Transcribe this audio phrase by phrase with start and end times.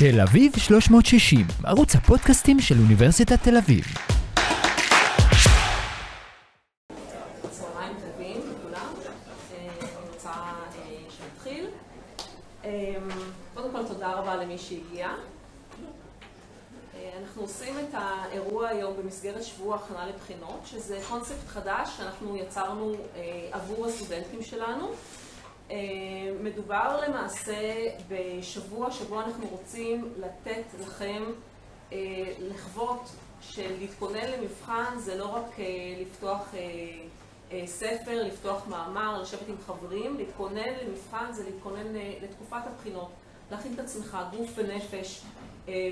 [0.00, 3.84] תל אביב 360, ערוץ הפודקאסטים של אוניברסיטת תל אביב.
[3.84, 4.06] אה,
[10.24, 11.66] אה, שנתחיל.
[12.64, 12.70] אה.
[12.70, 12.96] אה,
[18.92, 24.90] במסגרת שבוע הכנה לבחינות, שזה קונספט חדש שאנחנו יצרנו אה, עבור הסטודנטים שלנו.
[25.70, 25.76] אה,
[26.42, 31.22] מדובר למעשה בשבוע שבו אנחנו רוצים לתת לכם
[31.92, 31.98] אה,
[32.38, 35.64] לחוות שלהתכונן למבחן זה לא רק אה,
[36.00, 36.54] לפתוח
[37.66, 41.86] ספר, לפתוח מאמר, לשבת עם חברים, להתכונן למבחן זה להתכונן
[42.22, 43.10] לתקופת הבחינות,
[43.50, 45.22] להכין את עצמך, גוף ונפש,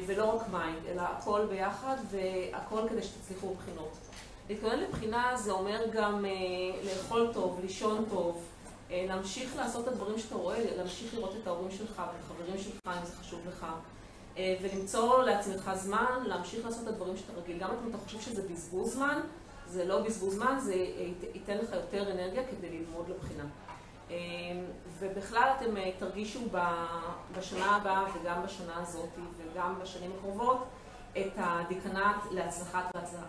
[0.06, 3.96] ולא רק mind, אלא הכל ביחד והכל כדי שתצליחו בבחינות.
[4.48, 6.24] להתכונן לבחינה זה אומר גם
[6.84, 8.44] לאכול טוב, לישון טוב,
[8.90, 13.06] להמשיך לעשות את הדברים שאתה רואה, להמשיך לראות את ההורים שלך ואת החברים שלך אם
[13.06, 13.66] זה חשוב לך.
[14.36, 17.58] אה, ולמצוא לעצמך זמן, להמשיך לעשות את הדברים שאתה רגיל.
[17.58, 19.20] גם אם אתה חושב שזה בזבוז זמן,
[19.66, 23.44] זה לא בזבוז זמן, זה ית- ייתן לך יותר אנרגיה כדי ללמוד לבחינה.
[24.10, 24.16] אה,
[24.98, 26.40] ובכלל אתם אה, תרגישו
[27.38, 30.64] בשנה הבאה וגם בשנה הזאת וגם בשנים הקרובות
[31.18, 32.84] את הדיקנט להצלחת,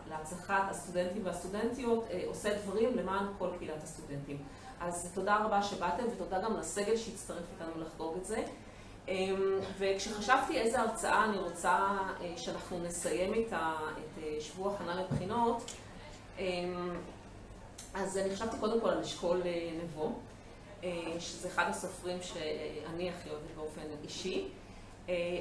[0.10, 4.38] להצלחת הסטודנטים והסטודנטיות אה, עושה דברים למען כל קהילת הסטודנטים.
[4.82, 8.44] אז תודה רבה שבאתם ותודה גם לסגל שהצטרף איתנו לחגוג את זה.
[9.08, 9.42] אמ,
[9.80, 11.70] וכשחשבתי איזה הרצאה אני רוצה
[12.22, 15.72] אה, שאנחנו נסיים את ה- את אה, שבוע הכנה לבחינות,
[16.40, 16.90] אמ,
[17.94, 20.12] אז אני חשבתי קודם כל על אשכול אה, נבו,
[21.20, 24.48] שזה אחד הסופרים שאני הכי אוהבת באופן אישי,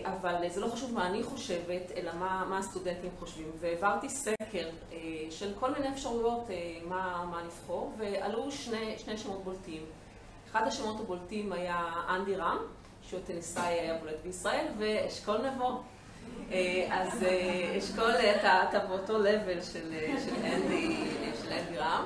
[0.04, 3.50] אבל זה לא חשוב מה אני חושבת, אלא מה, מה הסטודנטים חושבים.
[3.60, 4.96] והעברתי סקר אה,
[5.30, 9.82] של כל מיני אפשרויות אה, מה, מה לבחור, ועלו שני, שני שמות בולטים.
[10.50, 12.58] אחד השמות הבולטים היה אנדי רם,
[13.02, 15.80] שהוא טניסאי היה בולט בישראל, ואשכול נבו.
[16.52, 20.14] אה, אז אה, אשכול, אתה, אתה באותו לבל של, אה,
[21.44, 22.04] של אנדי רם.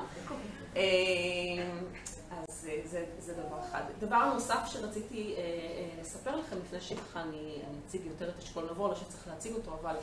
[2.69, 3.83] אה, זה, זה דבר אחד.
[4.01, 8.65] דבר נוסף שרציתי אה, אה, לספר לכם, לפני שככה אני, אני אציג יותר את אשכול
[8.71, 9.97] נבו, לא שצריך להציג אותו, אבל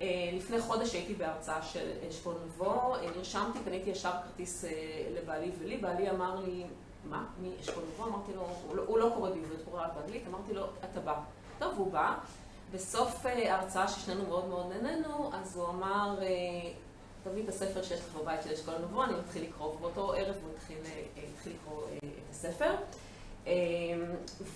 [0.00, 4.70] אה, לפני חודש הייתי בהרצאה של אשכול נבו, אה, נרשמתי, קניתי ישר כרטיס אה,
[5.10, 6.64] לבעלי ולי, בעלי אמר לי,
[7.04, 8.04] מה, מי אשכול נבו?
[8.04, 11.14] אמרתי לו, הוא לא, הוא לא קורא בעברית, הוא קורא באנגלית, אמרתי לו, אתה בא.
[11.58, 12.14] טוב, הוא בא.
[12.72, 16.26] בסוף אה, ההרצאה ששנינו מאוד מאוד נהנינו, אז הוא אמר, אה,
[17.24, 20.52] תביא את הספר שיש לך בבית של אשכול נבו, אני מתחיל לקרוא, ובאותו ערב הוא
[20.56, 22.74] התחיל, אה, אה, לקרוא אה, את הספר.
[23.46, 23.52] אה,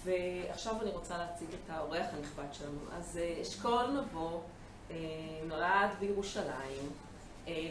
[0.05, 2.79] ועכשיו אני רוצה להציג את האורח הנכבד שלנו.
[2.99, 4.41] אז אשכול נבו
[4.91, 4.97] אה,
[5.49, 6.91] נולד בירושלים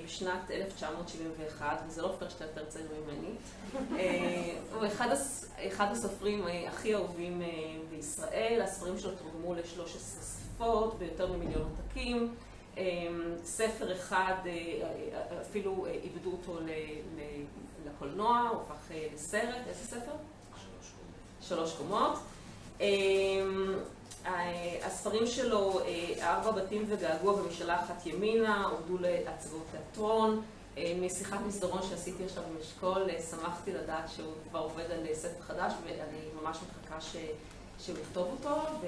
[0.06, 3.30] בשנת 1971, וזה לא פייר שאתה יותר צעיר ממני.
[4.74, 5.08] הוא אחד,
[5.68, 7.48] אחד הסופרים הכי אהובים אה,
[7.90, 9.88] בישראל, הספרים שלו תורגמו ל-13
[10.58, 12.36] שפות ביותר ממיליון עותקים.
[12.78, 12.84] אה,
[13.44, 16.70] ספר אחד, אה, אה, אפילו אה, עיבדו אותו ל-
[17.20, 17.44] ל-
[17.88, 19.68] לקולנוע, הוא הפך אה, לסרט.
[19.68, 20.12] איזה ספר?
[21.42, 22.14] שלוש קומות.
[22.82, 22.88] אה,
[24.84, 30.42] הספרים שלו, אה, ארבע בתים וגעגוע ומשאלה אחת ימינה, עובדו להצגות תיאטרון.
[30.78, 35.16] אה, משיחת מסדרון שעשיתי עכשיו עם אשכול, אה, שמחתי לדעת שהוא כבר עובד על אה,
[35.16, 37.02] ספר חדש, ואני ממש מחכה.
[37.80, 38.56] שהוא יכתוב אותו.
[38.82, 38.86] ו...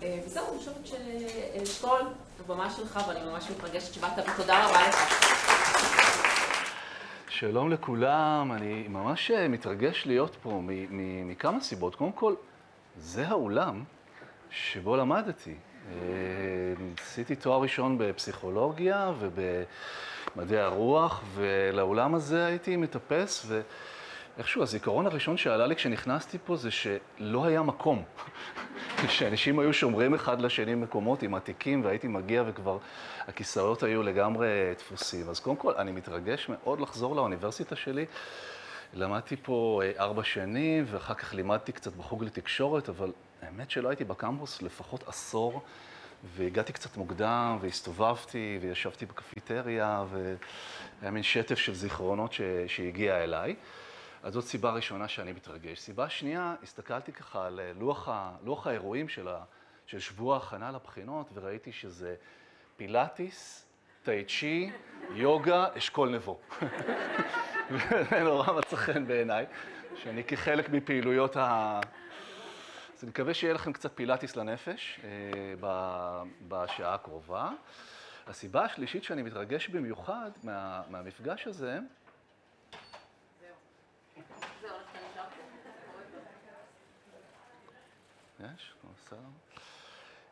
[0.00, 2.00] וזהו, אני חושבת שאשכול,
[2.44, 5.26] הבמה שלך, ואני ממש מתרגשת שבאת, ותודה רבה לך.
[7.28, 10.62] שלום לכולם, אני ממש אה, מתרגש להיות פה
[11.24, 11.94] מכמה סיבות.
[11.94, 12.34] קודם כל,
[12.98, 13.84] זה האולם
[14.50, 15.54] שבו למדתי.
[15.92, 15.94] אה,
[17.02, 23.46] עשיתי תואר ראשון בפסיכולוגיה ובמדעי הרוח, ולאולם הזה הייתי מטפס,
[24.36, 28.02] ואיכשהו הזיכרון הראשון שעלה לי כשנכנסתי פה זה שלא היה מקום.
[29.08, 32.78] שאנשים היו שומרים אחד לשני מקומות עם עתיקים, והייתי מגיע וכבר
[33.28, 34.48] הכיסאות היו לגמרי
[34.78, 35.28] דפוסים.
[35.28, 38.06] אז קודם כל, אני מתרגש מאוד לחזור לאוניברסיטה שלי.
[38.94, 44.04] למדתי פה אה, ארבע שנים, ואחר כך לימדתי קצת בחוג לתקשורת, אבל האמת שלא הייתי
[44.04, 45.62] בקמפוס לפחות עשור,
[46.36, 52.40] והגעתי קצת מוקדם, והסתובבתי, וישבתי בקפיטריה, והיה מין שטף של זיכרונות ש...
[52.66, 53.54] שהגיע אליי.
[54.26, 55.80] אז זאת סיבה ראשונה שאני מתרגש.
[55.80, 58.32] סיבה שנייה, הסתכלתי ככה על אה, לוח, ה...
[58.44, 59.44] לוח האירועים של, ה...
[59.86, 62.14] של שבוע ההכנה לבחינות, וראיתי שזה
[62.76, 63.66] פילאטיס,
[64.02, 64.70] טאי צ'י,
[65.10, 66.40] יוגה, אשכול נבו.
[68.10, 69.46] זה נורא מצא חן בעיניי,
[70.02, 71.80] שאני כחלק מפעילויות ה...
[72.96, 75.68] אז אני מקווה שיהיה לכם קצת פילאטיס לנפש אה,
[76.48, 77.50] בשעה הקרובה.
[78.26, 81.78] הסיבה השלישית שאני מתרגש במיוחד מה, מהמפגש הזה,
[88.40, 88.74] יש?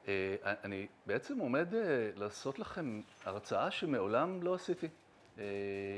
[0.09, 4.89] אה, אני בעצם עומד אה, לעשות לכם הרצאה שמעולם לא עשיתי.
[5.39, 5.45] אה,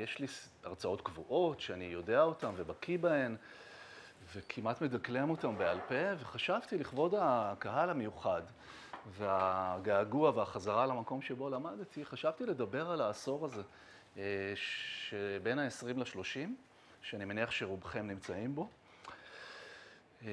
[0.04, 0.26] יש לי
[0.64, 3.36] הרצאות קבועות שאני יודע אותן ובקיא בהן,
[4.34, 8.42] וכמעט מדקלם אותן בעל פה, וחשבתי לכבוד הקהל המיוחד
[9.16, 13.62] והגעגוע והחזרה למקום שבו למדתי, חשבתי לדבר על העשור הזה,
[14.54, 16.48] שבין ה-20 ל-30,
[17.02, 18.68] שאני מניח שרובכם נמצאים בו.
[20.24, 20.30] אה,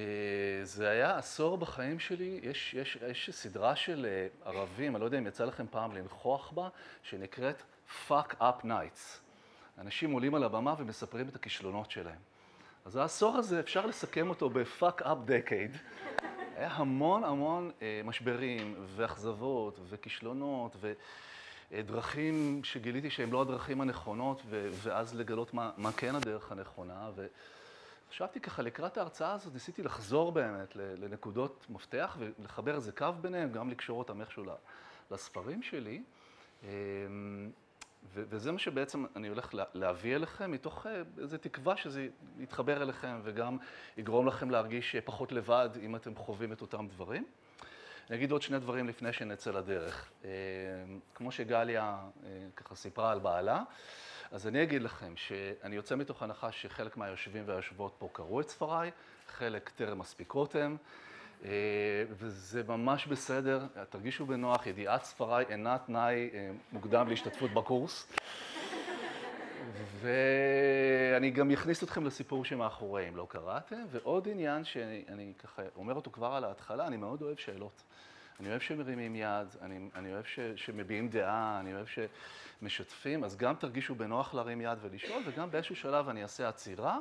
[0.64, 5.18] זה היה עשור בחיים שלי, יש, יש, יש סדרה של אה, ערבים, אני לא יודע
[5.18, 6.70] אם יצא לכם פעם לנכוח בה,
[7.04, 7.64] שנקראת
[8.08, 9.20] Fuck Up Nights.
[9.78, 12.20] אנשים עולים על הבמה ומספרים את הכישלונות שלהם.
[12.86, 15.78] אז העשור הזה, אפשר לסכם אותו ב-Fuck Up Decade.
[16.58, 20.76] היה המון המון אה, משברים ואכזבות וכישלונות
[21.72, 27.10] ודרכים שגיליתי שהן לא הדרכים הנכונות, ואז לגלות מה, מה כן הדרך הנכונה.
[27.16, 27.28] ו...
[28.14, 33.70] חשבתי ככה, לקראת ההרצאה הזאת ניסיתי לחזור באמת לנקודות מפתח ולחבר איזה קו ביניהם, גם
[33.70, 34.44] לקשור אותם איכשהו
[35.12, 36.04] לספרים שלי.
[36.64, 36.70] אמ,
[38.14, 42.08] וזה מה שבעצם אני הולך להביא אליכם, מתוך אה, איזו תקווה שזה
[42.40, 43.58] יתחבר אליכם וגם
[43.98, 47.26] יגרום לכם להרגיש פחות לבד אם אתם חווים את אותם דברים.
[48.10, 50.12] אני אגיד עוד שני דברים לפני שנצא לדרך.
[50.24, 50.30] אמ,
[51.16, 53.64] כמו שגליה אה, ככה סיפרה על בעלה,
[54.34, 58.92] אז אני אגיד לכם שאני יוצא מתוך הנחה שחלק מהיושבים והיושבות פה קראו את ספריי,
[59.28, 60.78] חלק טרם מספיקות הם,
[61.46, 61.50] אה,
[62.10, 68.14] וזה ממש בסדר, תרגישו בנוח, ידיעת ספריי אינה תנאי אה, מוקדם להשתתפות בקורס.
[70.02, 76.12] ואני גם אכניס אתכם לסיפור שמאחורי אם לא קראתם, ועוד עניין שאני ככה אומר אותו
[76.12, 77.84] כבר על ההתחלה, אני מאוד אוהב שאלות.
[78.40, 83.56] אני אוהב שמרימים יד, אני, אני אוהב ש, שמביעים דעה, אני אוהב שמשתפים, אז גם
[83.56, 86.98] תרגישו בנוח להרים יד ולשאול, וגם באיזשהו שלב אני אעשה עצירה.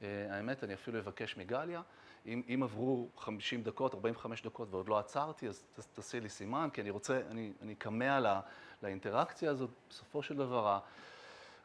[0.00, 1.82] Uh, האמת, אני אפילו אבקש מגליה,
[2.26, 6.68] אם, אם עברו 50 דקות, 45 דקות ועוד לא עצרתי, אז ת, תעשי לי סימן,
[6.72, 8.40] כי אני רוצה, אני, אני כמה לה,
[8.82, 9.70] לאינטראקציה הזאת.
[9.90, 10.78] בסופו של דבר,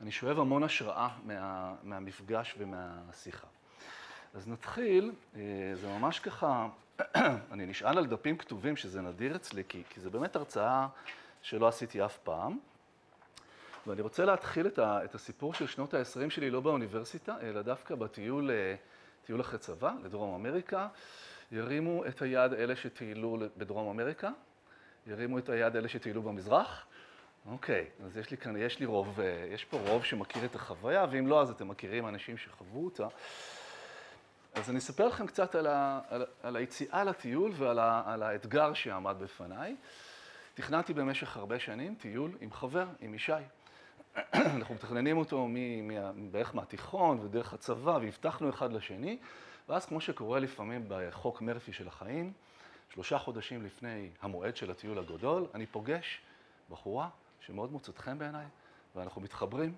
[0.01, 3.47] אני שואב המון השראה מה, מהמפגש ומהשיחה.
[4.35, 5.41] אז נתחיל, אה,
[5.73, 6.67] זה ממש ככה,
[7.51, 10.87] אני נשען על דפים כתובים, שזה נדיר אצלי, כי, כי זה באמת הרצאה
[11.41, 12.57] שלא עשיתי אף פעם.
[13.87, 17.95] ואני רוצה להתחיל את, ה, את הסיפור של שנות ה-20 שלי לא באוניברסיטה, אלא דווקא
[17.95, 18.75] בטיול אה,
[19.25, 20.87] טיול אחרי צבא לדרום אמריקה.
[21.51, 24.31] ירימו את היד אלה שטיילו בדרום אמריקה,
[25.07, 26.85] ירימו את היד אלה שטיילו במזרח.
[27.51, 31.05] אוקיי, אז יש לי כאן, יש לי רוב, אה, יש פה רוב שמכיר את החוויה,
[31.11, 33.07] ואם לא, אז אתם מכירים אנשים שחוו אותה.
[34.55, 38.73] אז אני אספר לכם קצת על, ה, על, על היציאה לטיול ועל ה, על האתגר
[38.73, 39.75] שעמד בפניי.
[40.53, 43.33] תכננתי במשך הרבה שנים טיול עם חבר, עם ישי.
[44.33, 45.53] אנחנו מתכננים אותו מ,
[45.87, 49.17] מ, בערך מהתיכון ודרך הצבא, והבטחנו אחד לשני,
[49.69, 52.33] ואז כמו שקורה לפעמים בחוק מרפי של החיים,
[52.93, 56.21] שלושה חודשים לפני המועד של הטיול הגדול, אני פוגש
[56.69, 57.09] בחורה
[57.39, 58.45] שמאוד מוצאת חן בעיניי,
[58.95, 59.75] ואנחנו מתחברים,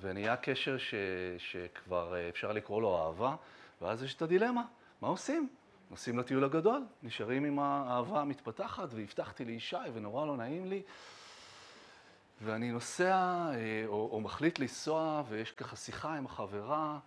[0.00, 0.94] ונהיה קשר ש,
[1.38, 3.36] שכבר אפשר לקרוא לו אהבה.
[3.84, 4.62] ואז יש את הדילמה,
[5.00, 5.48] מה עושים?
[5.90, 10.82] נוסעים לטיול הגדול, נשארים עם האהבה המתפתחת, והבטחתי לישי ונורא לא נעים לי.
[12.42, 13.14] ואני נוסע,
[13.54, 16.98] אה, או, או מחליט לנסוע, ויש ככה שיחה עם החברה,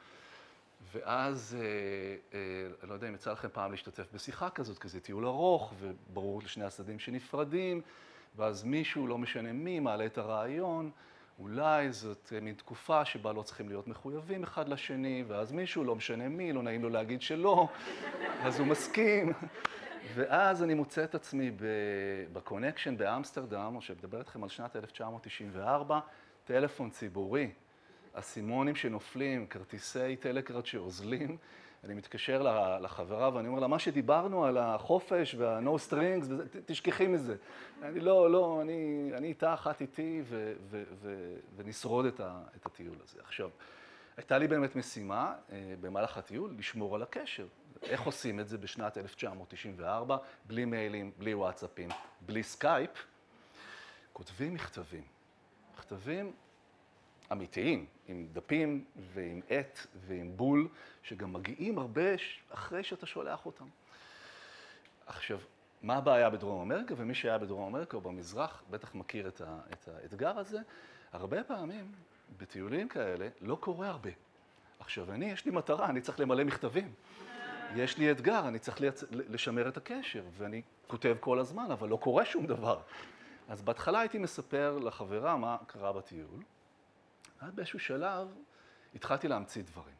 [0.93, 5.25] ואז, אה, אה, לא יודע אם יצא לכם פעם להשתתף בשיחה כזאת, כי זה טיול
[5.25, 7.81] ארוך, וברור לשני הצדדים שנפרדים,
[8.35, 10.91] ואז מישהו, לא משנה מי, מעלה את הרעיון.
[11.39, 16.29] אולי זאת מין תקופה שבה לא צריכים להיות מחויבים אחד לשני, ואז מישהו, לא משנה
[16.29, 17.67] מי, לא נעים לו להגיד שלא,
[18.45, 19.33] אז הוא מסכים.
[20.15, 21.51] ואז אני מוצא את עצמי
[22.33, 25.99] בקונקשן באמסטרדם, או שמדבר איתכם על שנת 1994,
[26.43, 27.51] טלפון ציבורי,
[28.13, 31.37] אסימונים שנופלים, כרטיסי טלקראט שאוזלים.
[31.83, 32.41] אני מתקשר
[32.81, 36.25] לחברה ואני אומר לה, מה שדיברנו על החופש וה-no strings,
[36.65, 37.35] תשכחי מזה.
[37.81, 42.65] אני לא, לא, אני, אני איתה אחת איתי ו, ו, ו, ונשרוד את, ה, את
[42.65, 43.19] הטיול הזה.
[43.23, 43.49] עכשיו,
[44.17, 47.47] הייתה לי באמת משימה אה, במהלך הטיול לשמור על הקשר.
[47.83, 51.89] איך עושים את זה בשנת 1994, בלי מיילים, בלי וואטסאפים,
[52.21, 52.89] בלי סקייפ?
[54.13, 55.03] כותבים מכתבים.
[55.77, 56.31] מכתבים
[57.31, 60.67] אמיתיים, עם דפים ועם עט ועם בול,
[61.03, 62.01] שגם מגיעים הרבה
[62.49, 63.65] אחרי שאתה שולח אותם.
[65.05, 65.39] עכשיו,
[65.81, 66.93] מה הבעיה בדרום אמריקה?
[66.97, 70.59] ומי שהיה בדרום אמריקה או במזרח בטח מכיר את, ה, את האתגר הזה.
[71.11, 71.91] הרבה פעמים
[72.37, 74.09] בטיולים כאלה לא קורה הרבה.
[74.79, 76.93] עכשיו, אני, יש לי מטרה, אני צריך למלא מכתבים.
[77.75, 79.03] יש לי אתגר, אני צריך לייצ...
[79.11, 82.79] לשמר את הקשר, ואני כותב כל הזמן, אבל לא קורה שום דבר.
[83.49, 86.43] אז בהתחלה הייתי מספר לחברה מה קרה בטיול,
[87.41, 88.27] ואז באיזשהו שלב
[88.95, 89.95] התחלתי להמציא דברים.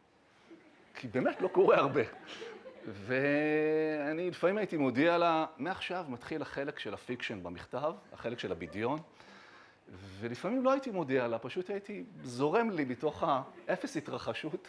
[0.96, 2.02] כי באמת לא קורה הרבה.
[2.88, 9.00] ואני לפעמים הייתי מודיע לה, מעכשיו מתחיל החלק של ה fiction במכתב, החלק של הבדיון,
[10.20, 13.24] ולפעמים לא הייתי מודיע לה, פשוט הייתי זורם לי מתוך
[13.68, 14.68] האפס התרחשות,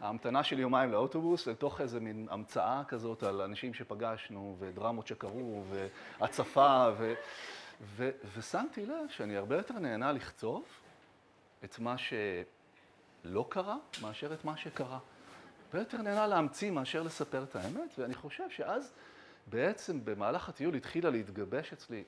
[0.00, 5.64] ההמתנה של יומיים לאוטובוס, לתוך איזה מין המצאה כזאת על אנשים שפגשנו, ודרמות שקרו,
[6.20, 7.14] והצפה, ו...
[7.82, 8.10] ו...
[8.36, 10.64] ושמתי לב שאני הרבה יותר נהנה לכתוב
[11.64, 14.98] את מה שלא קרה, מאשר את מה שקרה.
[15.66, 18.92] הרבה יותר נהנה להמציא מאשר לספר את האמת, ואני חושב שאז
[19.46, 22.04] בעצם במהלך הטיול התחילה להתגבש אצלי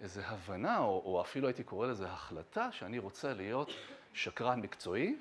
[0.00, 3.70] איזו הבנה, או, או אפילו הייתי קורא לזה החלטה, שאני רוצה להיות
[4.12, 5.16] שקרן מקצועי,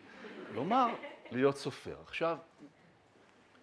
[0.52, 0.88] כלומר,
[1.32, 1.98] להיות סופר.
[2.08, 2.38] עכשיו,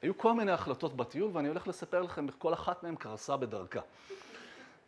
[0.02, 3.80] היו כל מיני החלטות בטיול, ואני הולך לספר לכם איך כל אחת מהן קרסה בדרכה.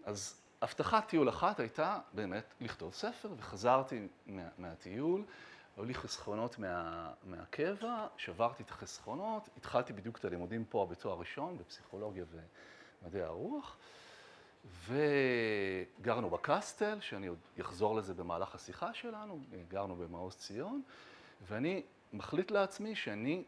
[0.05, 5.25] אז הבטחת טיול אחת הייתה באמת לכתוב ספר, וחזרתי מה, מהטיול,
[5.77, 11.59] היו לי חסכונות מה, מהקבע, שברתי את החסכונות, התחלתי בדיוק את הלימודים פה בתואר ראשון,
[11.59, 12.25] בפסיכולוגיה
[13.03, 13.77] ומדעי הרוח.
[14.89, 20.83] וגרנו בקסטל, שאני עוד אחזור לזה במהלך השיחה שלנו, גרנו במעוז ציון,
[21.49, 23.45] ואני מחליט לעצמי שאני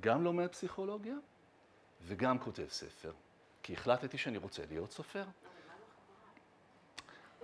[0.00, 1.16] גם לומד פסיכולוגיה
[2.02, 3.12] וגם כותב ספר,
[3.62, 5.24] כי החלטתי שאני רוצה להיות סופר.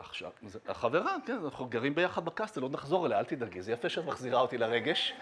[0.03, 0.31] עכשיו,
[0.69, 4.41] החברה, כן, אנחנו גרים ביחד בקסטל, עוד נחזור אליה, אל תדאגי, זה יפה שאת מחזירה
[4.41, 5.15] אותי לרגש.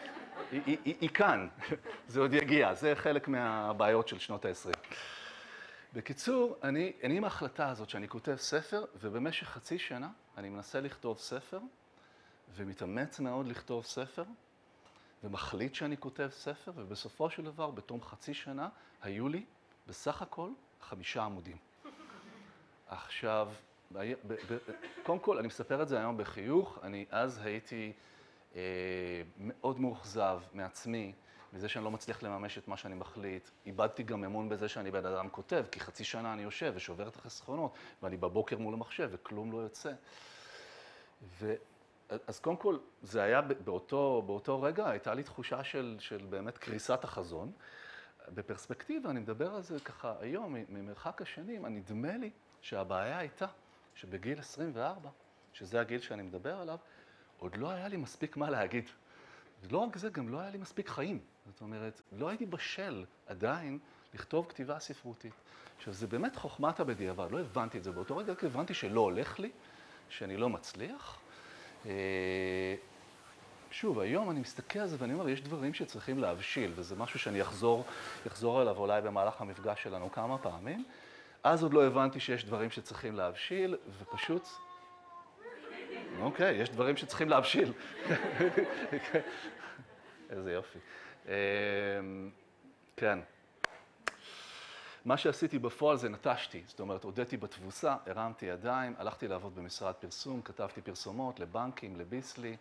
[0.50, 1.49] היא, היא, היא, היא כאן,
[2.08, 4.78] זה עוד יגיע, זה חלק מהבעיות של שנות ה-20.
[5.92, 11.18] בקיצור, אני, אני עם ההחלטה הזאת שאני כותב ספר, ובמשך חצי שנה אני מנסה לכתוב
[11.18, 11.60] ספר,
[12.56, 14.25] ומתאמץ מאוד לכתוב ספר,
[15.25, 18.68] ומחליט שאני כותב ספר, ובסופו של דבר, בתום חצי שנה,
[19.02, 19.44] היו לי
[19.87, 21.56] בסך הכל חמישה עמודים.
[22.88, 23.49] עכשיו,
[25.02, 27.92] קודם כל, אני מספר את זה היום בחיוך, אני אז הייתי
[28.56, 28.61] אה,
[29.38, 31.12] מאוד מאוכזב מעצמי,
[31.52, 33.49] מזה שאני לא מצליח לממש את מה שאני מחליט.
[33.66, 37.16] איבדתי גם אמון בזה שאני בן אדם כותב, כי חצי שנה אני יושב ושובר את
[37.16, 39.92] החסכונות, ואני בבוקר מול המחשב וכלום לא יוצא.
[41.23, 41.54] ו...
[42.26, 47.04] אז קודם כל, זה היה באותו, באותו רגע, הייתה לי תחושה של, של באמת קריסת
[47.04, 47.52] החזון.
[48.28, 52.30] בפרספקטיבה, אני מדבר על זה ככה היום, ממרחק השנים, נדמה לי
[52.61, 53.47] שהבעיה הייתה
[54.00, 55.09] שבגיל 24,
[55.52, 56.76] שזה הגיל שאני מדבר עליו,
[57.38, 58.85] עוד לא היה לי מספיק מה להגיד.
[59.62, 61.19] ולא רק זה, גם לא היה לי מספיק חיים.
[61.47, 63.78] זאת אומרת, לא הייתי בשל עדיין
[64.14, 65.33] לכתוב כתיבה ספרותית.
[65.78, 69.40] עכשיו, זה באמת חוכמת הבדיעבד, לא הבנתי את זה באותו רגע, רק הבנתי שלא הולך
[69.40, 69.50] לי,
[70.09, 71.19] שאני לא מצליח.
[71.87, 72.75] אה,
[73.71, 77.42] שוב, היום אני מסתכל על זה ואני אומר, יש דברים שצריכים להבשיל, וזה משהו שאני
[77.42, 77.85] אחזור,
[78.26, 80.85] אחזור אליו אולי במהלך המפגש שלנו כמה פעמים.
[81.42, 84.49] אז עוד לא הבנתי שיש דברים שצריכים להבשיל, ופשוט...
[86.20, 87.73] אוקיי, יש דברים שצריכים להבשיל.
[90.30, 90.78] איזה יופי.
[91.26, 91.32] אמ,
[92.97, 93.18] כן.
[95.04, 100.42] מה שעשיתי בפועל זה נטשתי, זאת אומרת, הודיתי בתבוסה, הרמתי ידיים, הלכתי לעבוד במשרד פרסום,
[100.42, 102.56] כתבתי פרסומות לבנקים, לביסלי.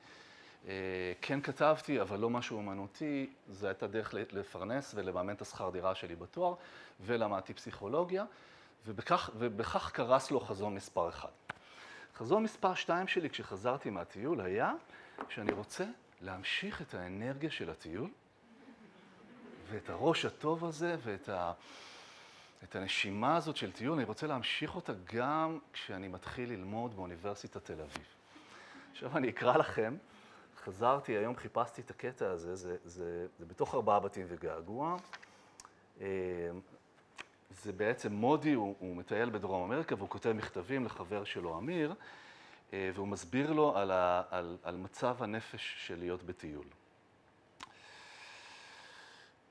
[0.68, 0.74] אה,
[1.22, 6.16] כן כתבתי, אבל לא משהו אומנותי, זו הייתה דרך לפרנס ולממן את השכר דירה שלי
[6.16, 6.54] בתואר,
[7.02, 8.26] ולמדתי פסיכולוגיה.
[8.88, 11.30] ובכך, ובכך קרס לו חזון מספר אחד.
[12.16, 14.74] חזון מספר שתיים שלי כשחזרתי מהטיול היה
[15.30, 15.86] שאני רוצה
[16.22, 18.10] להמשיך את האנרגיה של הטיול
[19.70, 21.54] ואת הראש הטוב הזה ואת ה...
[22.64, 27.82] את הנשימה הזאת של טיול, אני רוצה להמשיך אותה גם כשאני מתחיל ללמוד באוניברסיטת תל
[27.82, 28.06] אביב.
[28.92, 29.98] עכשיו אני אקרא לכם,
[30.64, 34.98] חזרתי, היום חיפשתי את הקטע הזה, זה, זה, זה בתוך ארבעה בתים וגעגוע.
[37.52, 41.94] אה, זה בעצם מודי, הוא, הוא מטייל בדרום אמריקה והוא כותב מכתבים לחבר שלו, אמיר,
[42.74, 46.66] אה, והוא מסביר לו על, ה, על, על מצב הנפש של להיות בטיול.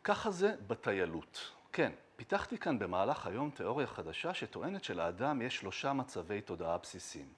[0.05, 1.53] ככה זה בטיילות.
[1.73, 7.29] כן, פיתחתי כאן במהלך היום תיאוריה חדשה שטוענת שלאדם יש שלושה מצבי תודעה בסיסיים.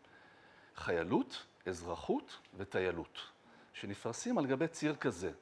[0.76, 3.20] חיילות, אזרחות וטיילות,
[3.72, 5.32] שנפרסים על גבי ציר כזה.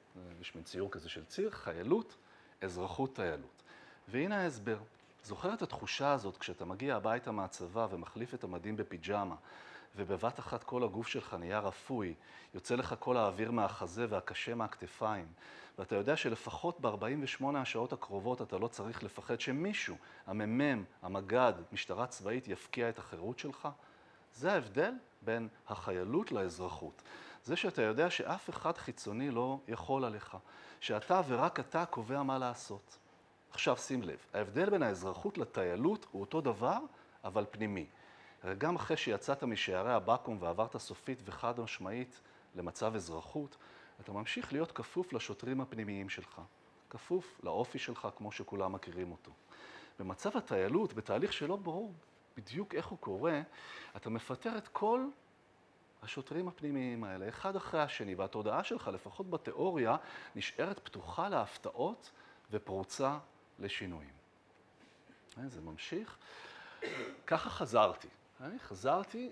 [0.41, 2.17] יש מין ציור כזה של ציר, חיילות,
[2.61, 3.63] אזרחות, טיילות.
[4.09, 4.79] והנה ההסבר.
[5.25, 9.35] זוכר את התחושה הזאת כשאתה מגיע הביתה מהצבא ומחליף את המדים בפיג'מה,
[9.97, 12.15] ובבת אחת כל הגוף שלך נהיה רפוי,
[12.55, 15.27] יוצא לך כל האוויר מהחזה והקשה מהכתפיים,
[15.79, 19.97] ואתה יודע שלפחות ב-48 השעות הקרובות אתה לא צריך לפחד שמישהו,
[20.27, 23.69] הממ"מ, המג"ד, משטרה צבאית, יפקיע את החירות שלך?
[24.35, 27.03] זה ההבדל בין החיילות לאזרחות.
[27.45, 30.37] זה שאתה יודע שאף אחד חיצוני לא יכול עליך,
[30.81, 32.99] שאתה ורק אתה קובע מה לעשות.
[33.51, 36.79] עכשיו שים לב, ההבדל בין האזרחות לטיילות הוא אותו דבר,
[37.25, 37.87] אבל פנימי.
[38.59, 42.21] גם אחרי שיצאת משערי הבקו"ם ועברת סופית וחד משמעית
[42.55, 43.57] למצב אזרחות,
[44.01, 46.41] אתה ממשיך להיות כפוף לשוטרים הפנימיים שלך.
[46.91, 49.33] כפוף לאופי שלך כמו שכולם מכירים אותו.
[49.99, 51.95] במצב הטיילות, בתהליך שלא ברור
[52.37, 53.41] בדיוק איך הוא קורה,
[53.97, 55.07] אתה מפטר את כל
[56.03, 59.97] השוטרים הפנימיים האלה, אחד אחרי השני, והתודעה שלך, לפחות בתיאוריה,
[60.37, 62.11] נשארת פתוחה להפתעות
[62.51, 63.19] ופרוצה
[63.59, 64.13] לשינויים.
[65.39, 66.19] אה, זה ממשיך.
[67.27, 68.09] ככה חזרתי.
[68.41, 69.31] אני חזרתי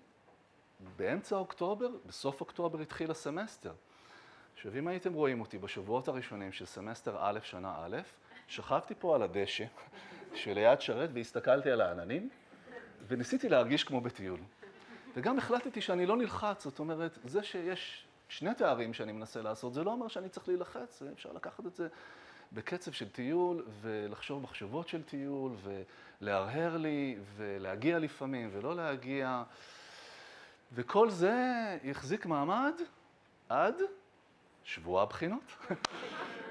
[0.97, 3.73] באמצע אוקטובר, בסוף אוקטובר התחיל הסמסטר.
[4.54, 7.97] עכשיו, אם הייתם רואים אותי בשבועות הראשונים של סמסטר א', שנה א',
[8.49, 9.64] שכבתי פה על הדשא
[10.35, 12.30] שליד שרת והסתכלתי על העננים,
[13.09, 14.40] וניסיתי להרגיש כמו בטיול.
[15.14, 19.85] וגם החלטתי שאני לא נלחץ, זאת אומרת, זה שיש שני תארים שאני מנסה לעשות, זה
[19.85, 21.88] לא אומר שאני צריך להילחץ, אפשר לקחת את זה
[22.52, 25.52] בקצב של טיול, ולחשוב מחשבות של טיול,
[26.20, 29.42] ולהרהר לי, ולהגיע לפעמים, ולא להגיע.
[30.72, 31.34] וכל זה
[31.90, 32.74] החזיק מעמד
[33.48, 33.74] עד
[34.64, 35.52] שבוע הבחינות.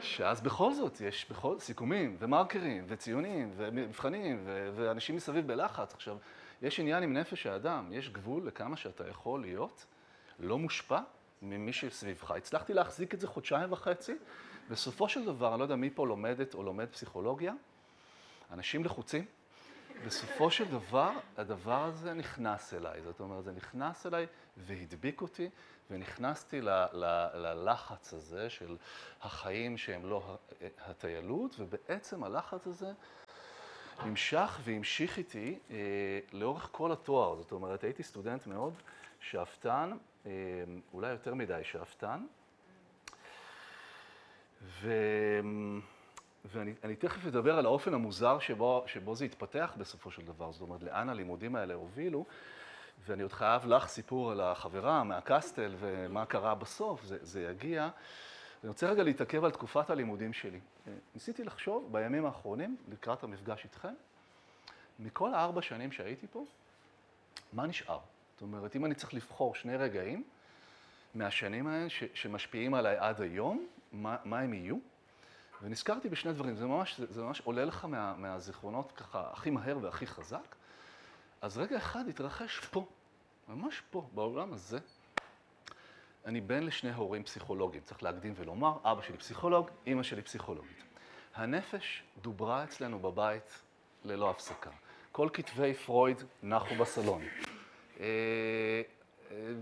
[0.01, 5.93] שאז בכל זאת יש בכל סיכומים, ומרקרים, וציונים, ומבחנים, ו- ואנשים מסביב בלחץ.
[5.93, 6.17] עכשיו,
[6.61, 9.85] יש עניין עם נפש האדם, יש גבול לכמה שאתה יכול להיות
[10.39, 10.99] לא מושפע
[11.41, 12.31] ממי שסביבך.
[12.31, 14.15] הצלחתי להחזיק את זה חודשיים וחצי,
[14.69, 17.53] בסופו של דבר, אני לא יודע מי פה לומדת או לומד פסיכולוגיה,
[18.51, 19.25] אנשים לחוצים.
[20.05, 23.01] בסופו של דבר, הדבר הזה נכנס אליי.
[23.01, 24.25] זאת אומרת, זה נכנס אליי
[24.57, 25.49] והדביק אותי,
[25.91, 28.77] ונכנסתי ל- ל- ללחץ הזה של
[29.21, 30.37] החיים שהם לא
[30.85, 32.91] הטיילות, ובעצם הלחץ הזה
[34.05, 35.75] נמשך והמשיך איתי אה,
[36.33, 37.35] לאורך כל התואר.
[37.35, 38.73] זאת אומרת, הייתי סטודנט מאוד
[39.19, 40.31] שאפתן, אה,
[40.93, 42.25] אולי יותר מדי שאפתן,
[44.65, 44.91] ו...
[46.45, 50.83] ואני תכף אדבר על האופן המוזר שבו, שבו זה התפתח בסופו של דבר, זאת אומרת,
[50.83, 52.25] לאן הלימודים האלה הובילו,
[53.05, 57.89] ואני עוד חייב לך סיפור על החברה מהקסטל ומה קרה בסוף, זה, זה יגיע.
[58.63, 60.59] אני רוצה רגע להתעכב על תקופת הלימודים שלי.
[61.13, 63.93] ניסיתי לחשוב בימים האחרונים, לקראת המפגש איתכם,
[64.99, 66.45] מכל הארבע שנים שהייתי פה,
[67.53, 67.99] מה נשאר?
[68.33, 70.23] זאת אומרת, אם אני צריך לבחור שני רגעים
[71.15, 74.77] מהשנים האלה ש, שמשפיעים עליי עד היום, מה, מה הם יהיו?
[75.61, 80.07] ונזכרתי בשני דברים, זה ממש, זה, ממש עולה לך מה, מהזיכרונות ככה הכי מהר והכי
[80.07, 80.55] חזק.
[81.41, 82.85] אז רגע אחד התרחש פה,
[83.47, 84.79] ממש פה, בעולם הזה.
[86.25, 90.83] אני בן לשני הורים פסיכולוגים, צריך להקדים ולומר, אבא שלי פסיכולוג, אימא שלי פסיכולוגית.
[91.35, 93.59] הנפש דוברה אצלנו בבית
[94.03, 94.69] ללא הפסקה.
[95.11, 97.21] כל כתבי פרויד נחו בסלון.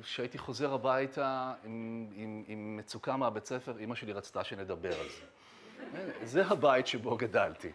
[0.02, 5.26] כשהייתי חוזר הביתה עם, עם, עם מצוקה מהבית ספר, אימא שלי רצתה שנדבר על זה.
[6.24, 7.72] זה הבית שבו גדלתי.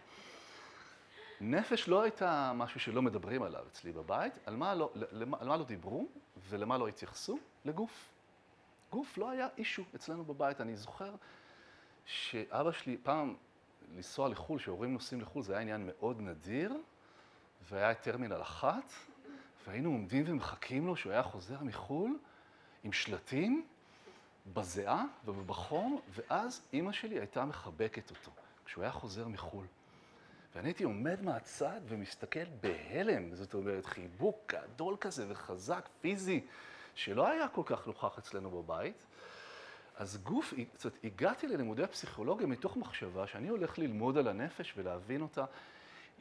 [1.41, 5.57] נפש לא הייתה משהו שלא מדברים עליו אצלי בבית, על מה לא, למה, על מה
[5.57, 6.07] לא דיברו
[6.49, 7.39] ולמה לא התייחסו?
[7.65, 8.09] לגוף.
[8.91, 10.61] גוף לא היה אישו אצלנו בבית.
[10.61, 11.15] אני זוכר
[12.05, 13.35] שאבא שלי, פעם
[13.95, 16.73] לנסוע לחו"ל, שהורים נוסעים לחו"ל, זה היה עניין מאוד נדיר,
[17.69, 18.93] והיה טרמינל אחת,
[19.69, 22.17] והיינו עומדים ומחכים לו שהוא היה חוזר מחו"ל
[22.83, 23.65] עם שלטים
[24.53, 28.31] בזיעה ובחום, ואז אימא שלי הייתה מחבקת אותו
[28.65, 29.65] כשהוא היה חוזר מחו"ל.
[30.55, 36.41] ואני הייתי עומד מהצד ומסתכל בהלם, זאת אומרת, חיבוק גדול כזה וחזק, פיזי,
[36.95, 39.05] שלא היה כל כך נוכח אצלנו בבית.
[39.95, 45.21] אז גוף, זאת אומרת, הגעתי ללימודי הפסיכולוגיה מתוך מחשבה שאני הולך ללמוד על הנפש ולהבין
[45.21, 45.45] אותה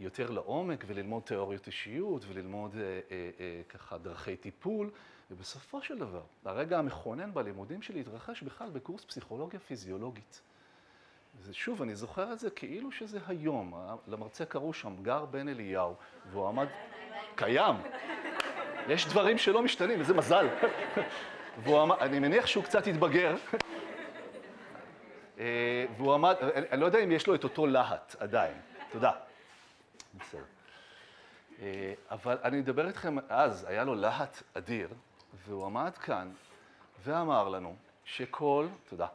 [0.01, 4.91] יותר לעומק וללמוד תיאוריות אישיות וללמוד אה, אה, אה, ככה דרכי טיפול,
[5.31, 10.41] ובסופו של דבר, הרגע המכונן בלימודים שלי התרחש בכלל בקורס פסיכולוגיה פיזיולוגית.
[11.53, 13.75] שוב, אני זוכר את זה כאילו שזה היום.
[14.09, 15.95] למרצה קראו שם גר בן אליהו,
[16.31, 16.67] והוא עמד...
[17.35, 17.77] קיים.
[18.89, 20.49] יש דברים שלא משתנים, וזה מזל.
[21.63, 21.97] והוא עמד...
[22.01, 23.35] אני מניח שהוא קצת התבגר.
[25.97, 26.35] והוא עמד...
[26.71, 28.55] אני לא יודע אם יש לו את אותו להט עדיין.
[28.93, 29.28] תודה.
[30.19, 30.45] בסדר.
[32.11, 34.89] אבל אני אדבר איתכם, אז היה לו להט אדיר,
[35.47, 36.31] והוא עמד כאן
[37.05, 39.07] ואמר לנו שכל, תודה,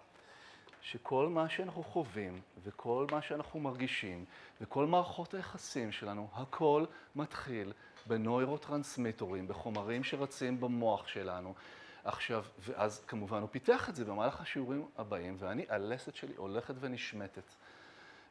[0.82, 4.26] שכל מה שאנחנו חווים וכל מה שאנחנו מרגישים
[4.62, 6.86] וכל מערכות היחסים שלנו, הכל
[7.16, 7.74] מתחיל
[8.08, 11.54] בנוירוטרנסמיטורים, בחומרים שרצים במוח שלנו.
[12.04, 17.54] עכשיו, ואז כמובן הוא פיתח את זה במהלך השיעורים הבאים, ואני, הלסת שלי הולכת ונשמטת.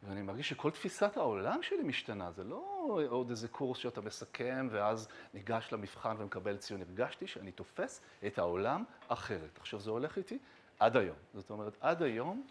[0.03, 5.09] ואני מרגיש שכל תפיסת העולם שלי משתנה, זה לא עוד איזה קורס שאתה מסכם ואז
[5.35, 6.81] ניגש למבחן ומקבל ציון.
[6.83, 9.59] הרגשתי שאני תופס את העולם אחרת.
[9.61, 10.39] עכשיו, זה הולך איתי
[10.79, 11.17] עד היום.
[11.35, 12.47] זאת אומרת, עד היום,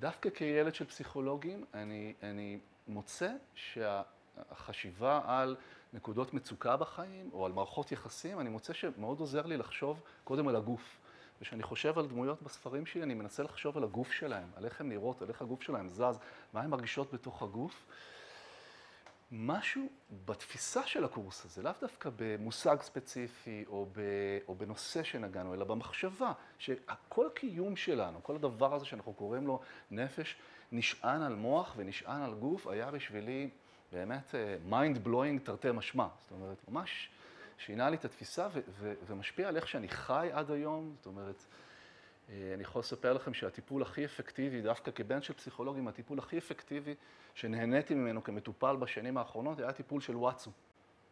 [0.00, 5.56] דווקא כילד של פסיכולוגים, אני, אני מוצא שהחשיבה על
[5.92, 10.56] נקודות מצוקה בחיים, או על מערכות יחסים, אני מוצא שמאוד עוזר לי לחשוב קודם על
[10.56, 11.00] הגוף.
[11.40, 14.88] וכשאני חושב על דמויות בספרים שלי, אני מנסה לחשוב על הגוף שלהם, על איך הן
[14.88, 16.18] נראות, על איך הגוף שלהם זז,
[16.52, 17.86] מה הן מרגישות בתוך הגוף.
[19.32, 19.88] משהו
[20.24, 24.00] בתפיסה של הקורס הזה, לאו דווקא במושג ספציפי או, ב,
[24.48, 30.36] או בנושא שנגענו, אלא במחשבה, שכל הקיום שלנו, כל הדבר הזה שאנחנו קוראים לו נפש,
[30.72, 33.50] נשען על מוח ונשען על גוף, היה בשבילי
[33.92, 36.06] באמת אה, mind blowing תרתי משמע.
[36.22, 37.10] זאת אומרת, ממש
[37.60, 40.94] שינה לי את התפיסה ו- ו- ומשפיע על איך שאני חי עד היום.
[40.96, 41.44] זאת אומרת,
[42.28, 46.94] אה, אני יכול לספר לכם שהטיפול הכי אפקטיבי, דווקא כבן של פסיכולוגים, הטיפול הכי אפקטיבי
[47.34, 50.50] שנהניתי ממנו כמטופל בשנים האחרונות, היה טיפול של וואטסו.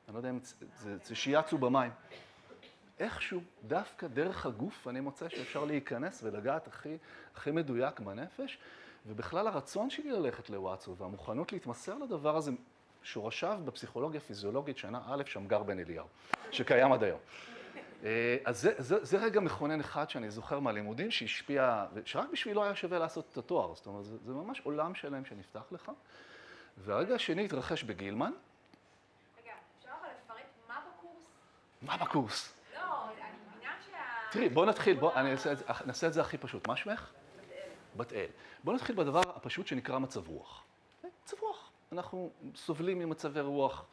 [0.09, 0.39] אני לא יודע אם
[0.77, 1.93] זה, זה שיאצו במים.
[2.99, 6.97] איכשהו, דווקא דרך הגוף, אני מוצא שאפשר להיכנס ולגעת הכי,
[7.35, 8.59] הכי מדויק בנפש,
[9.07, 12.53] ובכלל הרצון שלי ללכת לוואטסו והמוכנות להתמסר לדבר הזה,
[13.03, 16.07] שורשיו בפסיכולוגיה פיזיולוגית שנה א', שמגר בן אליהו,
[16.51, 17.19] שקיים עד היום.
[18.05, 22.75] אה, אז זה, זה, זה רגע מכונן אחד שאני זוכר מהלימודים, שהשפיע, שרק בשבילו היה
[22.75, 23.75] שווה לעשות את התואר.
[23.75, 25.93] זאת אומרת, זה, זה ממש עולם שלם שנפתח לך.
[26.79, 28.33] והרגע השני התרחש בגילמן.
[29.43, 31.27] רגע, אפשר אבל לפרט מה בקורס?
[31.83, 32.55] מה בקורס?
[32.75, 33.13] לא, אני
[33.57, 33.99] מבינה שה...
[34.31, 36.69] תראי, בוא נתחיל, בוא, אני אעשה את זה, נעשה את זה הכי פשוט.
[36.69, 37.11] מה שמך?
[37.97, 38.27] בת אל.
[38.65, 40.65] בוא נתחיל בדבר הפשוט שנקרא מצב רוח.
[41.05, 41.68] מצב רוח.
[41.93, 43.85] אנחנו סובלים ממצבי רוח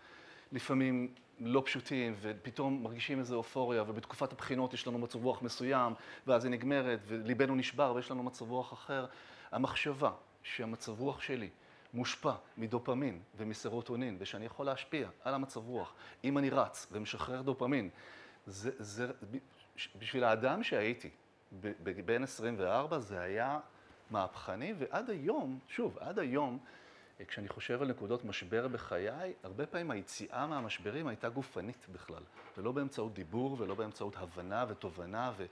[0.51, 5.93] לפעמים לא פשוטים, ופתאום מרגישים איזו אופוריה, ובתקופת הבחינות יש לנו מצב רוח מסוים,
[6.27, 9.05] ואז היא נגמרת, וליבנו נשבר, ויש לנו מצב רוח אחר.
[9.51, 10.11] המחשבה
[10.43, 11.49] שהמצב רוח שלי
[11.93, 17.89] מושפע מדופמין ומסרוטונין, ושאני יכול להשפיע על המצב רוח, אם אני רץ ומשחרר דופמין,
[18.45, 19.11] זה, זה,
[19.99, 21.09] בשביל האדם שהייתי,
[22.05, 23.59] בין 24, זה היה
[24.11, 26.59] מהפכני, ועד היום, שוב, עד היום,
[27.27, 32.23] כשאני חושב על נקודות משבר בחיי, הרבה פעמים היציאה מהמשברים הייתה גופנית בכלל,
[32.57, 35.45] ולא באמצעות דיבור ולא באמצעות הבנה ותובנה ו,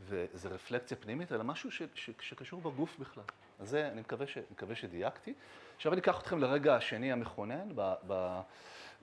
[0.00, 3.24] וזה רפלקציה פנימית, אלא משהו ש, ש, שקשור בגוף בכלל.
[3.60, 5.34] אז זה, אני מקווה, ש, מקווה שדייקתי.
[5.76, 8.40] עכשיו אני אקח אתכם לרגע השני המכונן, ב, ב,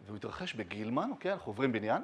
[0.05, 1.33] והוא התרחש בגילמן, אוקיי?
[1.33, 2.01] אנחנו עוברים בניין.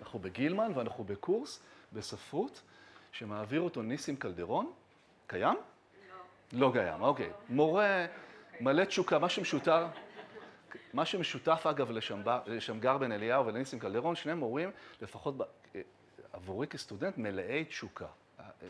[0.00, 2.62] אנחנו בגילמן ואנחנו בקורס בספרות
[3.12, 4.72] שמעביר אותו ניסים קלדרון.
[5.26, 5.56] קיים?
[6.52, 6.60] לא.
[6.60, 7.30] לא קיים, אוקיי.
[7.48, 8.06] מורה...
[8.62, 9.84] מלא תשוקה, מה שמשותף,
[10.92, 11.90] מה שמשותף אגב
[12.46, 14.70] לשמגר בן אליהו ולניסים קלדרון, שני מורים,
[15.00, 15.34] לפחות
[16.32, 18.06] עבורי כסטודנט, מלאי תשוקה.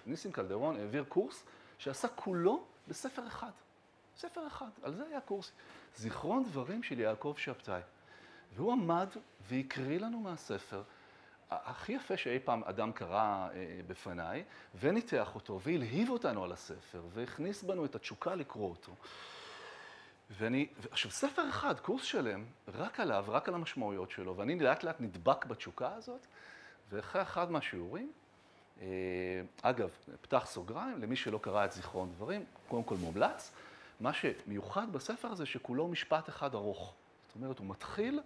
[0.06, 1.44] ניסים קלדרון העביר קורס
[1.78, 3.50] שעשה כולו בספר אחד.
[4.16, 5.52] ספר אחד, על זה היה קורס.
[5.96, 7.80] זיכרון דברים של יעקב שבתאי.
[8.54, 9.08] והוא עמד
[9.48, 10.82] והקריא לנו מהספר
[11.50, 14.44] הכי יפה שאי פעם אדם קרא אה, בפניי,
[14.80, 18.92] וניתח אותו, והלהיב אותנו על הספר, והכניס בנו את התשוקה לקרוא אותו.
[20.38, 25.00] ואני, עכשיו ספר אחד, קורס שלם, רק עליו, רק על המשמעויות שלו, ואני לאט לאט
[25.00, 26.26] נדבק בתשוקה הזאת,
[26.90, 28.12] ואחרי אחד מהשיעורים,
[28.80, 28.86] אה,
[29.62, 29.90] אגב,
[30.20, 33.52] פתח סוגריים, למי שלא קרא את זיכרון דברים, קודם כל מומלץ,
[34.00, 36.94] מה שמיוחד בספר הזה, שכולו משפט אחד ארוך.
[37.26, 38.20] זאת אומרת, הוא מתחיל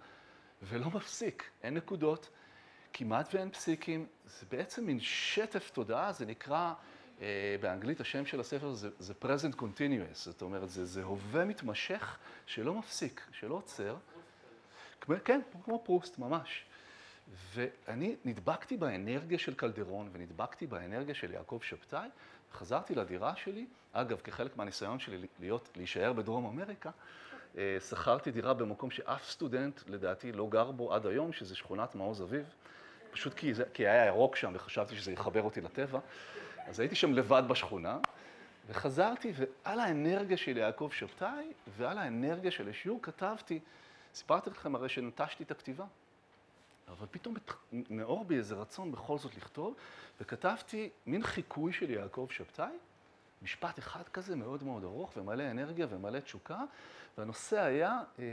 [0.63, 2.29] ולא מפסיק, אין נקודות,
[2.93, 6.73] כמעט ואין פסיקים, זה בעצם מין שטף תודעה, זה נקרא...
[7.21, 12.17] אה, באנגלית השם של הספר זה, זה present continuous, זאת אומרת, זה, זה הווה מתמשך
[12.47, 13.97] שלא מפסיק, שלא עוצר.
[15.25, 16.65] כן, כמו פרוסט, ממש.
[17.55, 22.09] ואני נדבקתי באנרגיה של קלדרון ונדבקתי באנרגיה של יעקב שבתאי,
[22.53, 26.91] חזרתי לדירה שלי, אגב, כחלק מהניסיון שלי להיות, להישאר בדרום אמריקה,
[27.59, 32.23] אה, שכרתי דירה במקום שאף סטודנט, לדעתי, לא גר בו עד היום, שזה שכונת מעוז
[32.23, 32.45] אביב.
[33.11, 36.01] פשוט כי, זה, כי היה ירוק שם וחשבתי שזה יחבר אותי לטבע.
[36.69, 37.99] אז הייתי שם לבד בשכונה,
[38.69, 43.61] וחזרתי, ועל האנרגיה של יעקב שבתאי ועל האנרגיה של השיעור כתבתי,
[44.15, 45.85] סיפרתי לכם הרי שנטשתי את הכתיבה.
[46.89, 47.35] אבל פתאום
[47.73, 49.75] נאור בי איזה רצון בכל זאת לכתוב,
[50.21, 52.77] וכתבתי מין חיקוי של יעקב שבתאי,
[53.43, 56.61] משפט אחד כזה מאוד מאוד ארוך ומלא אנרגיה ומלא תשוקה,
[57.19, 58.25] והנושא היה אה,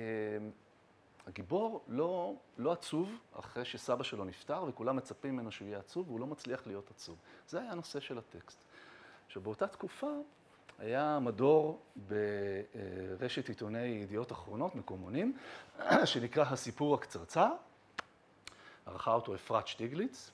[1.27, 6.19] הגיבור לא, לא עצוב אחרי שסבא שלו נפטר וכולם מצפים ממנו שהוא יהיה עצוב והוא
[6.19, 7.17] לא מצליח להיות עצוב.
[7.47, 8.63] זה היה הנושא של הטקסט.
[9.25, 10.11] עכשיו באותה תקופה
[10.79, 15.37] היה מדור ברשת עיתוני ידיעות אחרונות, מקומונים,
[16.05, 17.51] שנקרא הסיפור הקצרצר,
[18.85, 20.31] ערכה אותו אפרת שטיגליץ,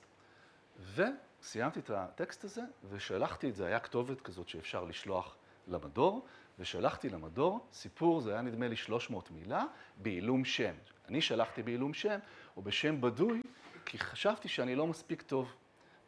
[0.94, 5.36] וסיימתי את הטקסט הזה ושלחתי את זה, היה כתובת כזאת שאפשר לשלוח
[5.68, 6.26] למדור,
[6.60, 9.64] ושלחתי למדור סיפור, זה היה נדמה לי 300 מילה,
[9.96, 10.74] בעילום שם.
[11.08, 12.18] אני שלחתי בעילום שם,
[12.56, 13.42] או בשם בדוי,
[13.84, 15.52] כי חשבתי שאני לא מספיק טוב.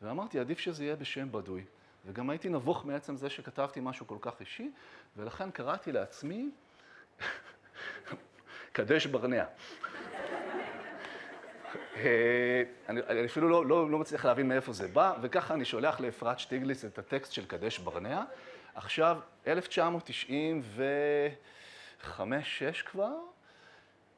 [0.02, 1.64] ואמרתי, עדיף שזה יהיה בשם בדוי.
[2.06, 4.70] וגם הייתי נבוך מעצם זה שכתבתי משהו כל כך אישי,
[5.16, 6.50] ולכן קראתי לעצמי
[8.72, 9.44] קדש ברנע.
[11.96, 16.00] אה, אני, אני אפילו לא, לא, לא מצליח להבין מאיפה זה בא, וככה אני שולח
[16.00, 18.22] לאפרת שטיגליץ את הטקסט של קדש ברנע.
[18.74, 19.48] עכשיו, 1995-6
[22.84, 23.14] כבר,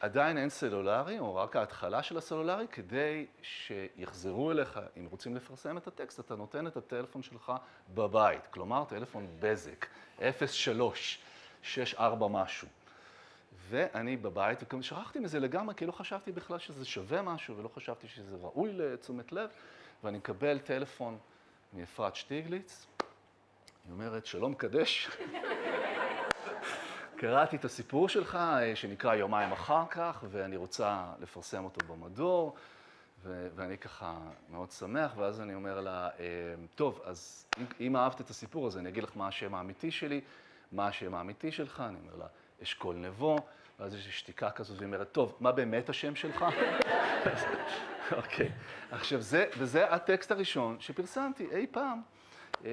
[0.01, 5.87] עדיין אין סלולרי, או רק ההתחלה של הסלולרי, כדי שיחזרו אליך, אם רוצים לפרסם את
[5.87, 7.53] הטקסט, אתה נותן את הטלפון שלך
[7.95, 9.87] בבית, כלומר, טלפון בזק,
[10.47, 11.19] 03,
[11.63, 12.69] 64 משהו.
[13.69, 18.37] ואני בבית, ושכחתי מזה לגמרי, כי לא חשבתי בכלל שזה שווה משהו, ולא חשבתי שזה
[18.43, 19.51] ראוי לתשומת לב,
[20.05, 21.19] ואני מקבל טלפון
[21.73, 22.87] מאפרת שטיגליץ,
[23.85, 25.11] היא אומרת, שלום קדש.
[27.17, 32.55] קראתי את הסיפור שלך, אה, שנקרא יומיים אחר כך, ואני רוצה לפרסם אותו במדור,
[33.25, 34.19] ו- ואני ככה
[34.51, 36.25] מאוד שמח, ואז אני אומר לה, אה,
[36.75, 40.21] טוב, אז אם, אם אהבת את הסיפור הזה, אני אגיד לך מה השם האמיתי שלי,
[40.73, 42.27] מה השם האמיתי שלך, אני אומר לה,
[42.63, 43.37] אשכול נבו,
[43.81, 46.45] ואז יש שתיקה כזאת, והיא אומרת, טוב, מה באמת השם שלך?
[48.17, 48.53] אוקיי,
[48.91, 52.14] עכשיו זה, וזה הטקסט הראשון שפרסמתי אי פעם.
[52.65, 52.71] אה,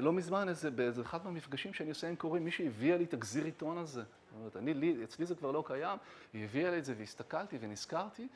[0.00, 3.44] לא מזמן, איזה, באיזה אחד מהמפגשים שאני עושה עם קוראים, מישהי הביאה לי את הגזיר
[3.44, 4.02] עיתון הזה.
[4.02, 5.98] זאת אומרת, אני, לי, אצלי זה כבר לא קיים,
[6.32, 8.28] היא הביאה לי את זה והסתכלתי ונזכרתי,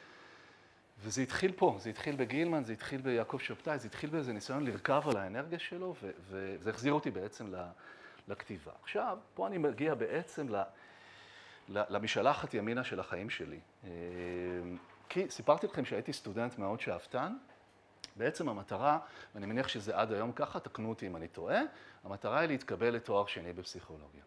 [0.98, 5.02] וזה התחיל פה, זה התחיל בגילמן, זה התחיל ביעקב שבתאי, זה התחיל באיזה ניסיון לרכב
[5.10, 7.52] על האנרגיה שלו, ו- וזה החזיר אותי בעצם
[8.28, 8.72] לכתיבה.
[8.82, 10.62] עכשיו, פה אני מגיע בעצם ל...
[11.68, 13.60] למשלחת ימינה של החיים שלי.
[13.84, 13.90] אה,
[15.08, 17.36] כי סיפרתי לכם שהייתי סטודנט מאוד שאפתן.
[18.16, 18.98] בעצם המטרה,
[19.34, 21.60] ואני מניח שזה עד היום ככה, תקנו אותי אם אני טועה,
[22.04, 24.22] המטרה היא להתקבל לתואר שני בפסיכולוגיה.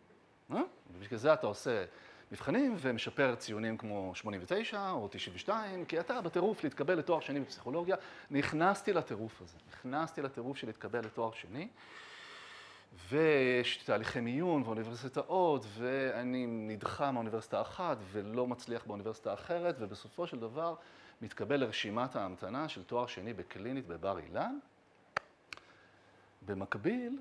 [0.52, 0.62] אה?
[0.94, 1.86] ובשביל זה אתה עושה
[2.32, 7.96] מבחנים ומשפר ציונים כמו 89 או 92, כי אתה בטירוף להתקבל לתואר שני בפסיכולוגיה.
[8.32, 11.68] נכנסתי לטירוף הזה, נכנסתי לטירוף של להתקבל לתואר שני.
[13.10, 20.76] ויש תהליכי מיון ואוניברסיטאות, ואני נדחה מאוניברסיטה אחת ולא מצליח באוניברסיטה אחרת, ובסופו של דבר
[21.22, 24.60] מתקבל לרשימת ההמתנה של תואר שני בקלינית בבר אילן.
[26.46, 27.20] במקביל,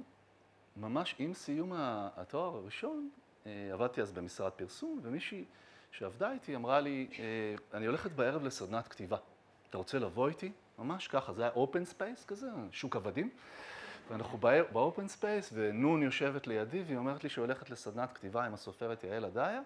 [0.76, 1.72] ממש עם סיום
[2.16, 3.10] התואר הראשון,
[3.46, 5.44] אה, עבדתי אז במשרד פרסום, ומישהי
[5.90, 9.16] שעבדה איתי אמרה לי, אה, אני הולכת בערב לסדנת כתיבה.
[9.70, 10.52] אתה רוצה לבוא איתי?
[10.78, 13.30] ממש ככה, זה היה open space כזה, שוק עבדים.
[14.10, 14.38] ואנחנו
[14.72, 19.04] ב open space, ונון יושבת לידי, והיא אומרת לי שהיא הולכת לסדנת כתיבה עם הסופרת
[19.04, 19.60] יעל עדיה,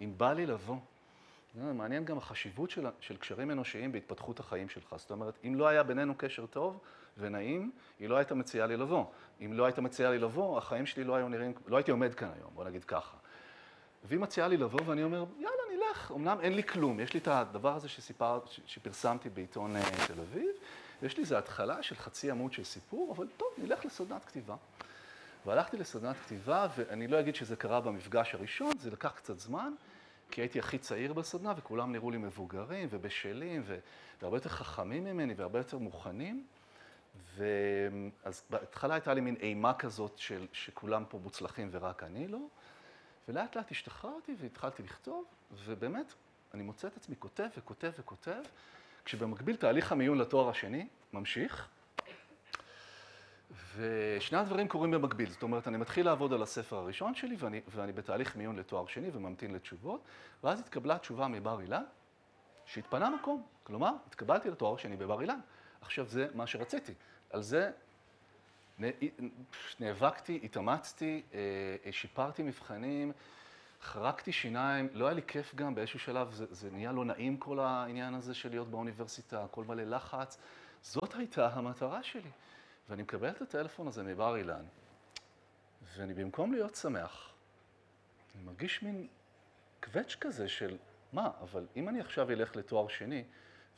[0.00, 0.76] אם בא לי לבוא.
[1.54, 4.94] מעניין גם החשיבות של, של קשרים אנושיים בהתפתחות החיים שלך.
[4.96, 6.78] זאת אומרת, אם לא היה בינינו קשר טוב
[7.18, 9.04] ונעים, היא לא הייתה מציעה לי לבוא.
[9.40, 12.30] אם לא הייתה מציעה לי לבוא, החיים שלי לא היו נראים, לא הייתי עומד כאן
[12.38, 13.16] היום, בוא נגיד ככה.
[14.04, 16.12] והיא מציעה לי לבוא, ואני אומר, יאללה, נלך.
[16.16, 20.50] אמנם אין לי כלום, יש לי את הדבר הזה שסיפר, שפרסמתי בעיתון אה, תל אביב,
[21.02, 24.56] ויש לי איזו התחלה של חצי עמוד של סיפור, אבל טוב, נלך לסדנת כתיבה.
[25.46, 29.72] והלכתי לסדנת כתיבה, ואני לא אגיד שזה קרה במפגש הראשון, זה לקח קצת זמן,
[30.30, 33.62] כי הייתי הכי צעיר בסדנה, וכולם נראו לי מבוגרים ובשלים,
[34.20, 36.46] והרבה יותר חכמים ממני והרבה יותר מוכנים.
[37.36, 42.38] ואז בהתחלה הייתה לי מין אימה כזאת של שכולם פה מוצלחים ורק אני לא.
[43.28, 45.24] ולאט לאט השתחררתי והתחלתי לכתוב,
[45.64, 46.14] ובאמת,
[46.54, 48.42] אני מוצא את עצמי כותב וכותב וכותב,
[49.04, 51.68] כשבמקביל תהליך המיון לתואר השני ממשיך,
[53.76, 55.30] ושני הדברים קורים במקביל.
[55.30, 59.10] זאת אומרת, אני מתחיל לעבוד על הספר הראשון שלי, ואני, ואני בתהליך מיון לתואר שני
[59.12, 60.00] וממתין לתשובות,
[60.44, 61.82] ואז התקבלה תשובה מבר אילן,
[62.66, 63.42] שהתפנה מקום.
[63.62, 65.38] כלומר, התקבלתי לתואר שני בבר אילן.
[65.80, 66.92] עכשיו, זה מה שרציתי.
[67.30, 67.70] על זה
[69.80, 73.12] נאבקתי, התאמצתי, אה, שיפרתי מבחנים,
[73.82, 77.58] חרקתי שיניים, לא היה לי כיף גם באיזשהו שלב, זה, זה נהיה לא נעים כל
[77.58, 80.38] העניין הזה של להיות באוניברסיטה, הכל מלא לחץ.
[80.82, 82.30] זאת הייתה המטרה שלי.
[82.88, 84.64] ואני מקבל את הטלפון הזה מבר אילן,
[85.96, 87.32] ואני במקום להיות שמח,
[88.34, 89.08] אני מרגיש מין
[89.82, 90.76] קווץ' כזה של,
[91.12, 93.24] מה, אבל אם אני עכשיו אלך לתואר שני,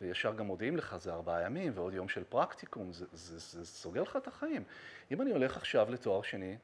[0.00, 3.64] וישר גם מודיעים לך, זה ארבעה ימים ועוד יום של פרקטיקום, זה, זה, זה, זה
[3.64, 4.64] סוגר לך את החיים.
[5.10, 6.56] אם אני הולך עכשיו לתואר שני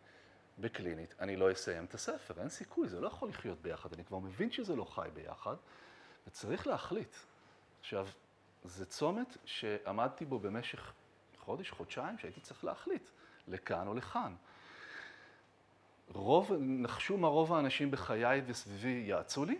[0.59, 3.93] בקלינית, אני לא אסיים את הספר, אין סיכוי, זה לא יכול לחיות ביחד.
[3.93, 5.55] אני כבר מבין שזה לא חי ביחד,
[6.27, 7.17] וצריך להחליט.
[7.81, 8.09] עכשיו,
[8.65, 10.93] זה צומת שעמדתי בו במשך
[11.45, 13.09] חודש, חודשיים, שהייתי צריך להחליט,
[13.49, 14.35] לכאן או לכאן.
[16.09, 19.59] רוב, נחשו מה רוב האנשים בחיי וסביבי יעצו לי?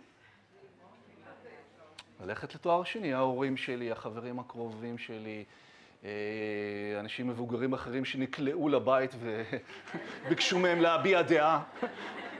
[2.21, 5.45] ללכת לתואר שני, ההורים שלי, החברים הקרובים שלי,
[6.03, 6.09] אה,
[6.99, 9.11] אנשים מבוגרים אחרים שנקלעו לבית
[10.25, 11.63] וביקשו מהם להביע דעה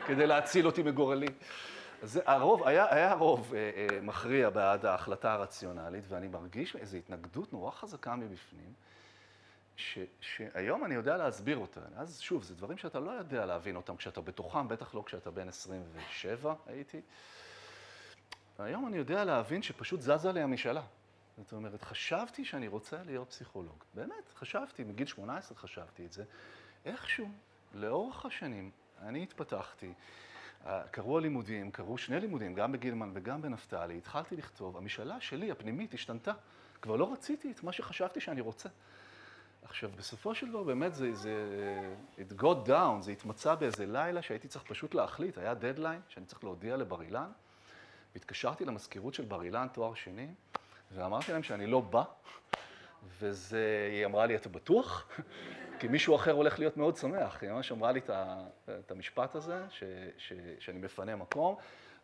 [0.08, 1.28] כדי להציל אותי מגורלי.
[2.02, 7.54] זה הרוב, היה, היה רוב אה, אה, מכריע בעד ההחלטה הרציונלית, ואני מרגיש איזו התנגדות
[7.54, 8.74] נורא חזקה מבפנים,
[9.76, 11.82] ש, שהיום אני יודע להסביר אותה.
[11.96, 15.48] אז שוב, זה דברים שאתה לא יודע להבין אותם כשאתה בתוכם, בטח לא כשאתה בן
[15.48, 17.02] 27 הייתי.
[18.60, 20.82] והיום אני יודע להבין שפשוט זזה לי המשאלה.
[21.38, 23.84] זאת אומרת, חשבתי שאני רוצה להיות פסיכולוג.
[23.94, 26.24] באמת, חשבתי, מגיל 18 חשבתי את זה.
[26.86, 27.30] איכשהו,
[27.74, 29.94] לאורך השנים, אני התפתחתי,
[30.92, 36.32] קרו הלימודים, קרו שני לימודים, גם בגילמן וגם בנפתלי, התחלתי לכתוב, המשאלה שלי, הפנימית, השתנתה.
[36.82, 38.70] כבר לא רציתי את מה שחשבתי שאני רוצה.
[39.64, 41.34] עכשיו, בסופו של דבר, באמת זה, זה,
[42.18, 46.44] it got down, זה התמצא באיזה לילה שהייתי צריך פשוט להחליט, היה דדליין שאני צריך
[46.44, 47.32] להודיע לבר אילן,
[48.14, 50.28] והתקשרתי למזכירות של בר אילן, תואר שני,
[50.92, 52.04] ואמרתי להם שאני לא בא,
[53.20, 55.08] והיא אמרה לי, אתה בטוח?
[55.80, 57.44] כי מישהו אחר הולך להיות מאוד שמח.
[57.44, 58.02] היא ממש אמרה לי
[58.70, 59.84] את המשפט הזה, ש,
[60.18, 61.56] ש, שאני מפנה מקום,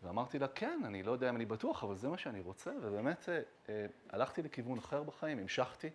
[0.04, 3.30] ואמרתי לה, כן, אני לא יודע אם אני בטוח, אבל זה מה שאני רוצה, ובאמת
[3.30, 5.90] אה, אה, הלכתי לכיוון אחר בחיים, המשכתי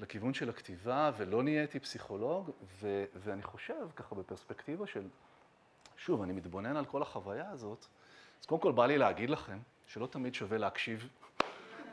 [0.00, 5.08] לכיוון של הכתיבה, ולא נהייתי פסיכולוג, ו, ואני חושב, ככה בפרספקטיבה של,
[5.96, 7.86] שוב, אני מתבונן על כל החוויה הזאת,
[8.40, 11.08] אז קודם כל בא לי להגיד לכם, שלא תמיד שווה להקשיב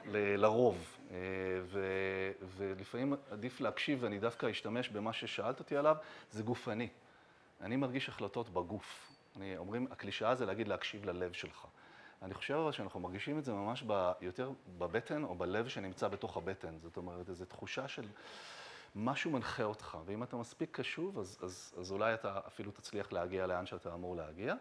[0.05, 1.15] ל- לרוב, אה,
[1.63, 5.95] ו- ולפעמים עדיף להקשיב, ואני דווקא אשתמש במה ששאלת אותי עליו,
[6.31, 6.89] זה גופני.
[7.61, 9.11] אני מרגיש החלטות בגוף.
[9.35, 11.67] אני, אומרים, הקלישאה זה להגיד להקשיב ללב שלך.
[12.21, 16.37] אני חושב אבל שאנחנו מרגישים את זה ממש ב, יותר בבטן או בלב שנמצא בתוך
[16.37, 16.77] הבטן.
[16.79, 18.05] זאת אומרת, איזו תחושה של
[18.95, 23.47] משהו מנחה אותך, ואם אתה מספיק קשוב, אז, אז, אז אולי אתה אפילו תצליח להגיע
[23.47, 24.55] לאן שאתה אמור להגיע.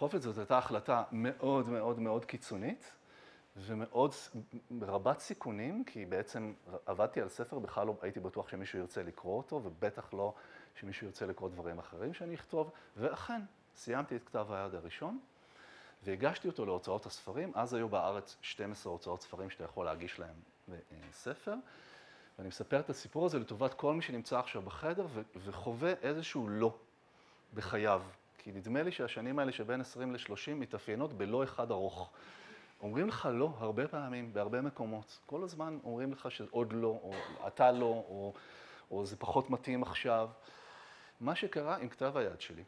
[0.00, 2.92] אופן, זאת הייתה החלטה מאוד מאוד מאוד קיצונית,
[3.56, 4.14] ומאוד
[4.82, 6.52] רבת סיכונים, כי בעצם
[6.86, 10.34] עבדתי על ספר, בכלל לא הייתי בטוח שמישהו ירצה לקרוא אותו, ובטח לא
[10.74, 13.40] שמישהו ירצה לקרוא דברים אחרים שאני אכתוב, ואכן,
[13.76, 15.18] סיימתי את כתב היד הראשון,
[16.02, 17.52] והגשתי אותו להוצאות הספרים.
[17.54, 20.34] אז היו בארץ 12 הוצאות ספרים שאתה יכול להגיש להם
[21.12, 21.54] ספר,
[22.38, 26.74] ואני מספר את הסיפור הזה לטובת כל מי שנמצא עכשיו בחדר וחווה איזשהו לא
[27.54, 28.02] בחייו.
[28.38, 32.10] כי נדמה לי שהשנים האלה שבין 20 ל-30 מתאפיינות בלא אחד ארוך.
[32.82, 35.18] אומרים לך לא הרבה פעמים, בהרבה מקומות.
[35.26, 37.12] כל הזמן אומרים לך שעוד לא, או
[37.46, 38.32] אתה לא, או,
[38.90, 40.28] או זה פחות מתאים עכשיו.
[41.20, 42.64] מה שקרה עם כתב היד שלי,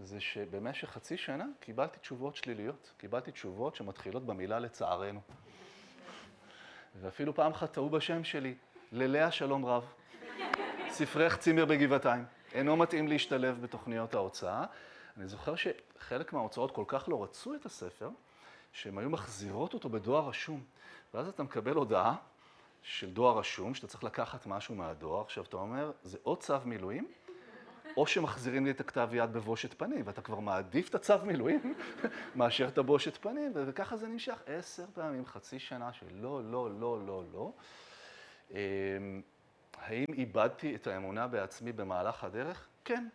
[0.00, 2.92] זה שבמשך חצי שנה קיבלתי תשובות שליליות.
[2.96, 5.20] קיבלתי תשובות שמתחילות במילה לצערנו.
[7.00, 8.54] ואפילו פעם אחת טעו בשם שלי,
[8.92, 9.84] ללאה שלום רב.
[10.88, 12.24] ספרך צימר בגבעתיים.
[12.52, 14.64] אינו מתאים להשתלב בתוכניות ההוצאה.
[15.16, 18.10] אני זוכר שחלק מההוצאות כל כך לא רצו את הספר,
[18.72, 20.64] שהן היו מחזירות אותו בדואר רשום.
[21.14, 22.16] ואז אתה מקבל הודעה
[22.82, 25.20] של דואר רשום, שאתה צריך לקחת משהו מהדואר.
[25.20, 27.08] עכשיו, אתה אומר, זה או צו מילואים,
[27.96, 31.74] או שמחזירים לי את הכתב יד בבושת פנים, ואתה כבר מעדיף את הצו מילואים
[32.36, 37.06] מאשר את הבושת פנים, וככה זה נמשך עשר פעמים, חצי שנה של לא, לא, לא,
[37.06, 37.52] לא, לא.
[38.50, 38.56] אמ,
[39.78, 42.68] האם איבדתי את האמונה בעצמי במהלך הדרך?
[42.84, 43.08] כן.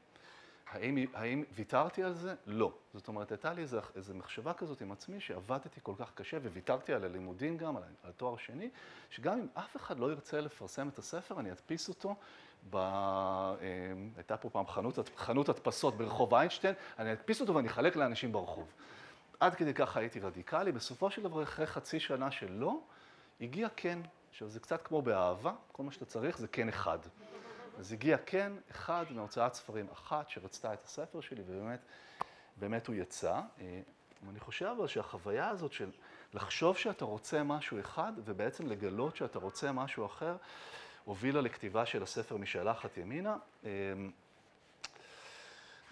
[0.71, 2.35] האם, האם ויתרתי על זה?
[2.45, 2.73] לא.
[2.93, 3.61] זאת אומרת, הייתה לי
[3.95, 8.11] איזו מחשבה כזאת עם עצמי, שעבדתי כל כך קשה, וויתרתי על הלימודים גם, על, על
[8.11, 8.69] תואר שני,
[9.09, 12.15] שגם אם אף אחד לא ירצה לפרסם את הספר, אני אדפיס אותו.
[12.69, 12.75] ב...
[12.75, 13.57] אה,
[14.15, 18.73] הייתה פה פעם חנות, חנות הדפסות ברחוב איינשטיין, אני אדפיס אותו ואני אחלק לאנשים ברחוב.
[19.39, 20.71] עד כדי כך הייתי רדיקלי.
[20.71, 22.79] בסופו של דבר, אחרי חצי שנה של לא,
[23.41, 23.99] הגיע כן.
[24.29, 26.99] עכשיו, זה קצת כמו באהבה, כל מה שאתה צריך זה כן אחד.
[27.79, 31.79] אז הגיע כן אחד מהוצאת ספרים אחת שרצתה את הספר שלי, ובאמת,
[32.57, 33.41] באמת הוא יצא.
[33.59, 33.81] אה,
[34.29, 35.91] אני חושב אבל שהחוויה הזאת של
[36.33, 40.35] לחשוב שאתה רוצה משהו אחד, ובעצם לגלות שאתה רוצה משהו אחר,
[41.05, 43.37] הובילה לכתיבה של הספר משלחת ימינה.
[43.65, 43.69] אה,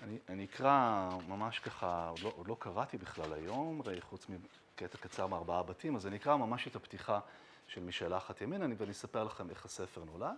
[0.03, 5.27] אני, אני אקרא ממש ככה, עוד לא, עוד לא קראתי בכלל היום, חוץ מקטע קצר
[5.27, 7.19] מארבעה בתים, אז אני אקרא ממש את הפתיחה
[7.67, 10.37] של משלחת ימינה, ואני אספר לכם איך הספר נולד.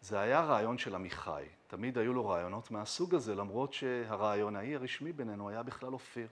[0.00, 1.44] זה היה רעיון של עמיחי.
[1.66, 6.28] תמיד היו לו רעיונות מהסוג הזה, למרות שהרעיונאי הרשמי בינינו היה בכלל אופיר.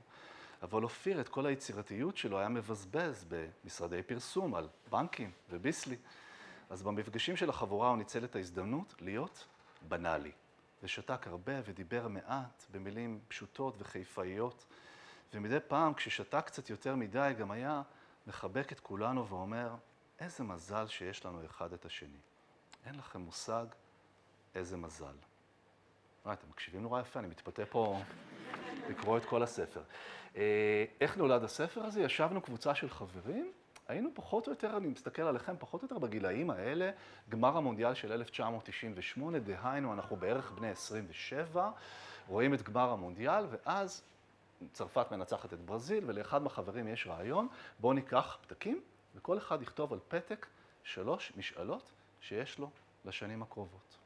[0.63, 5.97] אבל אופיר, את כל היצירתיות שלו היה מבזבז במשרדי פרסום, על בנקים וביסלי.
[6.71, 9.47] אז במפגשים של החבורה הוא ניצל את ההזדמנות להיות
[9.89, 10.33] בנאלי.
[10.83, 14.65] ושתק הרבה ודיבר מעט במילים פשוטות וחיפאיות.
[15.35, 17.83] ומדי פעם, כששתק קצת יותר מדי, גם היה
[18.27, 19.75] מחבק את כולנו ואומר,
[20.21, 22.19] איזה מזל שיש לנו אחד את השני.
[22.87, 23.67] אין לכם מושג
[24.55, 25.17] איזה מזל.
[26.25, 28.01] וואי, אתם מקשיבים נורא יפה, אני מתפתה פה
[28.89, 29.83] לקרוא את כל הספר.
[30.37, 32.03] אה, איך נולד הספר הזה?
[32.03, 33.53] ישבנו קבוצה של חברים,
[33.89, 36.91] היינו פחות או יותר, אני מסתכל עליכם, פחות או יותר בגילאים האלה,
[37.29, 41.71] גמר המונדיאל של 1998, דהיינו, אנחנו בערך בני 27,
[42.29, 44.03] רואים את גמר המונדיאל, ואז
[44.73, 47.49] צרפת מנצחת את ברזיל, ולאחד מהחברים יש רעיון,
[47.81, 48.81] בואו ניקח פתקים,
[49.15, 50.47] וכל אחד יכתוב על פתק
[50.83, 52.71] שלוש משאלות שיש לו
[53.05, 53.99] לשנים הקרובות.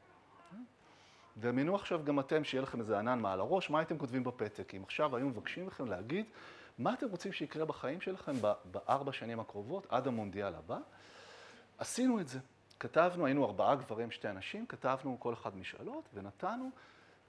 [1.37, 4.75] דמיינו עכשיו גם אתם, שיהיה לכם איזה ענן מעל הראש, מה הייתם כותבים בפתק?
[4.75, 6.25] אם עכשיו היו מבקשים לכם להגיד
[6.79, 8.33] מה אתם רוצים שיקרה בחיים שלכם
[8.65, 10.77] בארבע שנים הקרובות, עד המונדיאל הבא?
[11.77, 12.39] עשינו את זה.
[12.79, 16.69] כתבנו, היינו ארבעה גברים, שתי נשים, כתבנו כל אחד משאלות, ונתנו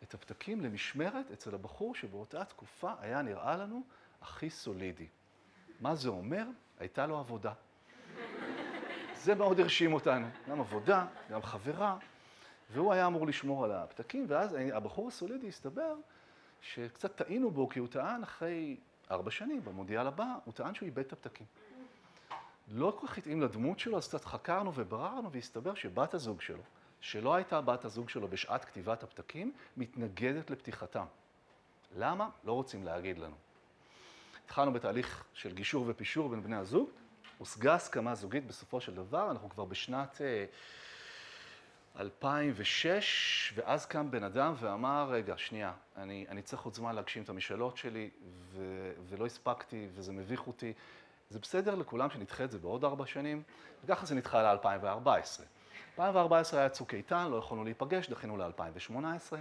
[0.02, 3.82] את הפתקים למשמרת אצל הבחור שבאותה תקופה היה נראה לנו
[4.22, 5.06] הכי סולידי.
[5.80, 6.44] מה זה אומר?
[6.78, 7.52] הייתה לו עבודה.
[9.14, 11.98] זה מאוד הרשים אותנו, גם עבודה, גם חברה,
[12.72, 15.94] והוא היה אמור לשמור על הפתקים, ואז הבחור הסולידי הסתבר
[16.60, 18.76] שקצת טעינו בו, כי הוא טען אחרי
[19.10, 21.46] ארבע שנים, במונדיאל הבא, הוא טען שהוא איבד את הפתקים.
[22.68, 26.62] לא כל כך התאים לדמות שלו, אז קצת חקרנו ובררנו, והסתבר שבת הזוג שלו,
[27.00, 31.04] שלא הייתה בת הזוג שלו בשעת כתיבת הפתקים, מתנגדת לפתיחתם.
[31.96, 32.28] למה?
[32.44, 33.36] לא רוצים להגיד לנו.
[34.44, 36.90] התחלנו בתהליך של גישור ופישור בין בני הזוג,
[37.38, 40.44] הושגה הסכמה זוגית בסופו של דבר, אנחנו כבר בשנת אה,
[41.98, 47.28] 2006, ואז קם בן אדם ואמר, רגע, שנייה, אני, אני צריך עוד זמן להגשים את
[47.28, 48.10] המשאלות שלי,
[48.52, 50.72] ו, ולא הספקתי, וזה מביך אותי.
[51.30, 53.42] זה בסדר לכולם שנדחה את זה בעוד ארבע שנים,
[53.84, 55.42] וככה זה נדחה ל-2014.
[55.92, 59.36] 2014 היה צוק איתן, לא יכולנו להיפגש, דחינו ל-2018.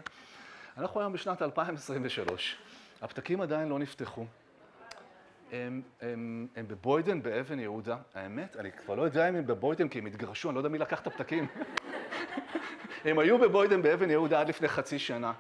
[0.78, 2.58] אנחנו היום בשנת 2023,
[3.02, 4.26] הפתקים עדיין לא נפתחו.
[5.52, 10.00] הם, הם, הם בבוידן באבן יהודה, האמת, אני כבר לא יודע אם הם בבוידן כי
[10.00, 11.48] הם התגרשו, אני לא יודע מי לקח את הפתקים.
[13.06, 15.34] הם היו בבוידן באבן יהודה עד לפני חצי שנה.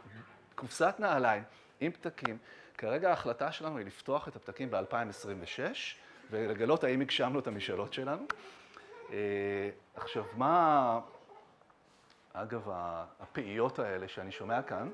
[0.55, 1.43] קופסת נעליים
[1.79, 2.37] עם פתקים.
[2.77, 5.61] כרגע ההחלטה שלנו היא לפתוח את הפתקים ב-2026
[6.31, 8.25] ולגלות האם הגשמנו את המשאלות שלנו.
[9.11, 10.99] אה, עכשיו, מה...
[12.33, 12.69] אגב,
[13.19, 14.89] הפעיות האלה שאני שומע כאן,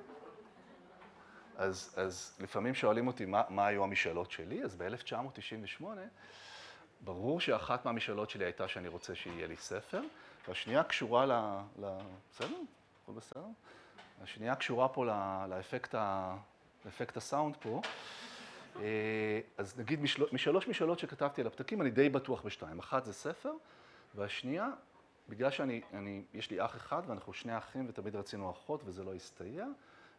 [1.58, 5.84] אז, אז לפעמים שואלים אותי מה, מה היו המשאלות שלי, אז ב-1998,
[7.02, 10.02] ברור שאחת מהמשאלות שלי הייתה שאני רוצה שיהיה לי ספר,
[10.48, 11.32] והשנייה קשורה ל...
[11.82, 11.98] ל
[12.32, 12.58] בסדר?
[13.04, 13.46] הכל בסדר?
[14.24, 15.10] השנייה קשורה פה ל,
[15.50, 16.36] לאפקט, ה,
[16.86, 17.82] לאפקט הסאונד פה.
[18.82, 22.80] אה, אז נגיד משל, משלוש משאלות שכתבתי על הפתקים, אני די בטוח בשתיים.
[22.80, 23.52] אחת זה ספר,
[24.16, 24.70] והשנייה,
[25.30, 29.14] בגלל שאני, אני, יש לי אח אחד ואנחנו שני אחים ותמיד רצינו אחות וזה לא
[29.14, 29.66] הסתייע,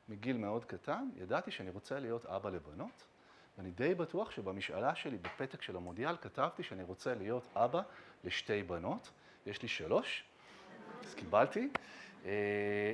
[0.09, 3.05] מגיל מאוד קטן, ידעתי שאני רוצה להיות אבא לבנות,
[3.59, 7.83] ואני די בטוח שבמשאלה שלי, בפתק של המודיעל, כתבתי שאני רוצה להיות אבא
[8.25, 9.11] לשתי בנות.
[9.47, 10.25] יש לי שלוש,
[11.05, 11.69] אז קיבלתי.
[12.25, 12.93] אה,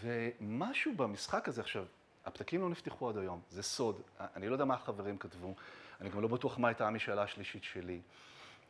[0.00, 1.84] ומשהו במשחק הזה, עכשיו,
[2.24, 4.02] הפתקים לא נפתחו עד היום, זה סוד.
[4.20, 5.54] אני לא יודע מה החברים כתבו,
[6.00, 8.00] אני גם לא בטוח מה הייתה המשאלה השלישית שלי.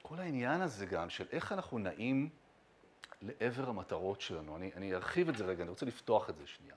[0.02, 2.28] כל העניין הזה גם של איך אנחנו נעים
[3.22, 4.56] לעבר המטרות שלנו.
[4.56, 6.74] אני, אני ארחיב את זה רגע, אני רוצה לפתוח את זה שנייה.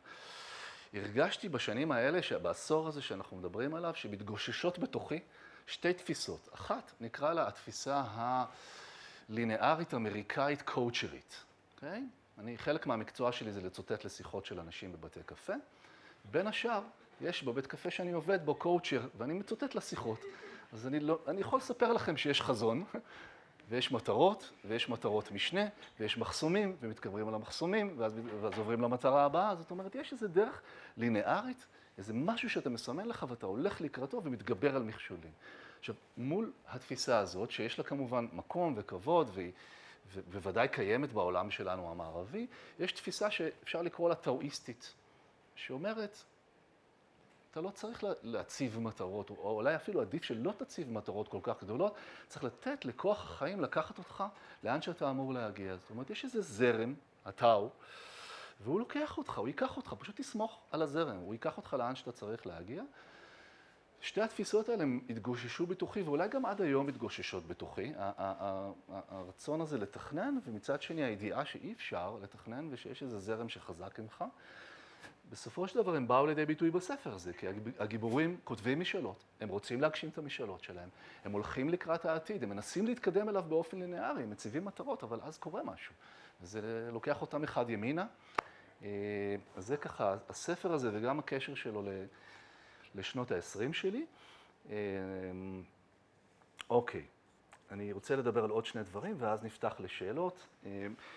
[0.94, 5.20] הרגשתי בשנים האלה, בעשור הזה שאנחנו מדברים עליו, שמתגוששות בתוכי
[5.68, 6.50] שתי תפיסות.
[6.54, 8.04] אחת, נקרא לה התפיסה
[9.30, 11.44] הלינארית אמריקאית קואוצ'רית,
[11.76, 12.04] אוקיי?
[12.38, 15.54] אני, חלק מהמקצוע שלי זה לצוטט לשיחות של אנשים בבתי קפה.
[16.32, 16.82] בין השאר,
[17.22, 20.20] יש בבית קפה שאני עובד בו קואוצ'ר, ואני מצוטט לשיחות.
[20.74, 22.84] אז אני, לא, אני יכול לספר לכם שיש חזון,
[23.72, 25.62] ויש מטרות, ויש מטרות משנה,
[26.00, 29.56] ויש מחסומים, ומתגברים על המחסומים, ואז, ואז עוברים למטרה הבאה.
[29.56, 30.62] זאת אומרת, יש איזו דרך
[30.98, 31.66] לינארית,
[31.98, 35.32] איזה משהו שאתה מסמן לך ואתה הולך לקראתו ומתגבר על מכשולים.
[35.80, 39.52] עכשיו, מול התפיסה הזאת, שיש לה כמובן מקום וכבוד, והיא
[40.32, 42.48] בוודאי קיימת בעולם שלנו המערבי,
[42.80, 44.94] יש תפיסה שאפשר לקרוא לה טאואיסטית,
[45.56, 46.24] שאומרת,
[47.52, 51.95] אתה לא צריך להציב מטרות, או אולי אפילו עדיף שלא תציב מטרות כל כך גדולות,
[52.28, 54.24] צריך לתת לכוח החיים לקחת אותך
[54.64, 55.78] לאן שאתה אמור להגיע.
[55.78, 56.93] זאת אומרת, יש איזה זרם,
[57.26, 57.70] הטאו,
[58.62, 62.12] והוא לוקח אותך, הוא ייקח אותך, פשוט תסמוך על הזרם, הוא ייקח אותך לאן שאתה
[62.12, 62.84] צריך להגיע.
[64.02, 67.93] שתי התפיסות האלה הם התגוששו בתוכי, ואולי גם עד היום מתגוששות בתוכי.
[68.88, 74.24] הרצון הזה לתכנן, ומצד שני הידיעה שאי אפשר לתכנן ושיש איזה זרם שחזק ממך.
[75.32, 77.48] בסופו של דבר הם באו לידי ביטוי בספר הזה, כי
[77.80, 80.90] הגיבורים כותבים משאלות, הם רוצים להגשים את המשאלות שלהם,
[81.26, 85.38] הם הולכים לקראת העתיד, הם מנסים להתקדם אליו באופן לינארי, הם מציבים מטרות, אבל אז
[85.38, 85.94] קורה משהו.
[86.42, 88.06] וזה לוקח אותם אחד ימינה.
[88.82, 88.88] אז
[89.58, 91.84] זה ככה, הספר הזה וגם הקשר שלו
[92.96, 94.06] לשנות ה-20 שלי.
[96.70, 97.06] אוקיי,
[97.72, 100.48] אני רוצה לדבר על עוד שני דברים, ואז נפתח לשאלות.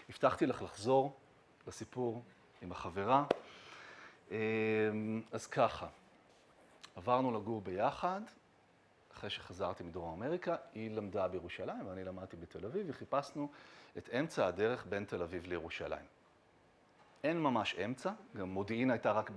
[0.09, 1.17] הבטחתי לך לחזור
[1.67, 2.23] לסיפור
[2.63, 3.25] עם החברה.
[5.33, 5.87] אז ככה,
[6.97, 8.21] עברנו לגור ביחד,
[9.13, 13.49] אחרי שחזרתי מדרום אמריקה, היא למדה בירושלים ואני למדתי בתל אביב, וחיפשנו
[13.99, 16.07] את אמצע הדרך בין תל אביב לירושלים.
[17.25, 19.31] אין ממש אמצע, גם מודיעין הייתה רק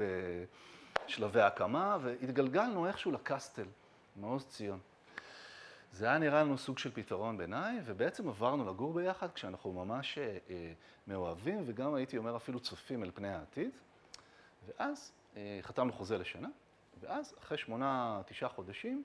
[1.08, 3.66] בשלבי הקמה, והתגלגלנו איכשהו לקסטל,
[4.16, 4.80] מעוז ציון.
[5.92, 10.38] זה היה נראה לנו סוג של פתרון ביניים, ובעצם עברנו לגור ביחד כשאנחנו ממש אה,
[11.08, 13.72] מאוהבים, וגם הייתי אומר אפילו צופים אל פני העתיד.
[14.68, 16.48] ואז אה, חתמנו חוזה לשנה,
[17.00, 19.04] ואז אחרי שמונה, תשעה חודשים,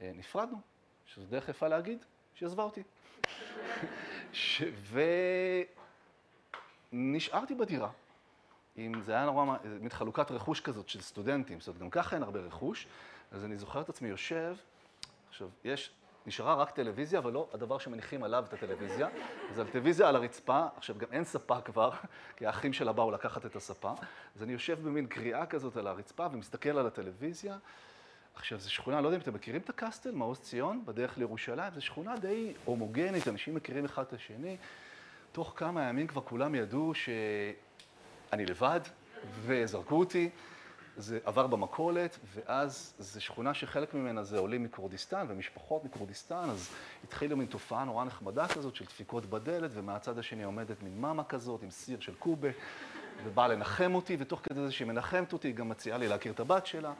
[0.00, 0.60] אה, נפרדנו,
[1.06, 2.82] שזו דרך יפה להגיד שהיא עזבה אותי.
[4.32, 4.62] ש...
[6.92, 7.90] ונשארתי בדירה.
[8.78, 12.22] אם זה היה נורא, מין חלוקת רכוש כזאת של סטודנטים, זאת אומרת, גם ככה אין
[12.22, 12.86] הרבה רכוש,
[13.32, 14.56] אז אני זוכר את עצמי יושב,
[15.28, 15.90] עכשיו, יש,
[16.26, 19.08] נשארה רק טלוויזיה, אבל לא הדבר שמניחים עליו את הטלוויזיה,
[19.50, 21.90] אז הטלוויזיה על הרצפה, עכשיו גם אין ספה כבר,
[22.36, 23.92] כי האחים שלה באו לקחת את הספה,
[24.36, 27.56] אז אני יושב במין קריאה כזאת על הרצפה ומסתכל על הטלוויזיה.
[28.34, 31.80] עכשיו, זו שכונה, לא יודע אם אתם מכירים את הקסטל, מעוז ציון, בדרך לירושלים, זו
[31.80, 34.56] שכונה די הומוגנית, אנשים מכירים אחד את השני.
[35.32, 38.80] תוך כמה ימים כבר כולם ידעו שאני לבד,
[39.44, 40.30] וזרקו אותי.
[40.96, 46.70] זה עבר במכולת, ואז זו שכונה שחלק ממנה זה עולים מכורדיסטן ומשפחות מכורדיסטן, אז
[47.04, 51.62] התחילה מין תופעה נורא נחמדה כזאת של דפיקות בדלת, ומהצד השני עומדת מין מאמה כזאת
[51.62, 52.48] עם סיר של קובה,
[53.24, 56.40] ובאה לנחם אותי, ותוך כדי זה שהיא מנחמת אותי, היא גם מציעה לי להכיר את
[56.40, 56.92] הבת שלה,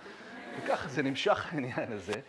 [0.58, 2.20] וככה זה נמשך העניין הזה.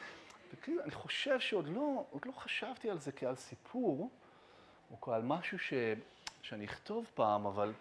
[0.54, 4.10] וכאילו, אני חושב שעוד לא, לא חשבתי על זה כעל סיפור,
[4.92, 5.74] או כעל משהו ש,
[6.42, 7.74] שאני אכתוב פעם, אבל...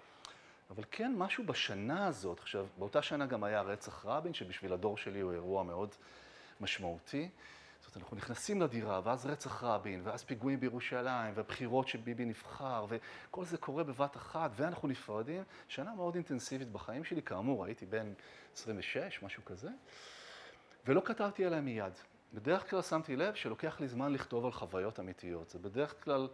[0.75, 5.21] אבל כן, משהו בשנה הזאת, עכשיו, באותה שנה גם היה רצח רבין, שבשביל הדור שלי
[5.21, 5.95] הוא אירוע מאוד
[6.61, 7.29] משמעותי.
[7.81, 13.45] זאת אומרת, אנחנו נכנסים לדירה, ואז רצח רבין, ואז פיגועים בירושלים, והבחירות שביבי נבחר, וכל
[13.45, 15.43] זה קורה בבת אחת, ואנחנו נפרדים.
[15.69, 18.13] שנה מאוד אינטנסיבית בחיים שלי, כאמור, הייתי בן
[18.55, 19.71] 26, משהו כזה,
[20.87, 21.93] ולא כתבתי עליה מיד.
[22.35, 25.49] בדרך כלל שמתי לב שלוקח לי זמן לכתוב על חוויות אמיתיות.
[25.49, 26.29] זה בדרך כלל,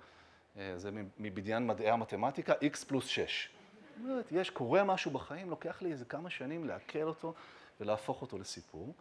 [0.57, 3.58] אה, זה מבדיין מדעי המתמטיקה, x פלוס 6.
[4.01, 7.35] אומרת, יש, קורה משהו בחיים, לוקח לי איזה כמה שנים לעכל אותו
[7.81, 8.95] ולהפוך אותו לסיפור.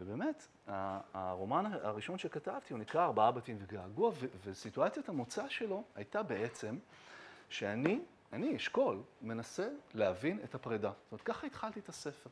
[0.00, 0.46] ובאמת,
[1.14, 4.12] הרומן הראשון שכתבתי, הוא נקרא ארבעה בתים וגעגוע,
[4.44, 6.78] וסיטואציית המוצא שלו הייתה בעצם
[7.48, 8.00] שאני,
[8.32, 10.90] אני, אשכול, מנסה להבין את הפרידה.
[10.90, 12.30] זאת אומרת, ככה התחלתי את הספר.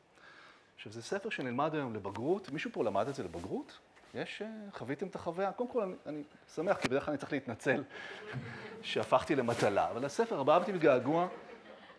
[0.75, 2.49] עכשיו, זה ספר שנלמד היום לבגרות.
[2.49, 3.79] מישהו פה למד את זה לבגרות?
[4.13, 5.51] יש, אה, חוויתם את החוויה?
[5.51, 6.23] קודם כל, אני, אני
[6.55, 7.83] שמח, כי בדרך כלל אני צריך להתנצל
[8.81, 9.91] שהפכתי למטלה.
[9.91, 11.27] אבל הספר, ארבעה בתים וגעגוע,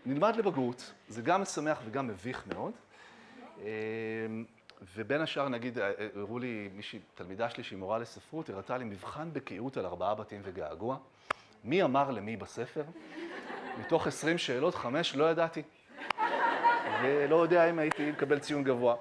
[0.06, 2.72] נלמד לבגרות, זה גם משמח וגם מביך מאוד.
[3.58, 3.64] אמ,
[4.94, 8.84] ובין השאר, נגיד, אה, אה, הראו לי מישהי, תלמידה שלי שהיא מורה לספרות, הראתה לי
[8.84, 10.96] מבחן בקיאות על ארבעה בתים וגעגוע.
[11.64, 12.84] מי אמר למי בספר?
[13.80, 15.62] מתוך עשרים שאלות, חמש לא ידעתי.
[17.02, 18.96] ולא יודע אם הייתי מקבל ציון גבוה.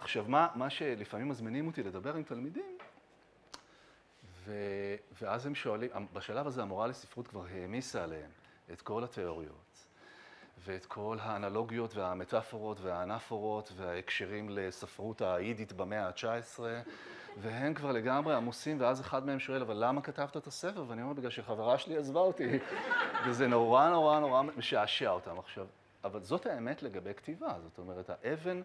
[0.00, 2.78] עכשיו, מה, מה שלפעמים מזמינים אותי לדבר עם תלמידים,
[4.44, 4.52] ו,
[5.22, 8.30] ואז הם שואלים, בשלב הזה המורה לספרות כבר העמיסה עליהם
[8.72, 9.87] את כל התיאוריות.
[10.64, 16.60] ואת כל האנלוגיות והמטאפורות והאנפורות וההקשרים לספרות היידית במאה ה-19,
[17.40, 20.84] והם כבר לגמרי עמוסים, ואז אחד מהם שואל, אבל למה כתבת את הספר?
[20.88, 22.58] ואני אומר, בגלל שחברה שלי עזבה אותי,
[23.26, 25.66] וזה נורא נורא נורא משעשע אותם עכשיו.
[26.04, 28.62] אבל זאת האמת לגבי כתיבה, זאת אומרת, האבן,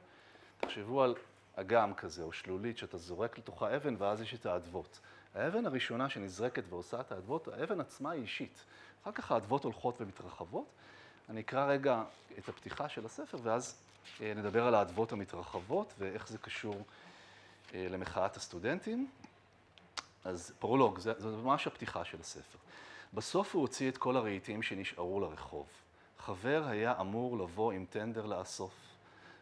[0.58, 1.16] תחשבו על
[1.56, 5.00] אגם כזה, או שלולית, שאתה זורק לתוכה אבן, ואז יש את האדוות.
[5.36, 8.66] האבן הראשונה שנזרקת ועושה את האדוות, האבן עצמה היא אישית.
[9.04, 10.66] אחר כך האדוות הולכות ומתרחבות,
[11.30, 12.04] אני אקרא רגע
[12.38, 13.76] את הפתיחה של הספר, ואז
[14.22, 16.86] אה, נדבר על האדוות המתרחבות ואיך זה קשור
[17.74, 19.10] אה, למחאת הסטודנטים.
[20.26, 22.58] אז פרולוג, זו ממש הפתיחה של הספר.
[23.14, 25.68] בסוף הוא הוציא את כל הרהיטים שנשארו לרחוב.
[26.20, 28.74] חבר היה אמור לבוא עם טנדר לאסוף.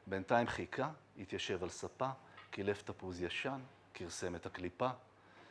[0.08, 2.10] בינתיים חיכה, התיישב על ספה,
[2.52, 3.60] קילף תפוז ישן,
[3.94, 4.90] כרסם את הקליפה.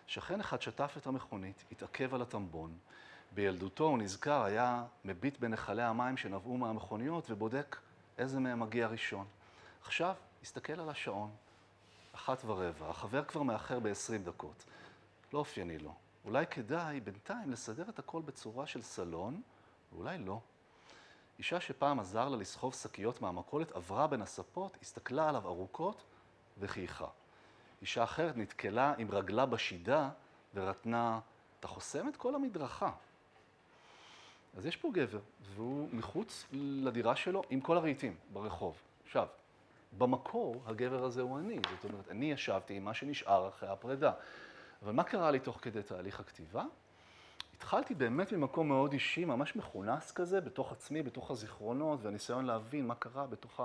[0.07, 2.79] שכן אחד שטף את המכונית, התעכב על הטמבון,
[3.33, 7.77] בילדותו, הוא נזכר, היה מביט בנחלי המים שנבעו מהמכוניות ובודק
[8.19, 9.27] איזה מהם מגיע ראשון.
[9.83, 11.31] עכשיו, הסתכל על השעון,
[12.15, 14.65] אחת ורבע, החבר כבר מאחר ב-20 דקות.
[15.33, 15.95] לא אופייני לו.
[16.25, 19.43] אולי כדאי בינתיים לסדר את הכל בצורה של סלון,
[19.93, 20.41] ואולי לא.
[21.39, 26.03] אישה שפעם עזר לה לסחוב שקיות מהמכולת עברה בין הספות, הסתכלה עליו ארוכות
[26.59, 27.07] וחייכה.
[27.83, 30.11] אישה אחרת נתקלה עם רגלה בשידה
[30.55, 31.21] ורתנה,
[31.61, 32.91] אתה חוסם את כל המדרכה.
[34.57, 35.21] אז יש פה גבר,
[35.55, 38.83] והוא מחוץ לדירה שלו עם כל הרהיטים ברחוב.
[39.05, 39.27] עכשיו,
[39.99, 44.13] במקור הגבר הזה הוא אני, זאת אומרת, אני ישבתי עם מה שנשאר אחרי הפרידה.
[44.83, 46.65] אבל מה קרה לי תוך כדי תהליך הכתיבה?
[47.57, 52.95] התחלתי באמת ממקום מאוד אישי, ממש מכונס כזה, בתוך עצמי, בתוך הזיכרונות, והניסיון להבין מה
[52.95, 53.61] קרה בתוך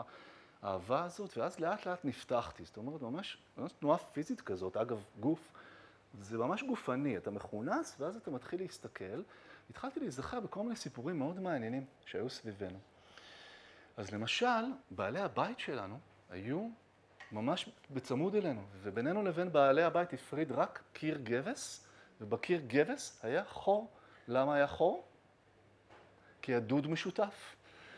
[0.62, 2.66] האהבה הזאת, ואז לאט לאט נפתחתי.
[2.66, 5.52] זאת אומרת, ממש, ממש תנועה פיזית כזאת, אגב, גוף,
[6.22, 9.22] זה ממש גופני, אתה מכונס, ואז אתה מתחיל להסתכל.
[9.70, 12.80] התחלתי להיזכר בכל מיני סיפורים מאוד מעניינים שהיו סביבנו.
[13.98, 16.00] אז למשל, בעלי הבית שלנו
[16.30, 16.70] היו
[17.32, 21.88] ממש בצמוד אלינו, ובינינו לבין בעלי הבית הפריד רק קיר גבס,
[22.22, 23.92] ובקיר גבס היה חור.
[24.28, 25.04] למה היה חור?
[26.42, 27.56] כי הדוד משותף,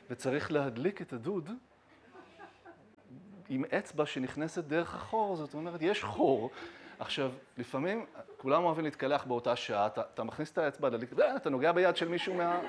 [0.10, 1.50] וצריך להדליק את הדוד
[3.50, 6.50] עם אצבע שנכנסת דרך החור, זאת אומרת, יש חור,
[7.00, 8.06] עכשיו, לפעמים
[8.38, 10.90] כולם אוהבים להתקלח באותה שעה, אתה, אתה מכניס את האצבע,
[11.22, 12.62] אה, אתה נוגע ביד של מישהו מה,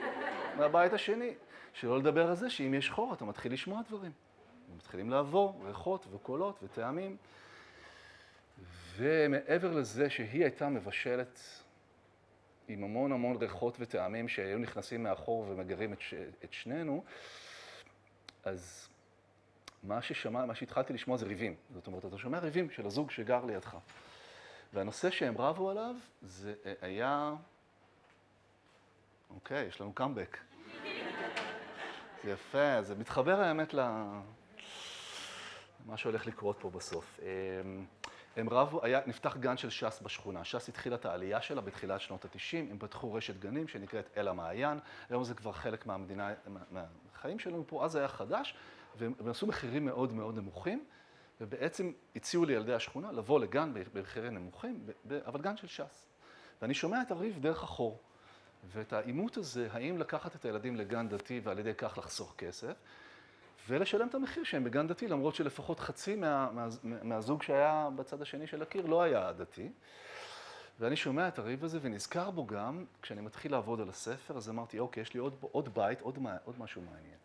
[0.56, 1.34] מהבית השני.
[1.72, 4.12] שלא לדבר על זה שאם יש חור, אתה מתחיל לשמוע דברים.
[4.76, 7.16] מתחילים לעבור ריחות וקולות וטעמים.
[8.96, 11.40] ומעבר לזה שהיא הייתה מבשלת
[12.68, 16.14] עם המון המון ריחות וטעמים שהיו נכנסים מאחור ומגרים את, ש...
[16.44, 17.04] את שנינו,
[18.44, 18.88] אז
[19.82, 21.54] מה ששמע, מה שהתחלתי לשמוע זה ריבים.
[21.74, 23.76] זאת אומרת, אתה שומע ריבים של הזוג שגר לידך.
[24.72, 27.32] והנושא שהם רבו עליו זה היה...
[29.30, 30.38] אוקיי, יש לנו קאמבק.
[32.24, 33.80] זה יפה, זה מתחבר האמת ל...
[35.86, 37.20] מה שהולך לקרות פה בסוף.
[37.22, 37.86] הם,
[38.36, 40.44] הם רבו, היה, נפתח גן של ש"ס בשכונה.
[40.44, 44.78] ש"ס התחילה את העלייה שלה בתחילת שנות ה-90, הם פתחו רשת גנים שנקראת אל המעיין,
[45.10, 48.54] היום זה כבר חלק מהמדינה, מה, מהחיים שלנו פה, אז היה חדש,
[48.96, 50.84] והם עשו מחירים מאוד מאוד נמוכים,
[51.40, 54.86] ובעצם הציעו לילדי השכונה לבוא לגן במחירים נמוכים,
[55.26, 56.06] אבל גן של ש"ס.
[56.62, 57.98] ואני שומע את הריב דרך החור,
[58.72, 62.74] ואת העימות הזה, האם לקחת את הילדים לגן דתי ועל ידי כך לחסוך כסף,
[63.68, 66.68] ולשלם את המחיר שהם בגן דתי, למרות שלפחות חצי מה, מה,
[67.02, 69.68] מהזוג שהיה בצד השני של הקיר לא היה דתי.
[70.80, 74.78] ואני שומע את הריב הזה ונזכר בו גם, כשאני מתחיל לעבוד על הספר, אז אמרתי,
[74.78, 77.18] אוקיי, יש לי עוד, עוד בית, עוד, עוד משהו מעניין.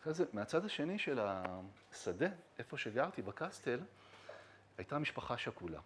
[0.00, 2.28] אחרי זה, מהצד השני של השדה,
[2.58, 3.80] איפה שגרתי, בקסטל,
[4.78, 5.80] הייתה משפחה שכולה.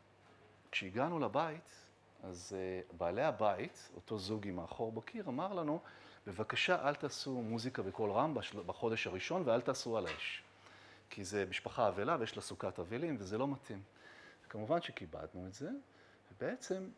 [0.70, 1.84] כשהגענו לבית,
[2.22, 5.80] אז uh, בעלי הבית, אותו זוג עם האחור בקיר, אמר לנו,
[6.26, 8.34] בבקשה אל תעשו מוזיקה בקול רם
[8.66, 10.42] בחודש הראשון ואל תעשו על האש.
[11.10, 13.82] כי זה משפחה אבלה ויש לה סוכת אבלים וזה לא מתאים.
[14.48, 15.70] כמובן שכיבדנו את זה,
[16.32, 16.88] ובעצם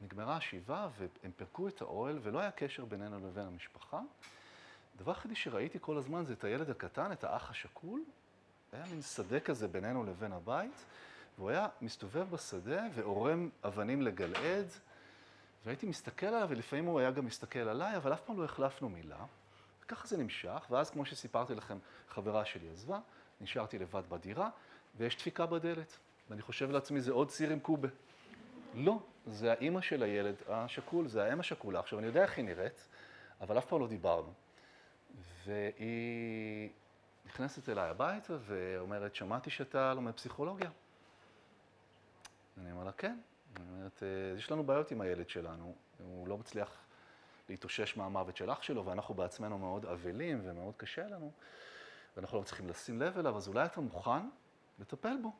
[0.00, 4.00] נגמרה השבעה והם פירקו את האוהל ולא היה קשר בינינו לבין המשפחה.
[4.96, 8.02] הדבר היחידי שראיתי כל הזמן זה את הילד הקטן, את האח השכול.
[8.72, 10.84] היה מין שדה כזה בינינו לבין הבית,
[11.38, 14.66] והוא היה מסתובב בשדה ועורם אבנים לגלעד.
[15.64, 19.24] והייתי מסתכל עליו, ולפעמים הוא היה גם מסתכל עליי, אבל אף פעם לא החלפנו מילה.
[19.84, 21.78] וככה זה נמשך, ואז כמו שסיפרתי לכם,
[22.08, 22.98] חברה שלי עזבה,
[23.40, 24.50] נשארתי לבד בדירה,
[24.96, 25.98] ויש דפיקה בדלת.
[26.30, 27.88] ואני חושב לעצמי, זה עוד ציר עם קובה.
[28.74, 31.80] לא, זה האימא של הילד השכול, זה האם השכולה.
[31.80, 32.88] עכשיו, אני יודע איך היא נראית,
[33.40, 34.32] אבל אף פעם לא דיברנו.
[35.44, 36.70] והיא
[37.26, 40.70] נכנסת אליי הביתה ואומרת, שמעתי שאתה לומד פסיכולוגיה.
[42.58, 43.18] אני אומר לה, כן.
[43.48, 44.02] זאת אומרת,
[44.38, 46.78] יש לנו בעיות עם הילד שלנו, הוא לא מצליח
[47.48, 51.32] להתאושש מהמוות של אח שלו, ואנחנו בעצמנו מאוד אבלים ומאוד קשה לנו,
[52.16, 54.28] ואנחנו לא צריכים לשים לב אליו, אז אולי אתה מוכן
[54.78, 55.32] לטפל בו.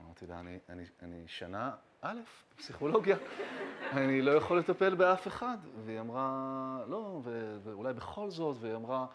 [0.00, 2.20] אמרתי לה, אני, אני, אני שנה א',
[2.56, 3.16] פסיכולוגיה,
[3.92, 5.58] אני לא יכול לטפל באף אחד.
[5.84, 7.20] והיא אמרה, לא,
[7.62, 9.06] ואולי בכל זאת, והיא אמרה,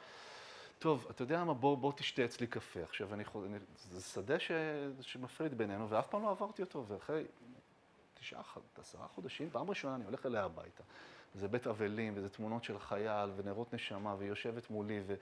[0.79, 2.83] טוב, אתה יודע מה, בוא, בוא תשתה אצלי קפה.
[2.83, 4.51] עכשיו, אני, אני, זה שדה ש,
[5.01, 7.23] שמפריד בינינו, ואף פעם לא עברתי אותו, ואחרי
[8.13, 8.41] תשעה,
[8.77, 10.83] עשרה חודשים, פעם ראשונה אני הולך אליה הביתה.
[11.35, 15.13] זה בית אבלים, וזה תמונות של חייל, ונרות נשמה, והיא יושבת מולי, ו...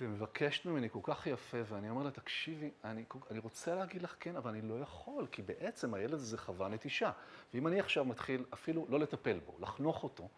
[0.00, 4.36] ומבקשת ממני כל כך יפה, ואני אומר לה, תקשיבי, אני, אני רוצה להגיד לך כן,
[4.36, 7.10] אבל אני לא יכול, כי בעצם הילד הזה חווה נטישה.
[7.54, 10.28] ואם אני עכשיו מתחיל אפילו לא לטפל בו, לחנוך אותו,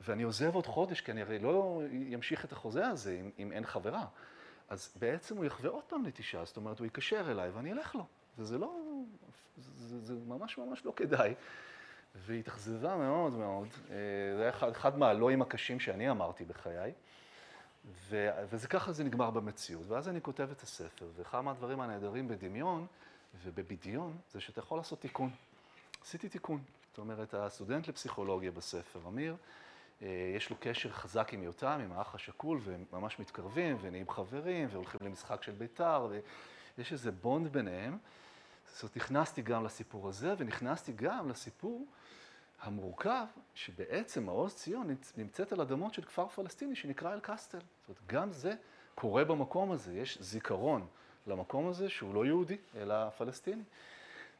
[0.00, 1.82] ואני עוזב עוד חודש, כי אני הרי לא
[2.14, 4.06] אמשיך את החוזה הזה אם, אם אין חברה,
[4.68, 8.06] אז בעצם הוא יחווה עוד פעם נטישה, זאת אומרת, הוא יקשר אליי ואני אלך לו.
[8.38, 8.76] וזה לא,
[9.56, 11.34] זה, זה ממש ממש לא כדאי.
[12.14, 13.68] והיא התאכזבה מאוד מאוד.
[14.36, 16.92] זה היה אחד, אחד מהלואים הקשים שאני אמרתי בחיי.
[17.86, 19.84] ו, וזה ככה זה נגמר במציאות.
[19.88, 22.86] ואז אני כותב את הספר, ואחד מהדברים הנהדרים בדמיון
[23.42, 25.30] ובבדיון, זה שאתה יכול לעשות תיקון.
[26.02, 26.62] עשיתי תיקון.
[26.88, 29.36] זאת אומרת, הסטודנט לפסיכולוגיה בספר, אמיר,
[30.36, 35.00] יש לו קשר חזק עם יותם, עם האח השכול, והם ממש מתקרבים ונהיים חברים, והולכים
[35.04, 36.08] למשחק של בית"ר,
[36.78, 37.98] ויש איזה בונד ביניהם.
[38.66, 41.86] זאת אומרת, נכנסתי גם לסיפור הזה, ונכנסתי גם לסיפור
[42.60, 47.60] המורכב, שבעצם מעוז ציון נמצאת על אדמות של כפר פלסטיני שנקרא אל-קסטל.
[47.88, 48.52] אומרת, גם זה
[48.94, 50.86] קורה במקום הזה, יש זיכרון
[51.26, 53.62] למקום הזה שהוא לא יהודי, אלא פלסטיני.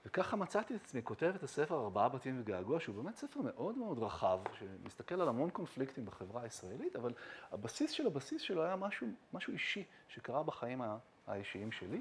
[0.06, 3.98] וככה מצאתי את עצמי כותב את הספר ארבעה בתים וגעגוע, שהוא באמת ספר מאוד מאוד
[3.98, 7.12] רחב, שמסתכל על המון קונפליקטים בחברה הישראלית, אבל
[7.52, 10.82] הבסיס של הבסיס שלו היה משהו, משהו אישי שקרה בחיים
[11.26, 12.00] האישיים שלי.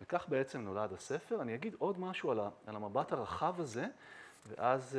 [0.00, 1.42] וכך בעצם נולד הספר.
[1.42, 3.86] אני אגיד עוד משהו על המבט הרחב הזה,
[4.46, 4.98] ואז,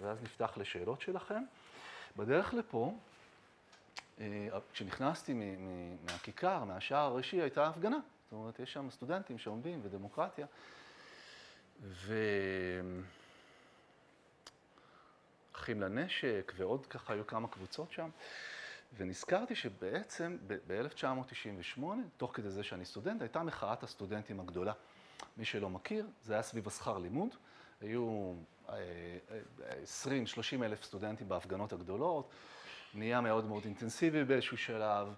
[0.00, 1.42] ואז נפתח לשאלות שלכם.
[2.16, 2.94] בדרך לפה,
[4.72, 5.34] כשנכנסתי
[6.04, 7.98] מהכיכר, מהשער הראשי, הייתה הפגנה.
[8.24, 10.46] זאת אומרת, יש שם סטודנטים שעומדים ודמוקרטיה.
[11.82, 12.14] ו...
[15.52, 18.08] אחים לנשק, ועוד ככה היו כמה קבוצות שם.
[18.96, 21.82] ונזכרתי שבעצם ב-1998,
[22.16, 24.72] תוך כדי זה שאני סטודנט, הייתה מחאת הסטודנטים הגדולה.
[25.36, 27.28] מי שלא מכיר, זה היה סביב השכר לימוד.
[27.80, 28.34] היו
[28.68, 28.72] 20-30
[30.62, 32.30] אלף סטודנטים בהפגנות הגדולות,
[32.94, 35.14] נהיה מאוד מאוד אינטנסיבי באיזשהו שלב,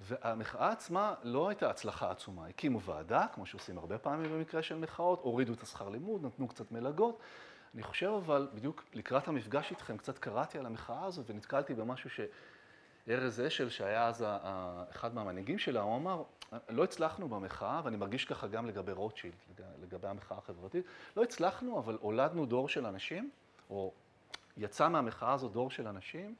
[0.00, 2.46] והמחאה עצמה לא הייתה הצלחה עצומה.
[2.46, 6.72] הקימו ועדה, כמו שעושים הרבה פעמים במקרה של מחאות, הורידו את השכר לימוד, נתנו קצת
[6.72, 7.20] מלגות.
[7.74, 12.20] אני חושב אבל, בדיוק לקראת המפגש איתכם, קצת קראתי על המחאה הזו ונתקלתי במשהו ש...
[13.08, 14.24] ארז אשל, שהיה אז
[14.90, 16.22] אחד מהמנהיגים שלה, הוא אמר,
[16.68, 19.34] לא הצלחנו במחאה, ואני מרגיש ככה גם לגבי רוטשילד,
[19.82, 20.84] לגבי המחאה החברתית,
[21.16, 23.30] לא הצלחנו, אבל הולדנו דור של אנשים,
[23.70, 23.92] או
[24.56, 26.34] יצא מהמחאה הזו דור של אנשים,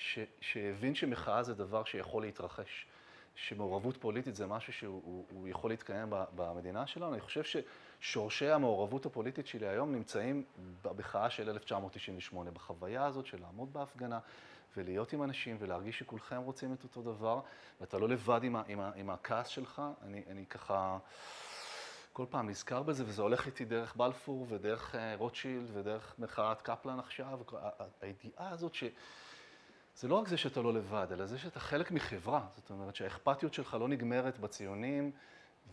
[0.00, 2.86] ש, שהבין שמחאה זה דבר שיכול להתרחש,
[3.34, 7.12] שמעורבות פוליטית זה משהו שהוא יכול להתקיים במדינה שלנו.
[7.12, 7.42] אני חושב
[8.00, 10.44] ששורשי המעורבות הפוליטית שלי היום נמצאים
[10.82, 14.18] במחאה של 1998, בחוויה הזאת של לעמוד בהפגנה
[14.76, 17.40] ולהיות עם אנשים ולהרגיש שכולכם רוצים את אותו דבר,
[17.80, 19.82] ואתה לא לבד עם, ה, עם, ה, עם הכעס שלך.
[20.02, 20.98] אני, אני ככה
[22.12, 26.98] כל פעם נזכר בזה, וזה הולך איתי דרך בלפור ודרך אה, רוטשילד ודרך מחאת קפלן
[26.98, 27.40] עכשיו,
[28.00, 28.84] הידיעה הזאת ש...
[30.00, 32.46] זה לא רק זה שאתה לא לבד, אלא זה שאתה חלק מחברה.
[32.56, 35.10] זאת אומרת שהאכפתיות שלך לא נגמרת בציונים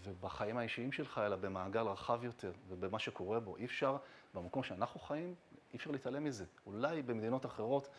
[0.04, 3.58] ובחיים האישיים שלך, אלא במעגל רחב יותר ובמה שקורה בו.
[3.58, 3.98] אי אפשר,
[4.34, 5.36] במקום שאנחנו חיים,
[5.74, 6.46] אי אפשר להתעלם מזה.
[6.66, 7.90] אולי במדינות אחרות,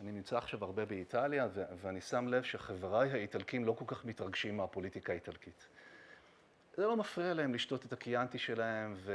[0.00, 1.48] אני נמצא עכשיו הרבה באיטליה,
[1.82, 5.68] ואני שם לב שחבריי האיטלקים לא כל כך מתרגשים מהפוליטיקה האיטלקית.
[6.76, 9.12] זה לא מפריע להם לשתות את הקיאנטי שלהם ו...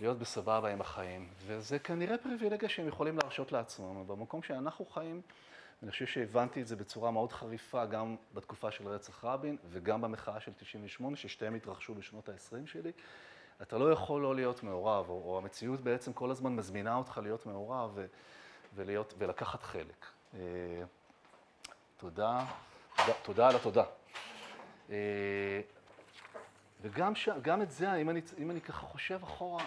[0.00, 4.06] להיות בסבבה עם החיים, וזה כנראה פריבילגיה שהם יכולים להרשות לעצמם.
[4.06, 5.22] במקום שאנחנו חיים,
[5.82, 10.40] אני חושב שהבנתי את זה בצורה מאוד חריפה, גם בתקופה של רצח רבין וגם במחאה
[10.40, 12.92] של 98, ששתיהם התרחשו בשנות ה-20 שלי.
[13.62, 17.46] אתה לא יכול לא להיות מעורב, או, או המציאות בעצם כל הזמן מזמינה אותך להיות
[17.46, 18.06] מעורב ו,
[18.74, 20.06] ולהיות, ולקחת חלק.
[20.34, 20.40] אה,
[21.96, 22.44] תודה,
[22.96, 23.84] תודה, תודה על התודה.
[24.90, 25.60] אה,
[26.82, 27.28] וגם ש...
[27.42, 29.64] גם את זה, אם אני, אם אני ככה חושב אחורה,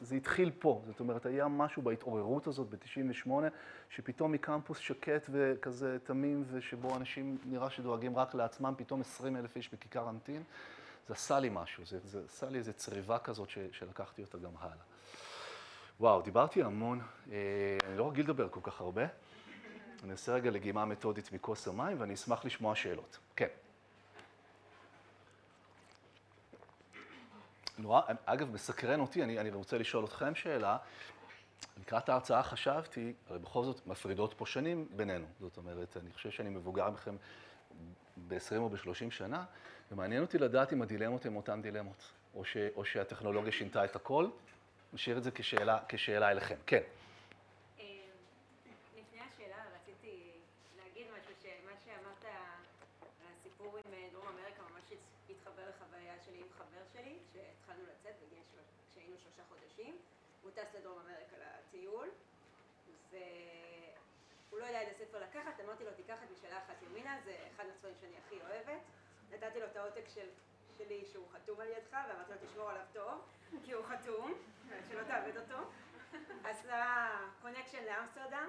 [0.00, 0.82] זה התחיל פה.
[0.86, 3.30] זאת אומרת, היה משהו בהתעוררות הזאת ב-98,
[3.90, 9.74] שפתאום מקמפוס שקט וכזה תמים, ושבו אנשים נראה שדואגים רק לעצמם, פתאום 20 אלף איש
[9.74, 10.42] בכיכר אנטין.
[11.08, 14.50] זה עשה לי משהו, זה, זה עשה לי איזו צריבה כזאת ש, שלקחתי אותה גם
[14.60, 14.84] הלאה.
[16.00, 17.00] וואו, דיברתי המון,
[17.32, 17.36] אה,
[17.84, 19.06] אני לא רגיל לדבר כל כך הרבה.
[20.04, 23.18] אני אעשה רגע לגימה מתודית מכוס המים, ואני אשמח לשמוע שאלות.
[23.36, 23.48] כן.
[27.78, 30.76] נורא, אגב, מסקרן אותי, אני, אני רוצה לשאול אתכם שאלה.
[31.80, 35.26] לקראת ההרצאה חשבתי, הרי בכל זאת מפרידות פה שנים בינינו.
[35.40, 37.16] זאת אומרת, אני חושב שאני מבוגר מכם
[38.28, 39.44] ב-20 או ב-30 שנה,
[39.92, 44.28] ומעניין אותי לדעת אם הדילמות הן אותן דילמות, או, ש, או שהטכנולוגיה שינתה את הכל.
[44.92, 46.56] נשאיר את זה כשאלה, כשאלה אליכם.
[46.66, 46.82] כן.
[60.54, 62.10] טס לדרום אמריקה לטיול,
[63.10, 67.66] והוא לא ידע איזה ספר לקחת, אמרתי לו, תיקח את משאלה אחת ימינה, זה אחד
[67.66, 68.80] מהספרים שאני הכי אוהבת.
[69.30, 70.28] נתתי לו את העותק של,
[70.78, 73.22] שלי שהוא חתום על ידך, ואמרתי לו, תשמור עליו טוב,
[73.64, 74.34] כי הוא חתום,
[74.88, 75.58] שלא תאבד אותו.
[76.44, 77.08] עשה
[77.42, 78.48] connection לאמסטרדם,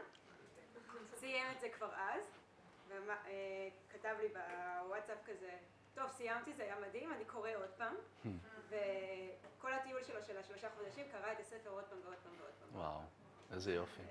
[1.15, 2.23] סיים את זה כבר אז,
[2.87, 5.57] וכתב לי בוואטסאפ כזה,
[5.95, 7.95] טוב, סיימתי, זה היה מדהים, אני קורא עוד פעם.
[9.59, 12.79] וכל הטיול שלו של השלושה חודשים קרא את הספר עוד פעם ועוד פעם ועוד פעם.
[12.79, 13.01] וואו,
[13.51, 14.01] איזה יופי.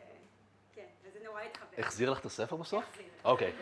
[0.75, 1.77] כן, וזה נורא התחבר.
[1.79, 2.85] החזיר לך את הספר בסוף?
[2.85, 3.11] החזיר.
[3.25, 3.53] אוקיי.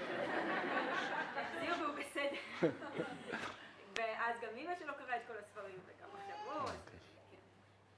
[1.36, 2.68] החזיר והוא בסדר.
[3.96, 6.52] ואז גם אמא שלו קרא את כל הספרים, וגם הוא.
[6.60, 6.76] אוקיי.
[7.30, 7.36] כן.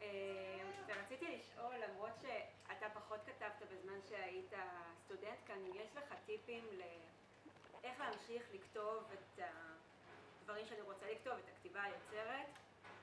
[0.03, 4.53] אה, ורציתי לשאול, למרות שאתה פחות כתבת בזמן שהיית
[5.05, 9.45] סטודנט כאן, אם יש לך טיפים לאיך להמשיך לכתוב את ה...
[10.45, 12.58] דברים שאני רוצה לכתוב, את הכתיבה היוצרת,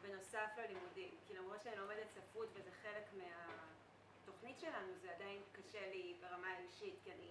[0.07, 1.09] בנוסף ללימודים.
[1.27, 6.95] כי למרות שאני לומדת ספרות וזה חלק מהתוכנית שלנו, זה עדיין קשה לי ברמה האישית,
[7.03, 7.27] כי אני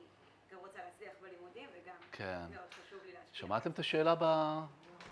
[0.53, 2.43] גם רוצה להצליח בלימודים, וגם כן.
[2.51, 3.33] מאוד חשוב לי להשקיע.
[3.33, 4.25] שמעתם את השאלה ב...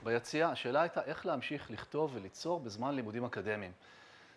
[0.03, 0.51] ביציאה?
[0.51, 3.73] השאלה הייתה איך להמשיך לכתוב וליצור בזמן לימודים אקדמיים.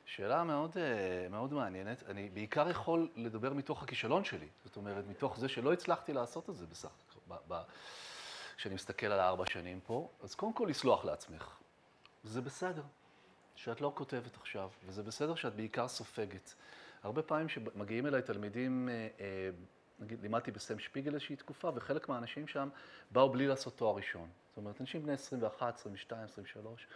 [0.06, 2.04] שאלה מאוד, אה, מאוד מעניינת.
[2.04, 4.48] אני בעיקר יכול לדבר מתוך הכישלון שלי.
[4.66, 7.56] זאת אומרת, מתוך זה שלא הצלחתי לעשות את זה בסך הכל.
[8.58, 11.58] כשאני מסתכל על הארבע שנים פה, אז קודם כל לסלוח לעצמך.
[12.24, 12.84] זה בסדר
[13.56, 16.54] שאת לא כותבת עכשיו, וזה בסדר שאת בעיקר סופגת.
[17.04, 19.50] הרבה פעמים שמגיעים אליי תלמידים, אה, אה,
[20.00, 22.70] נגיד, לימדתי בסם שפיגל איזושהי תקופה, וחלק מהאנשים שם
[23.12, 24.30] באו בלי לעשות תואר ראשון.
[24.50, 26.88] זאת אומרת, אנשים בני 21, 22, 23,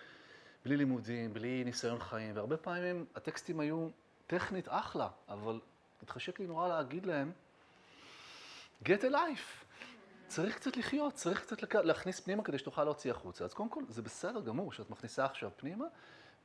[0.65, 3.89] בלי לימודים, בלי ניסיון חיים, והרבה פעמים הטקסטים היו
[4.27, 5.59] טכנית אחלה, אבל
[6.03, 7.31] התחשק לי נורא להגיד להם,
[8.83, 9.65] get a life.
[10.27, 11.75] צריך קצת לחיות, צריך קצת.
[11.75, 13.45] להכניס פנימה כדי שתוכל להוציא החוצה.
[13.45, 15.85] אז קודם כל, זה בסדר גמור שאת מכניסה עכשיו פנימה,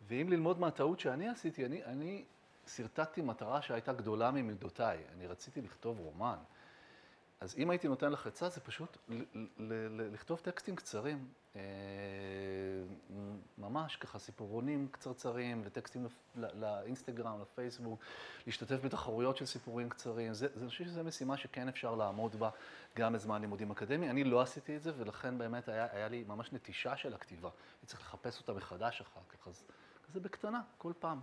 [0.08, 2.24] ואם ללמוד מהטעות שאני עשיתי, אני, אני
[2.66, 4.98] שרטטתי מטרה שהייתה גדולה ממידותיי.
[5.14, 6.38] אני רציתי לכתוב רומן.
[7.40, 8.96] אז אם הייתי נותן לך עצה, זה פשוט
[10.12, 11.62] לכתוב טקסטים קצרים, אה,
[13.58, 18.00] ממש ככה סיפורונים קצרצרים וטקסטים לאינסטגרם, לפייסבוק,
[18.46, 20.32] להשתתף בתחרויות של סיפורים קצרים.
[20.56, 22.50] אני חושב שזו משימה שכן אפשר לעמוד בה
[22.96, 24.10] גם בזמן לימודים אקדמי.
[24.10, 27.48] אני לא עשיתי את זה, ולכן באמת היה, היה לי ממש נטישה של הכתיבה.
[27.74, 29.64] הייתי צריך לחפש אותה מחדש אחר כך, אז
[30.14, 31.20] זה בקטנה, כל פעם.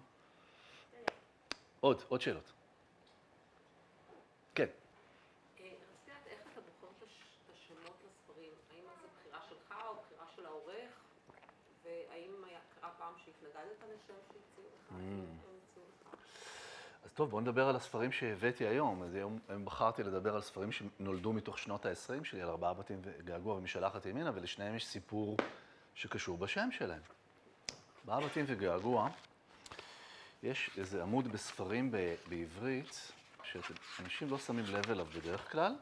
[1.80, 2.52] עוד, עוד שאלות.
[4.56, 4.68] כן.
[5.60, 5.74] אה,
[14.76, 14.94] לך?
[17.06, 19.04] אז טוב, בואו נדבר על הספרים שהבאתי היום.
[19.04, 23.56] אז היום בחרתי לדבר על ספרים שנולדו מתוך שנות ה-20 שלי, על ארבעה בתים וגעגוע
[23.56, 25.38] ומשלחת ימינה, ולשניהם יש סיפור
[25.96, 27.02] שקשור בשם שלהם.
[28.06, 29.10] בתים וגעגוע,
[30.44, 33.12] יש איזה עמוד בספרים ב- בעברית,
[33.44, 35.76] שאנשים לא שמים לב אליו בדרך כלל,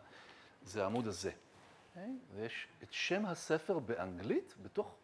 [0.63, 1.31] זה העמוד הזה.
[1.31, 1.99] Okay?
[2.35, 4.95] ויש את שם הספר באנגלית בתוך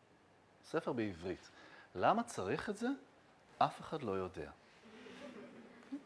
[0.63, 1.49] ספר בעברית.
[1.95, 2.87] למה צריך את זה?
[3.57, 4.51] אף אחד לא יודע.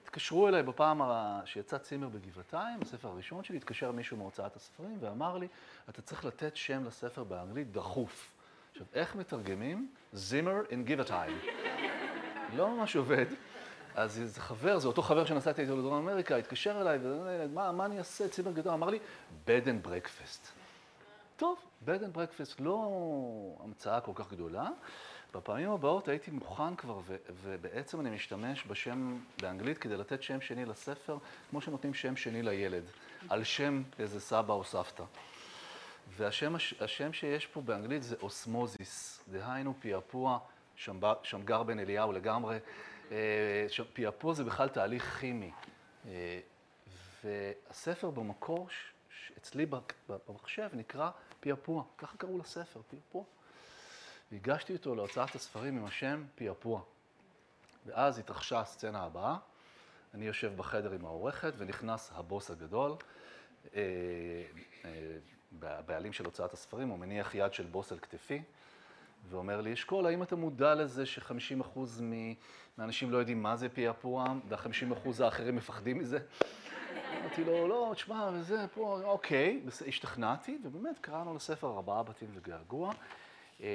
[0.03, 1.01] התקשרו אליי בפעם
[1.45, 5.47] שיצא צימר בגבעתיים, הספר הראשון שלי, התקשר מישהו מהוצאת הספרים ואמר לי,
[5.89, 8.38] אתה צריך לתת שם לספר באנגלית דחוף.
[8.81, 9.89] עכשיו, איך מתרגמים?
[10.13, 11.37] זימר in גבעתיים.
[12.55, 13.25] לא ממש עובד.
[13.95, 17.97] אז איזה חבר, זה אותו חבר שנסעתי איתו לדרום אמריקה, התקשר אליי, ומה מה אני
[17.97, 18.73] אעשה, צימר גדול?
[18.73, 18.99] אמר לי,
[19.45, 20.47] bed and breakfast.
[21.37, 22.89] טוב, bed and breakfast לא
[23.63, 24.67] המצאה כל כך גדולה.
[25.33, 30.65] בפעמים הבאות הייתי מוכן כבר, ו- ובעצם אני משתמש בשם באנגלית כדי לתת שם שני
[30.65, 31.17] לספר,
[31.49, 32.83] כמו שנותנים שם שני לילד,
[33.29, 35.03] על שם איזה סבא או סבתא.
[36.09, 40.39] והשם הש- השם שיש פה באנגלית זה אוסמוזיס, דהיינו פעפוע,
[40.75, 42.57] שמב- שמגר בן אליהו לגמרי.
[43.11, 43.17] אה,
[43.93, 45.51] פעפוע זה בכלל תהליך כימי.
[46.07, 46.39] אה,
[47.23, 48.67] והספר במקור,
[49.37, 49.65] אצלי
[50.27, 53.23] במחשב, נקרא פעפוע, ככה קראו לספר, פעפוע.
[54.31, 56.81] והגשתי אותו להוצאת הספרים עם השם פעפוע.
[57.85, 59.35] ואז התרחשה הסצנה הבאה,
[60.13, 62.91] אני יושב בחדר עם העורכת ונכנס הבוס הגדול,
[63.75, 63.81] אה,
[65.61, 68.41] הבעלים של הוצאת הספרים, הוא מניח יד של בוס על כתפי,
[69.29, 71.79] ואומר לי, אשכול, האם אתה מודע לזה ש-50%
[72.77, 76.19] מהאנשים לא יודעים מה זה פעפוע, וה-50% האחרים מפחדים מזה?
[77.21, 82.91] אמרתי לו, לא, תשמע, וזה, פה, אוקיי, השתכנעתי, ובאמת קראנו לספר ארבעה בתים וגעגוע.
[83.61, 83.67] אה,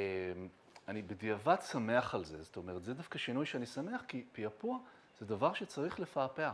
[0.89, 4.79] אני בדיעבד שמח על זה, זאת אומרת, זה דווקא שינוי שאני שמח, כי פעפוע
[5.19, 6.51] זה דבר שצריך לפעפע.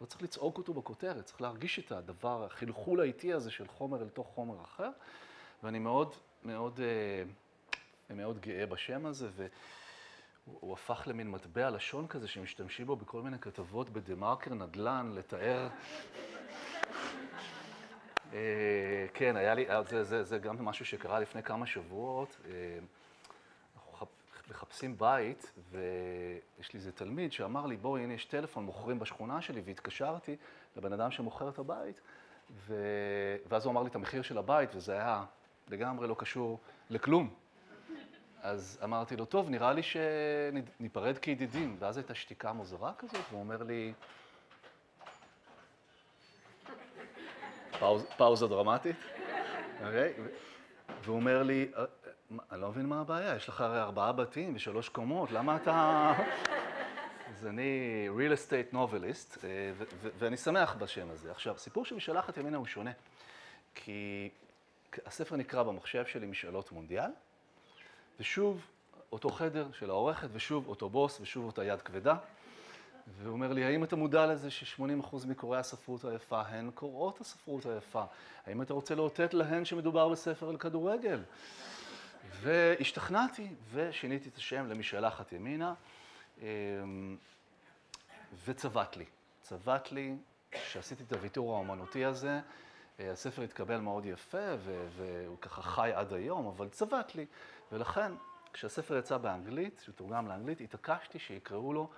[0.00, 4.08] לא צריך לצעוק אותו בכותרת, צריך להרגיש את הדבר, החלחול האיטי הזה של חומר אל
[4.08, 4.90] תוך חומר אחר,
[5.62, 6.14] ואני מאוד,
[6.44, 9.48] מאוד, אה, מאוד גאה בשם הזה, והוא
[10.60, 15.68] הוא הפך למין מטבע לשון כזה שמשתמשים בו בכל מיני כתבות בדה-מרקר נדל"ן, לתאר...
[18.32, 22.36] אה, כן, היה לי, אה, זה, זה, זה גם משהו שקרה לפני כמה שבועות.
[24.74, 29.62] מחפשים בית, ויש לי איזה תלמיד שאמר לי, בואי, הנה יש טלפון, מוכרים בשכונה שלי,
[29.64, 30.36] והתקשרתי
[30.76, 32.00] לבן אדם שמוכר את הבית,
[32.50, 32.74] ו...
[33.48, 35.24] ואז הוא אמר לי את המחיר של הבית, וזה היה
[35.68, 36.58] לגמרי לא קשור
[36.90, 37.34] לכלום.
[38.42, 41.76] אז אמרתי לו, טוב, נראה לי שניפרד כידידים.
[41.78, 43.92] ואז הייתה שתיקה מוזרה כזאת, והוא אומר לי,
[47.78, 48.96] פאוז, פאוזה דרמטית,
[49.84, 50.12] אוקיי?
[51.04, 51.84] והוא אומר לי, "אה,
[52.52, 56.12] אני לא מבין מה הבעיה, יש לך הרי ארבעה בתים ושלוש קומות, למה אתה...
[57.30, 59.72] אז אני real estate novelist, אה,
[60.18, 61.30] ואני שמח בשם הזה.
[61.30, 62.90] עכשיו, סיפור של משלחת ימינה הוא שונה,
[63.74, 64.28] כי
[65.06, 67.10] הספר נקרא במחשב שלי משאלות מונדיאל,
[68.20, 68.66] ושוב
[69.12, 72.16] אותו חדר של העורכת, ושוב אותו בוס, ושוב אותה יד כבדה.
[73.18, 78.04] והוא אומר לי, האם אתה מודע לזה ש-80% מקוראי הספרות היפה הן קוראות הספרות היפה?
[78.46, 81.20] האם אתה רוצה לאותת להן שמדובר בספר על כדורגל?
[82.44, 85.74] והשתכנעתי, ושיניתי את השם למשלחת ימינה,
[86.42, 87.16] אמ,
[88.44, 89.04] וצבט לי.
[89.42, 90.16] צבט לי
[90.52, 92.40] שעשיתי את הוויתור האומנותי הזה.
[93.00, 94.46] אה, הספר התקבל מאוד יפה,
[94.96, 97.26] והוא ככה חי עד היום, אבל צבט לי.
[97.72, 98.12] ולכן,
[98.52, 101.88] כשהספר יצא באנגלית, שהוא תורגם לאנגלית, התעקשתי שיקראו לו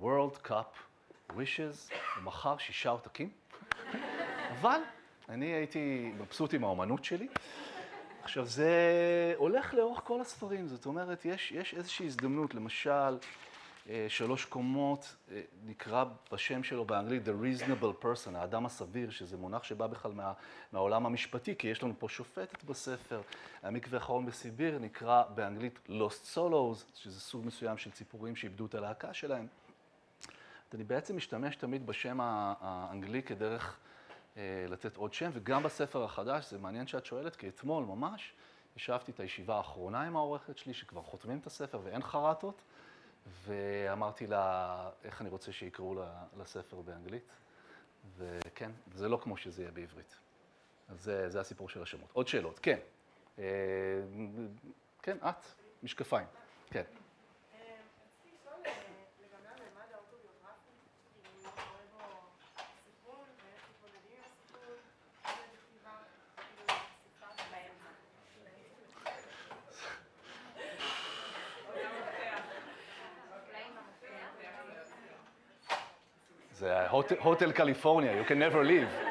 [0.00, 0.76] World Cup
[1.30, 3.30] Wishes, הוא מכר שישה עותקים,
[4.50, 4.80] אבל
[5.28, 7.28] אני הייתי מבסוט עם האומנות שלי.
[8.28, 13.18] עכשיו, זה הולך לאורך כל הספרים, זאת אומרת, יש, יש איזושהי הזדמנות, למשל,
[13.88, 19.64] אה, שלוש קומות, אה, נקרא בשם שלו באנגלית The Reasonable Person, האדם הסביר, שזה מונח
[19.64, 20.32] שבא בכלל מה,
[20.72, 23.20] מהעולם המשפטי, כי יש לנו פה שופטת בספר.
[23.62, 29.14] המקווה האחרון בסיביר נקרא באנגלית Lost Solos, שזה סוג מסוים של ציפורים שאיבדו את הלהקה
[29.14, 29.46] שלהם.
[30.74, 33.78] אני בעצם משתמש תמיד בשם האנגלי כדרך
[34.68, 38.32] לתת עוד שם, וגם בספר החדש, זה מעניין שאת שואלת, כי אתמול ממש
[38.76, 42.62] ישבתי את הישיבה האחרונה עם העורכת שלי, שכבר חותמים את הספר ואין חרטות,
[43.44, 45.94] ואמרתי לה איך אני רוצה שיקראו
[46.36, 47.24] לספר באנגלית,
[48.16, 50.18] וכן, זה לא כמו שזה יהיה בעברית.
[50.88, 52.10] אז זה, זה הסיפור של השמות.
[52.12, 52.78] עוד שאלות, כן.
[53.38, 53.44] אה,
[55.02, 55.44] כן, את,
[55.82, 56.26] משקפיים,
[56.70, 56.82] כן.
[76.58, 76.88] זה
[77.22, 79.08] הוטל קליפורניה, you can never leave.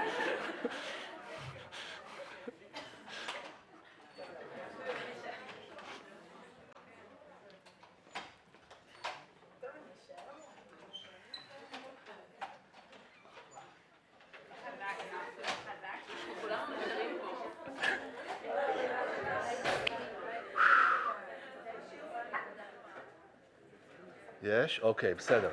[24.44, 24.80] יש?
[24.80, 25.50] אוקיי, בסדר.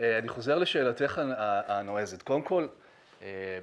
[0.00, 1.20] אה, אני חוזר לשאלתך
[1.66, 2.22] הנועזת.
[2.22, 2.66] קודם כל,
[3.22, 3.58] אה,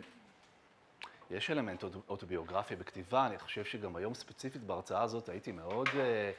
[1.32, 6.32] יש אלמנט אוטוביוגרפי בכתיבה, אני חושב שגם היום ספציפית בהרצאה הזאת הייתי מאוד, אה,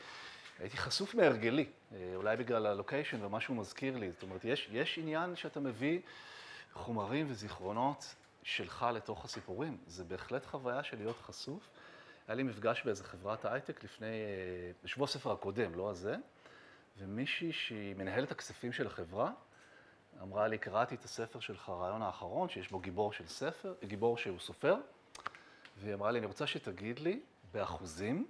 [0.60, 1.66] הייתי חשוף מהרגלי,
[2.14, 4.10] אולי בגלל הלוקיישן ומה שהוא מזכיר לי.
[4.10, 6.00] זאת אומרת, יש, יש עניין שאתה מביא
[6.72, 9.78] חומרים וזיכרונות שלך לתוך הסיפורים.
[9.86, 11.68] זה בהחלט חוויה של להיות חשוף.
[12.28, 14.06] היה לי מפגש באיזה חברת הייטק לפני,
[14.84, 16.16] בשבוע הספר הקודם, לא הזה,
[16.98, 19.30] ומישהי שהיא מנהלת הכספים של החברה,
[20.22, 24.38] אמרה לי, קראתי את הספר שלך, הרעיון האחרון, שיש בו גיבור של ספר, גיבור שהוא
[24.38, 24.76] סופר,
[25.80, 27.20] והיא אמרה לי, אני רוצה שתגיד לי,
[27.52, 28.26] באחוזים,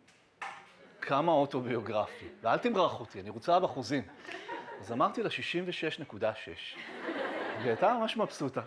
[1.00, 2.28] כמה אוטוביוגרפי.
[2.42, 4.02] ואל תמרח אותי, אני רוצה באחוזים.
[4.80, 5.34] אז אמרתי לה 66.6.
[7.58, 8.62] והיא הייתה ממש מבסוטה.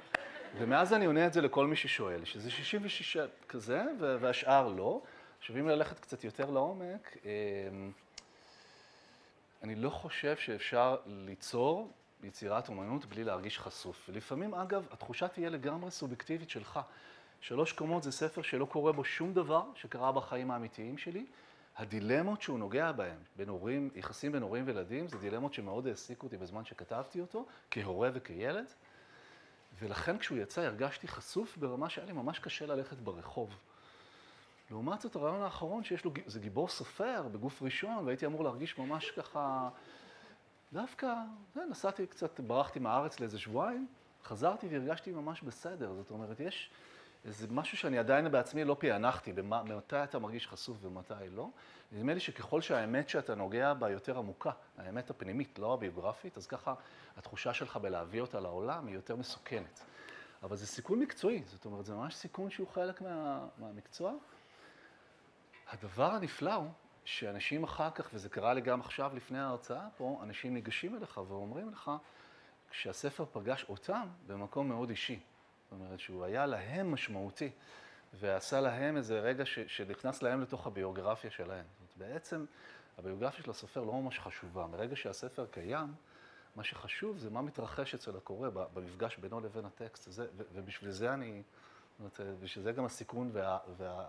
[0.57, 3.17] ומאז אני עונה את זה לכל מי ששואל, שזה 66
[3.49, 5.01] כזה, והשאר לא.
[5.39, 7.91] עכשיו, אם ללכת קצת יותר לעומק, אמ,
[9.63, 11.91] אני לא חושב שאפשר ליצור
[12.21, 14.09] ביצירת אומנות בלי להרגיש חשוף.
[14.09, 16.79] ולפעמים, אגב, התחושה תהיה לגמרי סובייקטיבית שלך.
[17.41, 21.25] שלוש קומות זה ספר שלא קורה בו שום דבר שקרה בחיים האמיתיים שלי.
[21.77, 26.37] הדילמות שהוא נוגע בהן, בין הורים, יחסים בין הורים וילדים, זה דילמות שמאוד העסיקו אותי
[26.37, 28.65] בזמן שכתבתי אותו, כהורה וכילד.
[29.79, 33.55] ולכן כשהוא יצא הרגשתי חשוף ברמה שהיה לי ממש קשה ללכת ברחוב.
[34.71, 39.11] לעומת זאת, הרעיון האחרון שיש לו, זה גיבור סופר בגוף ראשון, והייתי אמור להרגיש ממש
[39.11, 39.69] ככה
[40.73, 41.13] דווקא,
[41.53, 43.87] זה, נסעתי קצת, ברחתי מהארץ לאיזה שבועיים,
[44.23, 45.93] חזרתי והרגשתי ממש בסדר.
[45.93, 46.69] זאת אומרת, יש
[47.25, 49.33] איזה משהו שאני עדיין בעצמי לא פענחתי,
[49.65, 51.49] מתי אתה מרגיש חשוף ומתי לא.
[51.91, 56.73] נדמה לי שככל שהאמת שאתה נוגע בה יותר עמוקה, האמת הפנימית, לא הביוגרפית, אז ככה
[57.17, 59.83] התחושה שלך בלהביא אותה לעולם היא יותר מסוכנת.
[60.43, 64.13] אבל זה סיכון מקצועי, זאת אומרת, זה ממש סיכון שהוא חלק מה, מהמקצוע.
[65.71, 66.69] הדבר הנפלא הוא
[67.07, 71.69] שאנשים אחר כך, וזה קרה לי גם עכשיו לפני ההרצאה פה, אנשים ניגשים אליך ואומרים
[71.69, 71.91] לך
[72.71, 75.19] שהספר פגש אותם במקום מאוד אישי.
[75.63, 77.49] זאת אומרת שהוא היה להם משמעותי,
[78.13, 81.65] ועשה להם איזה רגע ש, שנכנס להם לתוך הביוגרפיה שלהם.
[81.79, 82.45] זאת אומרת, בעצם
[82.97, 84.67] הביוגרפיה של הסופר לא ממש חשובה.
[84.67, 85.93] מרגע שהספר קיים,
[86.55, 90.07] מה שחשוב זה מה מתרחש אצל הקורא במפגש בינו לבין הטקסט.
[90.07, 91.43] הזה, ובשביל זה אני,
[91.99, 93.57] זאת אומרת, בשביל זה גם הסיכון וה...
[93.77, 94.05] וה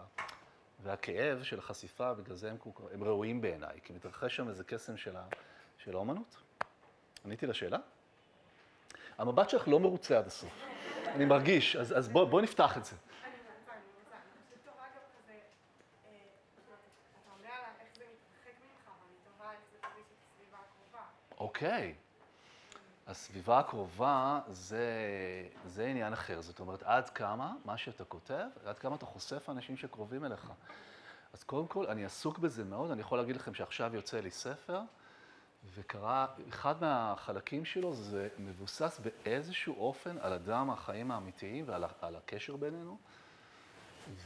[0.83, 2.57] והכאב של החשיפה, בגלל זה הם,
[2.93, 5.27] הם ראויים בעיניי, כי מתרחש שם איזה קסם של, ה,
[5.79, 6.37] של האומנות.
[7.25, 7.79] עניתי לשאלה?
[9.19, 10.65] המבט שלך לא מרוצה עד הסוף.
[11.07, 12.97] אני מרגיש, אז, אז בוא, בוא נפתח את זה.
[12.97, 13.33] אני
[21.39, 22.08] רוצה,
[23.09, 24.41] הסביבה הקרובה.
[24.51, 24.87] זה,
[25.67, 26.41] זה עניין אחר.
[26.43, 30.53] זאת אומרת, עד כמה, מה שאתה כותב, עד כמה אתה חושף אנשים שקרובים אליך.
[31.33, 32.91] אז קודם כל, אני עסוק בזה מאוד.
[32.91, 34.81] אני יכול להגיד לכם שעכשיו יוצא לי ספר,
[35.75, 42.57] וקרה, אחד מהחלקים שלו זה מבוסס באיזשהו אופן על אדם החיים האמיתיים ועל על הקשר
[42.57, 42.99] בינינו.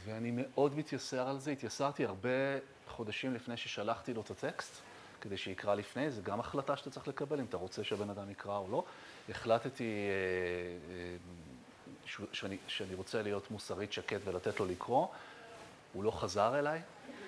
[0.05, 1.51] ואני מאוד מתייסר על זה.
[1.51, 2.29] התייסרתי הרבה
[2.87, 4.81] חודשים לפני ששלחתי לו את הטקסט.
[5.23, 8.57] כדי שיקרא לפני, זה גם החלטה שאתה צריך לקבל, אם אתה רוצה שהבן אדם יקרא
[8.57, 8.83] או לא.
[9.29, 15.07] החלטתי אה, אה, שאני, שאני רוצה להיות מוסרית שקט ולתת לו לקרוא.
[15.93, 16.81] הוא לא חזר אליי,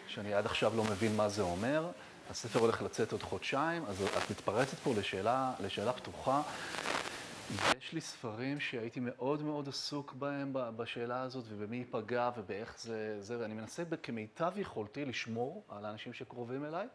[0.07, 1.87] שאני עד עכשיו לא מבין מה זה אומר,
[2.29, 6.41] הספר הולך לצאת עוד חודשיים, אז את מתפרצת פה לשאלה, לשאלה פתוחה.
[7.79, 13.39] יש לי ספרים שהייתי מאוד מאוד עסוק בהם בשאלה הזאת, ובמי ייפגע ובאיך זה, זה,
[13.39, 16.87] ואני מנסה כמיטב יכולתי לשמור על האנשים שקרובים אליי,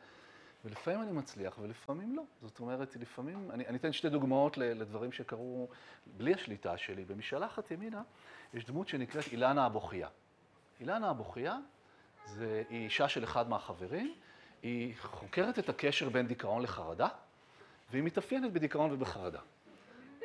[0.64, 2.22] ולפעמים אני מצליח ולפעמים לא.
[2.42, 5.68] זאת אומרת, לפעמים, אני, אני אתן שתי דוגמאות לדברים שקרו
[6.06, 7.04] בלי השליטה שלי.
[7.04, 8.02] במשלחת ימינה
[8.54, 10.08] יש דמות שנקראת אילנה אבוכיה.
[10.80, 11.58] אילנה אבוכיה
[12.26, 14.14] זה, היא אישה של אחד מהחברים,
[14.62, 17.08] היא חוקרת את הקשר בין דיכאון לחרדה,
[17.90, 19.40] והיא מתאפיינת בדיכאון ובחרדה.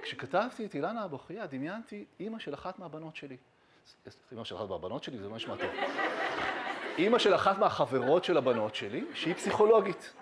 [0.04, 3.38] כשכתבתי את אילנה אבוכיה, דמיינתי אימא של אחת מהבנות שלי.
[4.32, 5.60] אימא של אחת מהבנות שלי, זה ממש טוב.
[6.98, 10.14] אימא של אחת מהחברות של הבנות שלי, שהיא פסיכולוגית.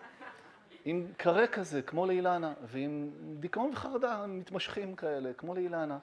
[0.85, 5.99] עם קרה כזה, כמו לאילנה, ועם דיכאון וחרדה מתמשכים כאלה, כמו לאילנה.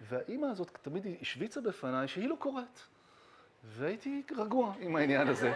[0.00, 2.80] והאימא הזאת תמיד השוויצה בפניי שהיא לא קוראת.
[3.64, 5.52] והייתי רגוע עם העניין הזה.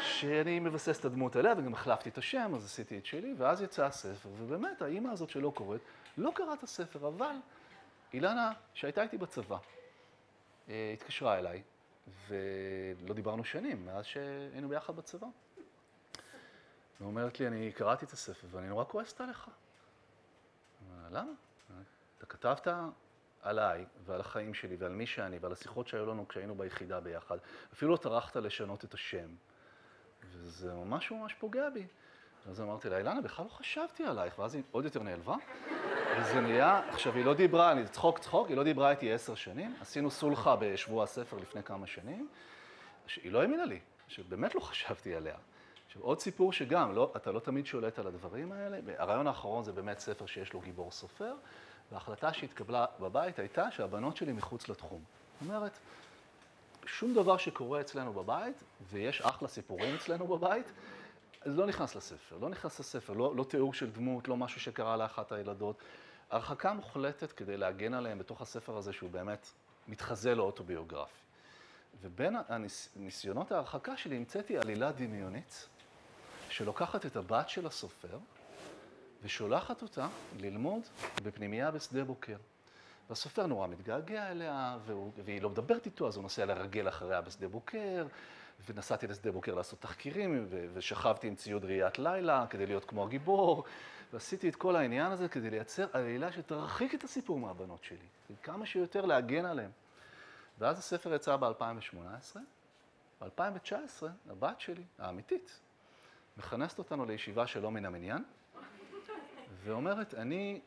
[0.00, 3.86] שאני מבסס את הדמות עליה, וגם החלפתי את השם, אז עשיתי את שלי, ואז יצא
[3.86, 5.80] הספר, ובאמת, האימא הזאת שלא קוראת,
[6.18, 7.36] לא קראה את הספר, אבל
[8.14, 9.56] אילנה, שהייתה איתי בצבא,
[10.68, 11.62] אה, התקשרה אליי,
[12.28, 15.26] ולא דיברנו שנים, מאז שהיינו ביחד בצבא.
[17.00, 19.50] ואומרת לי, אני קראתי את הספר ואני נורא כועסת עליך.
[21.10, 21.32] למה?
[22.18, 22.68] אתה כתבת
[23.42, 27.38] עליי ועל החיים שלי ועל מי שאני ועל השיחות שהיו לנו כשהיינו ביחידה ביחד.
[27.72, 29.28] אפילו לא טרחת לשנות את השם.
[30.30, 31.86] וזה ממש ממש פוגע בי.
[32.50, 35.36] אז אמרתי לה, אילנה, בכלל לא חשבתי עלייך, ואז היא עוד יותר נעלבה.
[36.20, 39.76] וזה נהיה, עכשיו היא לא דיברה, אני צחוק צחוק, היא לא דיברה איתי עשר שנים,
[39.80, 42.28] עשינו סולחה בשבוע הספר לפני כמה שנים,
[43.16, 45.36] היא לא האמינה לי, שבאמת לא חשבתי עליה.
[45.88, 49.72] עכשיו, עוד סיפור שגם, לא, אתה לא תמיד שולט על הדברים האלה, הרעיון האחרון זה
[49.72, 51.34] באמת ספר שיש לו גיבור סופר,
[51.92, 55.02] וההחלטה שהתקבלה בבית הייתה שהבנות שלי מחוץ לתחום.
[55.40, 55.78] זאת אומרת,
[56.86, 60.66] שום דבר שקורה אצלנו בבית, ויש אחלה סיפורים אצלנו בבית,
[61.44, 64.96] זה לא נכנס לספר, לא נכנס לספר, לא, לא תיאור של דמות, לא משהו שקרה
[64.96, 65.76] לאחת הילדות.
[66.30, 69.48] הרחקה מוחלטת כדי להגן עליהם בתוך הספר הזה, שהוא באמת
[69.88, 71.20] מתחזה לאוטוביוגרפי.
[72.02, 75.68] ובין הניסיונות ההרחקה שלי המצאתי עלילה דמיונית,
[76.58, 78.18] שלוקחת את הבת של הסופר
[79.22, 80.08] ושולחת אותה
[80.40, 80.82] ללמוד
[81.22, 82.36] בפנימייה בשדה בוקר.
[83.08, 87.48] והסופר נורא מתגעגע אליה, והוא, והיא לא מדברת איתו, אז הוא נוסע לרגל אחריה בשדה
[87.48, 88.06] בוקר,
[88.68, 93.64] ונסעתי לשדה בוקר לעשות תחקירים, ושכבתי עם ציוד ראיית לילה כדי להיות כמו הגיבור,
[94.12, 99.04] ועשיתי את כל העניין הזה כדי לייצר עלילה שתרחיק את הסיפור מהבנות שלי, וכמה שיותר
[99.04, 99.70] להגן עליהן.
[100.58, 102.36] ואז הספר יצא ב-2018,
[103.20, 105.60] ב-2019 הבת שלי, האמיתית,
[106.38, 108.24] מכנסת אותנו לישיבה שלא מן המניין,
[109.64, 110.60] ואומרת, אני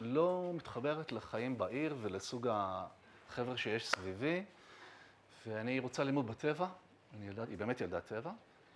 [0.00, 4.44] לא מתחברת לחיים בעיר ולסוג החבר'ה שיש סביבי,
[5.46, 6.66] ואני רוצה ללמוד בטבע,
[7.16, 8.30] אני ילד, היא באמת ילדת טבע,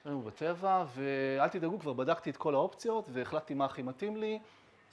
[0.07, 4.39] ללמוד בטבע, ואל תדאגו, כבר בדקתי את כל האופציות והחלטתי מה הכי מתאים לי,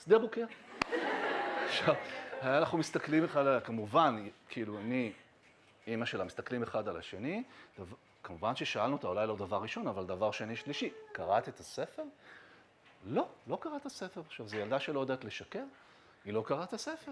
[0.03, 0.45] שדה בוקר.
[1.67, 1.95] עכשיו,
[2.41, 5.11] אנחנו מסתכלים אחד על, כמובן, כאילו, אני,
[5.87, 7.43] אימא שלה, מסתכלים אחד על השני,
[8.23, 12.03] כמובן ששאלנו אותה, אולי לא דבר ראשון, אבל דבר שני, שלישי, קראת את הספר?
[13.05, 14.21] לא, לא קראת את הספר.
[14.27, 15.63] עכשיו, זו ילדה שלא יודעת לשקר,
[16.25, 17.11] היא לא קראה את הספר.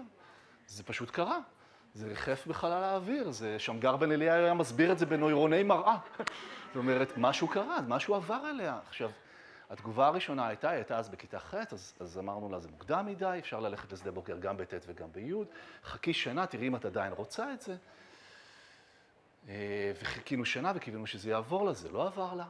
[0.66, 1.38] זה פשוט קרה.
[1.94, 5.98] זה ריחף בחלל האוויר, זה שמגר בן אליה היה מסביר את זה בנוירוני מראה.
[6.66, 8.78] זאת אומרת, משהו קרה, משהו עבר אליה.
[8.88, 9.10] עכשיו,
[9.70, 13.36] התגובה הראשונה הייתה, היא הייתה אז בכיתה ח', אז, אז אמרנו לה, זה מוקדם מדי,
[13.38, 15.34] אפשר ללכת לשדה בוקר גם בט' וגם בי',
[15.84, 17.76] חכי שנה, תראי אם את עדיין רוצה את זה.
[19.50, 22.44] אה, וחיכינו שנה וקיווינו שזה יעבור לה, זה לא עבר לה.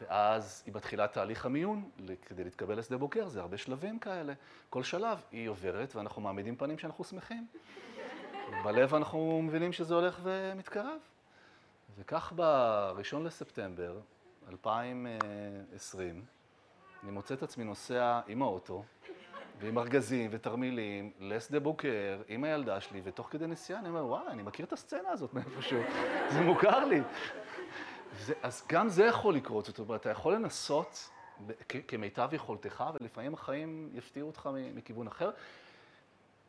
[0.00, 1.90] ואז היא מתחילה תהליך המיון
[2.26, 4.32] כדי להתקבל לשדה בוקר, זה הרבה שלבים כאלה.
[4.70, 7.46] כל שלב היא עוברת ואנחנו מעמידים פנים שאנחנו שמחים.
[8.64, 10.98] בלב אנחנו מבינים שזה הולך ומתקרב.
[11.96, 14.00] וכך ב-1 לספטמבר
[14.48, 16.24] 2020,
[17.02, 18.84] אני מוצא את עצמי נוסע עם האוטו
[19.60, 24.42] ועם ארגזים ותרמילים לשדה בוקר עם הילדה שלי, ותוך כדי נסיעה אני אומר, וואי, אני
[24.42, 25.80] מכיר את הסצנה הזאת מאיפשהו,
[26.32, 27.00] זה מוכר לי.
[28.20, 31.10] זה, אז גם זה יכול לקרות, זאת אומרת, אתה יכול לנסות
[31.88, 35.30] כמיטב יכולתך, ולפעמים החיים יפתיעו אותך מכיוון אחר.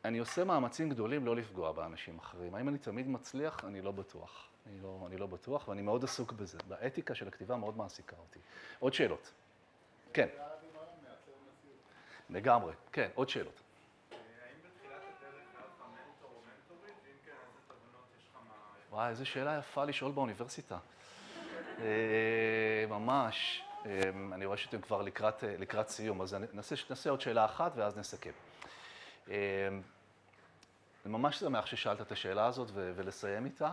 [0.04, 2.54] אני עושה מאמצים גדולים לא לפגוע באנשים אחרים.
[2.54, 3.64] האם אני תמיד מצליח?
[3.64, 4.48] אני לא בטוח.
[4.66, 6.58] אני לא, אני לא בטוח, ואני מאוד עסוק בזה.
[6.68, 8.38] באתיקה של הכתיבה מאוד מעסיקה אותי.
[8.78, 9.32] עוד שאלות?
[10.12, 10.28] כן.
[12.30, 13.60] לגמרי, כן, עוד שאלות.
[18.90, 20.78] וואי, איזה שאלה יפה לשאול באוניברסיטה.
[21.78, 23.62] אה, ממש.
[23.86, 24.00] אה,
[24.32, 27.98] אני רואה שאתם כבר לקראת, אה, לקראת סיום, אז נעשה, נעשה עוד שאלה אחת ואז
[27.98, 28.30] נסכם.
[29.28, 29.34] אני
[31.04, 33.72] ממש שמח ששאלת את השאלה הזאת ולסיים איתה.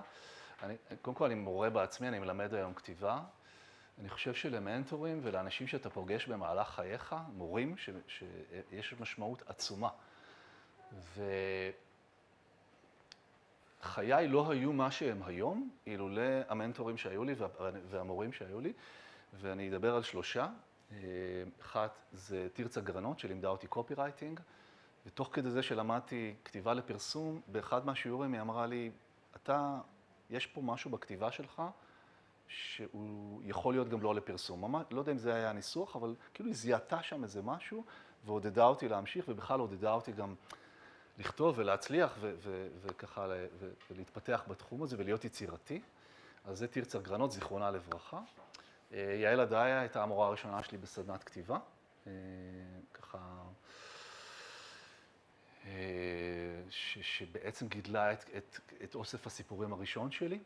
[0.64, 3.20] אני, קודם כל, אני מורה בעצמי, אני מלמד היום כתיבה,
[4.00, 9.90] אני חושב שלמנטורים ולאנשים שאתה פוגש במהלך חייך, מורים, ש, שיש משמעות עצומה.
[13.82, 17.34] וחיי לא היו מה שהם היום, אילולא המנטורים שהיו לי
[17.90, 18.74] והמורים שהיו לי,
[19.34, 20.48] ואני אדבר על שלושה.
[21.62, 24.40] אחת זה תרצה גרנות, שלימדה אותי קופי רייטינג,
[25.06, 28.92] ותוך כדי זה שלמדתי כתיבה לפרסום, באחד מהשיעורים היא אמרה לי,
[29.36, 29.80] אתה,
[30.30, 31.62] יש פה משהו בכתיבה שלך,
[32.48, 34.62] שהוא יכול להיות גם לא לפרסום.
[34.62, 37.84] ממש, לא יודע אם זה היה הניסוח, אבל כאילו היא זיהתה שם איזה משהו,
[38.26, 40.36] ועודדה אותי להמשיך, ובכלל עודדה אותי גם
[41.18, 42.18] לכתוב ולהצליח,
[42.82, 43.28] וככה,
[43.92, 45.82] ולהתפתח בתחום הזה ולהיות יצירתי.
[46.46, 48.20] אז זה תרצה גרנות, זיכרונה לברכה.
[48.94, 51.60] אה, יעל עדאיה הייתה המורה הראשונה שלי בסדנת כתיבה.
[52.08, 52.12] אה,
[52.94, 53.44] ככה...
[55.66, 55.72] אה,
[56.70, 60.40] ש, שבעצם גידלה את, את, את אוסף הסיפורים הראשון שלי.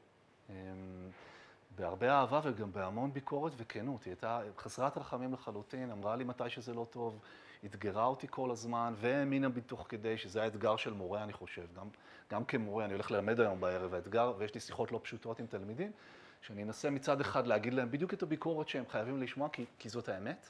[1.77, 4.03] בהרבה אהבה וגם בהמון ביקורת וכנות.
[4.03, 7.19] היא הייתה חסרת רחמים לחלוטין, אמרה לי מתי שזה לא טוב,
[7.65, 11.65] אתגרה אותי כל הזמן, והאמינה בי תוך כדי, שזה האתגר של מורה, אני חושב.
[11.75, 11.87] גם,
[12.31, 15.91] גם כמורה, אני הולך ללמד היום בערב, האתגר, ויש לי שיחות לא פשוטות עם תלמידים,
[16.41, 20.09] שאני אנסה מצד אחד להגיד להם בדיוק את הביקורת שהם חייבים לשמוע, כי, כי זאת
[20.09, 20.49] האמת,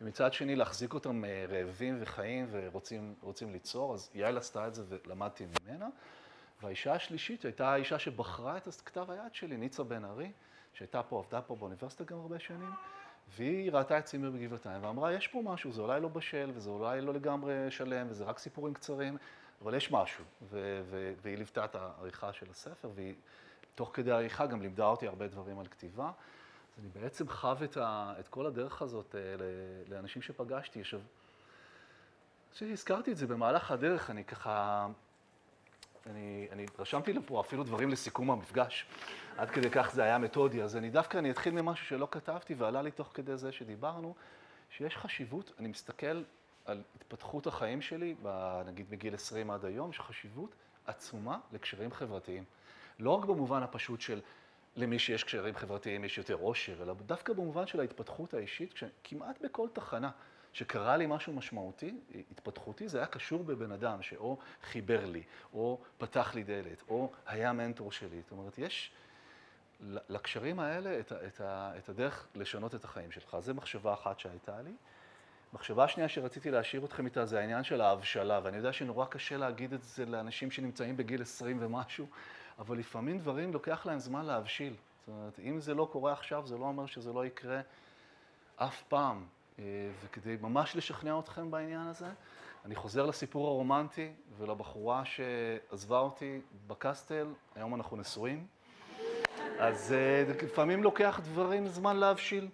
[0.00, 5.46] ומצד שני להחזיק אותם אה, רעבים וחיים ורוצים ליצור, אז יעל עשתה את זה ולמדתי
[5.46, 5.88] ממנה.
[6.62, 10.30] והאישה השלישית הייתה האישה שבחרה את כתב היד שלי, ניצה בן ארי.
[10.74, 12.70] שהייתה פה, עבדה פה באוניברסיטה גם הרבה שנים,
[13.36, 17.00] והיא ראתה את צימר בגבעתיים ואמרה, יש פה משהו, זה אולי לא בשל, וזה אולי
[17.00, 19.16] לא לגמרי שלם, וזה רק סיפורים קצרים,
[19.62, 20.24] אבל יש משהו.
[20.42, 23.14] ו- ו- והיא ליוותה את העריכה של הספר, והיא
[23.74, 26.06] תוך כדי העריכה גם לימדה אותי הרבה דברים על כתיבה.
[26.06, 29.20] אז אני בעצם חב את, ה- את כל הדרך הזאת אה,
[29.88, 30.80] לאנשים שפגשתי.
[30.80, 31.00] עכשיו,
[32.52, 34.86] כשהזכרתי את זה במהלך הדרך, אני ככה
[36.10, 38.86] אני, אני רשמתי לפה אפילו דברים לסיכום המפגש.
[39.36, 40.62] עד כדי כך זה היה מתודי.
[40.62, 44.14] אז אני דווקא, אני אתחיל ממשהו שלא כתבתי ועלה לי תוך כדי זה שדיברנו,
[44.70, 46.22] שיש חשיבות, אני מסתכל
[46.64, 48.14] על התפתחות החיים שלי,
[48.66, 50.54] נגיד מגיל 20 עד היום, יש חשיבות
[50.86, 52.44] עצומה לקשרים חברתיים.
[52.98, 54.20] לא רק במובן הפשוט של
[54.76, 58.74] למי שיש קשרים חברתיים יש יותר עושר, אלא דווקא במובן של ההתפתחות האישית,
[59.04, 60.10] כמעט בכל תחנה.
[60.54, 61.94] שקרה לי משהו משמעותי,
[62.30, 65.22] התפתחותי, זה היה קשור בבן אדם שאו חיבר לי,
[65.52, 68.22] או פתח לי דלת, או היה מנטור שלי.
[68.22, 68.92] זאת אומרת, יש
[70.08, 73.36] לקשרים האלה את, את, את הדרך לשנות את החיים שלך.
[73.40, 74.72] זו מחשבה אחת שהייתה לי.
[75.52, 79.72] מחשבה שנייה שרציתי להשאיר אתכם איתה זה העניין של ההבשלה, ואני יודע שנורא קשה להגיד
[79.72, 82.06] את זה לאנשים שנמצאים בגיל 20 ומשהו,
[82.58, 84.74] אבל לפעמים דברים לוקח להם זמן להבשיל.
[84.98, 87.60] זאת אומרת, אם זה לא קורה עכשיו, זה לא אומר שזה לא יקרה
[88.56, 89.26] אף פעם.
[89.58, 89.64] אה,
[90.04, 92.06] וכדי ממש לשכנע אתכם בעניין הזה,
[92.64, 98.46] אני חוזר לסיפור הרומנטי ולבחורה שעזבה אותי בקסטל, היום אנחנו נשואים.
[99.58, 102.48] אז אה, לפעמים לוקח דברים זמן להבשיל.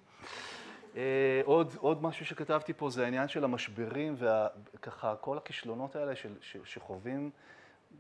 [0.97, 6.35] אה, עוד, עוד משהו שכתבתי פה זה העניין של המשברים וככה כל הכישלונות האלה של,
[6.41, 7.31] ש, שחווים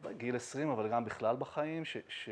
[0.00, 2.30] בגיל 20, אבל גם בכלל בחיים, ש, ש,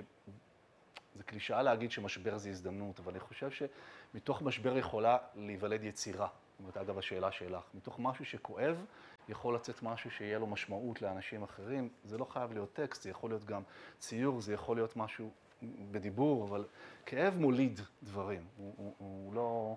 [1.17, 6.29] זה קלישאה להגיד שמשבר זה הזדמנות, אבל אני חושב שמתוך משבר יכולה להיוולד יצירה.
[6.59, 8.85] זאת אומרת, אגב, השאלה שלך, מתוך משהו שכואב,
[9.29, 11.89] יכול לצאת משהו שיהיה לו משמעות לאנשים אחרים.
[12.05, 13.63] זה לא חייב להיות טקסט, זה יכול להיות גם
[13.99, 15.31] ציור, זה יכול להיות משהו
[15.63, 16.65] בדיבור, אבל
[17.07, 18.45] כאב מוליד דברים.
[18.57, 19.77] הוא, הוא, הוא, לא,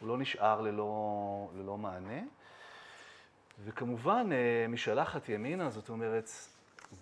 [0.00, 2.20] הוא לא נשאר ללא, ללא מענה.
[3.64, 6.30] וכמובן, אה, משלחת ימינה, זאת אומרת,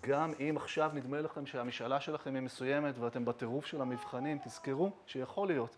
[0.01, 5.47] גם אם עכשיו נדמה לכם שהמשאלה שלכם היא מסוימת ואתם בטירוף של המבחנים, תזכרו שיכול
[5.47, 5.77] להיות.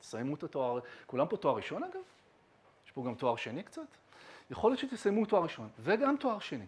[0.00, 2.13] תסיימו את התואר, כולם פה תואר ראשון אגב?
[2.94, 3.86] פה גם תואר שני קצת?
[4.50, 6.66] יכול להיות שתסיימו תואר ראשון וגם תואר שני,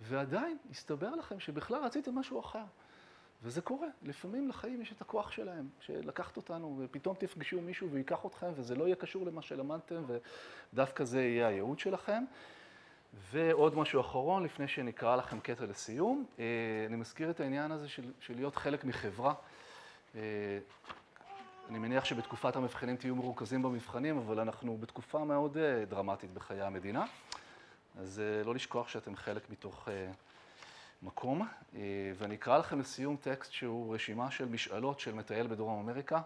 [0.00, 2.64] ועדיין יסתבר לכם שבכלל רציתם משהו אחר.
[3.42, 8.46] וזה קורה, לפעמים לחיים יש את הכוח שלהם, שלקחת אותנו, ופתאום תפגשו מישהו ויקח אתכם,
[8.54, 10.04] וזה לא יהיה קשור למה שלמדתם,
[10.72, 12.24] ודווקא זה יהיה הייעוד שלכם.
[13.30, 16.44] ועוד משהו אחרון, לפני שנקרא לכם קטע לסיום, אה,
[16.86, 19.34] אני מזכיר את העניין הזה של, של להיות חלק מחברה.
[21.66, 26.62] אה, אני מניח שבתקופת המבחנים תהיו מרוכזים במבחנים, אבל אנחנו בתקופה מאוד אה, דרמטית בחיי
[26.62, 27.04] המדינה,
[28.00, 29.88] אז לא לשכוח שאתם חלק מתוך
[31.02, 31.48] מקום.
[32.18, 36.20] ואני אקרא לכם לסיום טקסט שהוא רשימה של משאלות של מטייל בדרום אמריקה.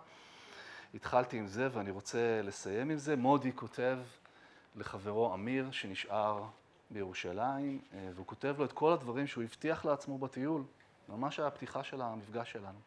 [0.94, 3.16] התחלתי עם זה ואני רוצה לסיים עם זה.
[3.16, 3.98] מודי כותב
[4.76, 6.44] לחברו אמיר, שנשאר
[6.90, 10.62] בירושלים, אה, והוא כותב לו את כל הדברים שהוא הבטיח לעצמו בטיול,
[11.08, 12.78] ממש הפתיחה של המפגש שלנו.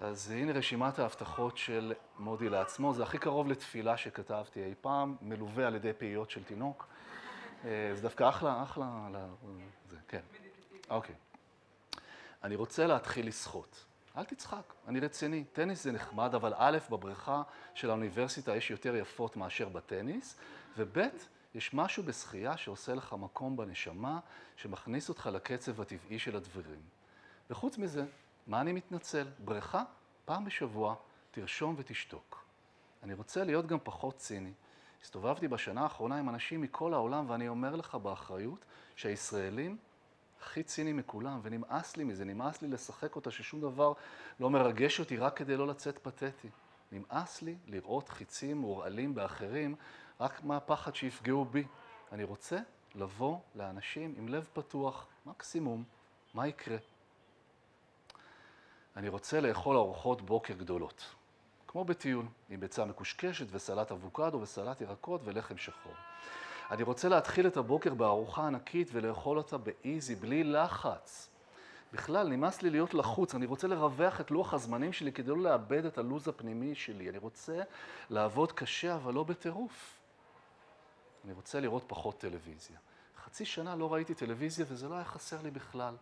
[0.00, 5.66] אז הנה רשימת ההבטחות של מודי לעצמו, זה הכי קרוב לתפילה שכתבתי אי פעם, מלווה
[5.66, 6.86] על ידי פעיות של תינוק.
[7.64, 9.08] אה, זה דווקא אחלה, אחלה,
[9.88, 10.20] זה, כן.
[10.90, 11.14] אוקיי.
[12.42, 13.84] אני רוצה להתחיל לשחות.
[14.16, 15.44] אל תצחק, אני רציני.
[15.52, 17.42] טניס זה נחמד, אבל א', בבריכה
[17.74, 20.36] של האוניברסיטה יש יותר יפות מאשר בטניס,
[20.76, 20.98] וב',
[21.54, 24.20] יש משהו בשחייה שעושה לך מקום בנשמה,
[24.56, 26.80] שמכניס אותך לקצב הטבעי של הדברים.
[27.50, 28.04] וחוץ מזה,
[28.46, 29.26] מה אני מתנצל?
[29.44, 29.82] בריכה,
[30.24, 30.94] פעם בשבוע,
[31.30, 32.44] תרשום ותשתוק.
[33.02, 34.52] אני רוצה להיות גם פחות ציני.
[35.02, 38.64] הסתובבתי בשנה האחרונה עם אנשים מכל העולם, ואני אומר לך באחריות
[38.96, 39.76] שהישראלים
[40.42, 43.92] הכי ציניים מכולם, ונמאס לי מזה, נמאס לי לשחק אותה ששום דבר
[44.40, 46.48] לא מרגש אותי רק כדי לא לצאת פתטי.
[46.92, 49.74] נמאס לי לראות חיצים מורעלים באחרים
[50.20, 51.66] רק מהפחד שיפגעו בי.
[52.12, 52.58] אני רוצה
[52.94, 55.84] לבוא לאנשים עם לב פתוח, מקסימום,
[56.34, 56.76] מה יקרה?
[58.96, 61.04] אני רוצה לאכול ארוחות בוקר גדולות,
[61.66, 65.92] כמו בטיול, עם ביצה מקושקשת וסלט אבוקדו וסלט ירקות ולחם שחור.
[66.70, 71.30] אני רוצה להתחיל את הבוקר בארוחה ענקית ולאכול אותה באיזי, בלי לחץ.
[71.92, 75.84] בכלל, נמאס לי להיות לחוץ, אני רוצה לרווח את לוח הזמנים שלי כדי לא לאבד
[75.84, 77.10] את הלו"ז הפנימי שלי.
[77.10, 77.62] אני רוצה
[78.10, 79.96] לעבוד קשה, אבל לא בטירוף.
[81.24, 82.76] אני רוצה לראות פחות טלוויזיה.
[83.24, 85.94] חצי שנה לא ראיתי טלוויזיה וזה לא היה חסר לי בכלל.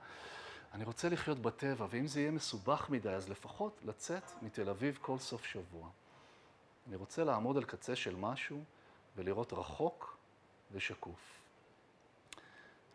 [0.74, 5.18] אני רוצה לחיות בטבע, ואם זה יהיה מסובך מדי, אז לפחות לצאת מתל אביב כל
[5.18, 5.88] סוף שבוע.
[6.88, 8.64] אני רוצה לעמוד על קצה של משהו
[9.16, 10.16] ולראות רחוק
[10.72, 11.40] ושקוף.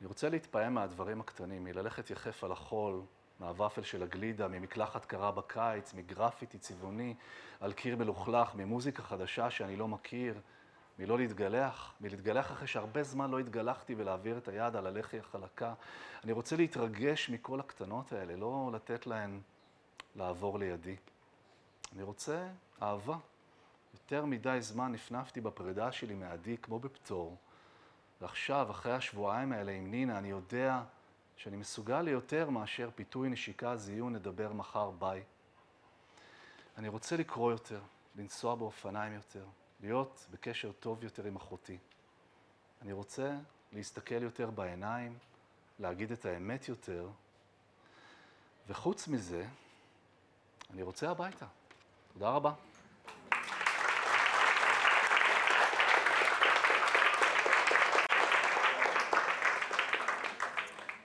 [0.01, 3.01] אני רוצה להתפעם מהדברים הקטנים, מללכת יחף על החול,
[3.39, 7.15] מהוואפל של הגלידה, ממקלחת קרה בקיץ, מגרפיטי צבעוני
[7.59, 10.39] על קיר מלוכלך, ממוזיקה חדשה שאני לא מכיר,
[10.99, 15.73] מלא להתגלח, מלהתגלח אחרי שהרבה זמן לא התגלחתי ולהעביר את היד על הלחי החלקה.
[16.23, 19.39] אני רוצה להתרגש מכל הקטנות האלה, לא לתת להן
[20.15, 20.95] לעבור לידי.
[21.95, 22.47] אני רוצה
[22.81, 23.17] אהבה.
[23.93, 27.37] יותר מדי זמן נפנפתי בפרידה שלי מעדי כמו בפטור.
[28.21, 30.81] ועכשיו, אחרי השבועיים האלה עם נינה, אני יודע
[31.35, 35.23] שאני מסוגל ליותר מאשר פיתוי, נשיקה, זיון, נדבר מחר, ביי.
[36.77, 37.81] אני רוצה לקרוא יותר,
[38.15, 39.45] לנסוע באופניים יותר,
[39.81, 41.77] להיות בקשר טוב יותר עם אחותי.
[42.81, 43.31] אני רוצה
[43.73, 45.17] להסתכל יותר בעיניים,
[45.79, 47.09] להגיד את האמת יותר,
[48.67, 49.45] וחוץ מזה,
[50.73, 51.45] אני רוצה הביתה.
[52.13, 52.53] תודה רבה.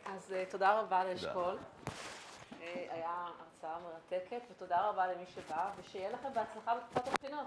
[0.07, 1.59] אז אה, תודה רבה לאשכול.
[2.61, 7.47] אה, היה הרצאה מרתקת, ותודה רבה למי שבא, ושיהיה לכם בהצלחה בתקופת הבחינות.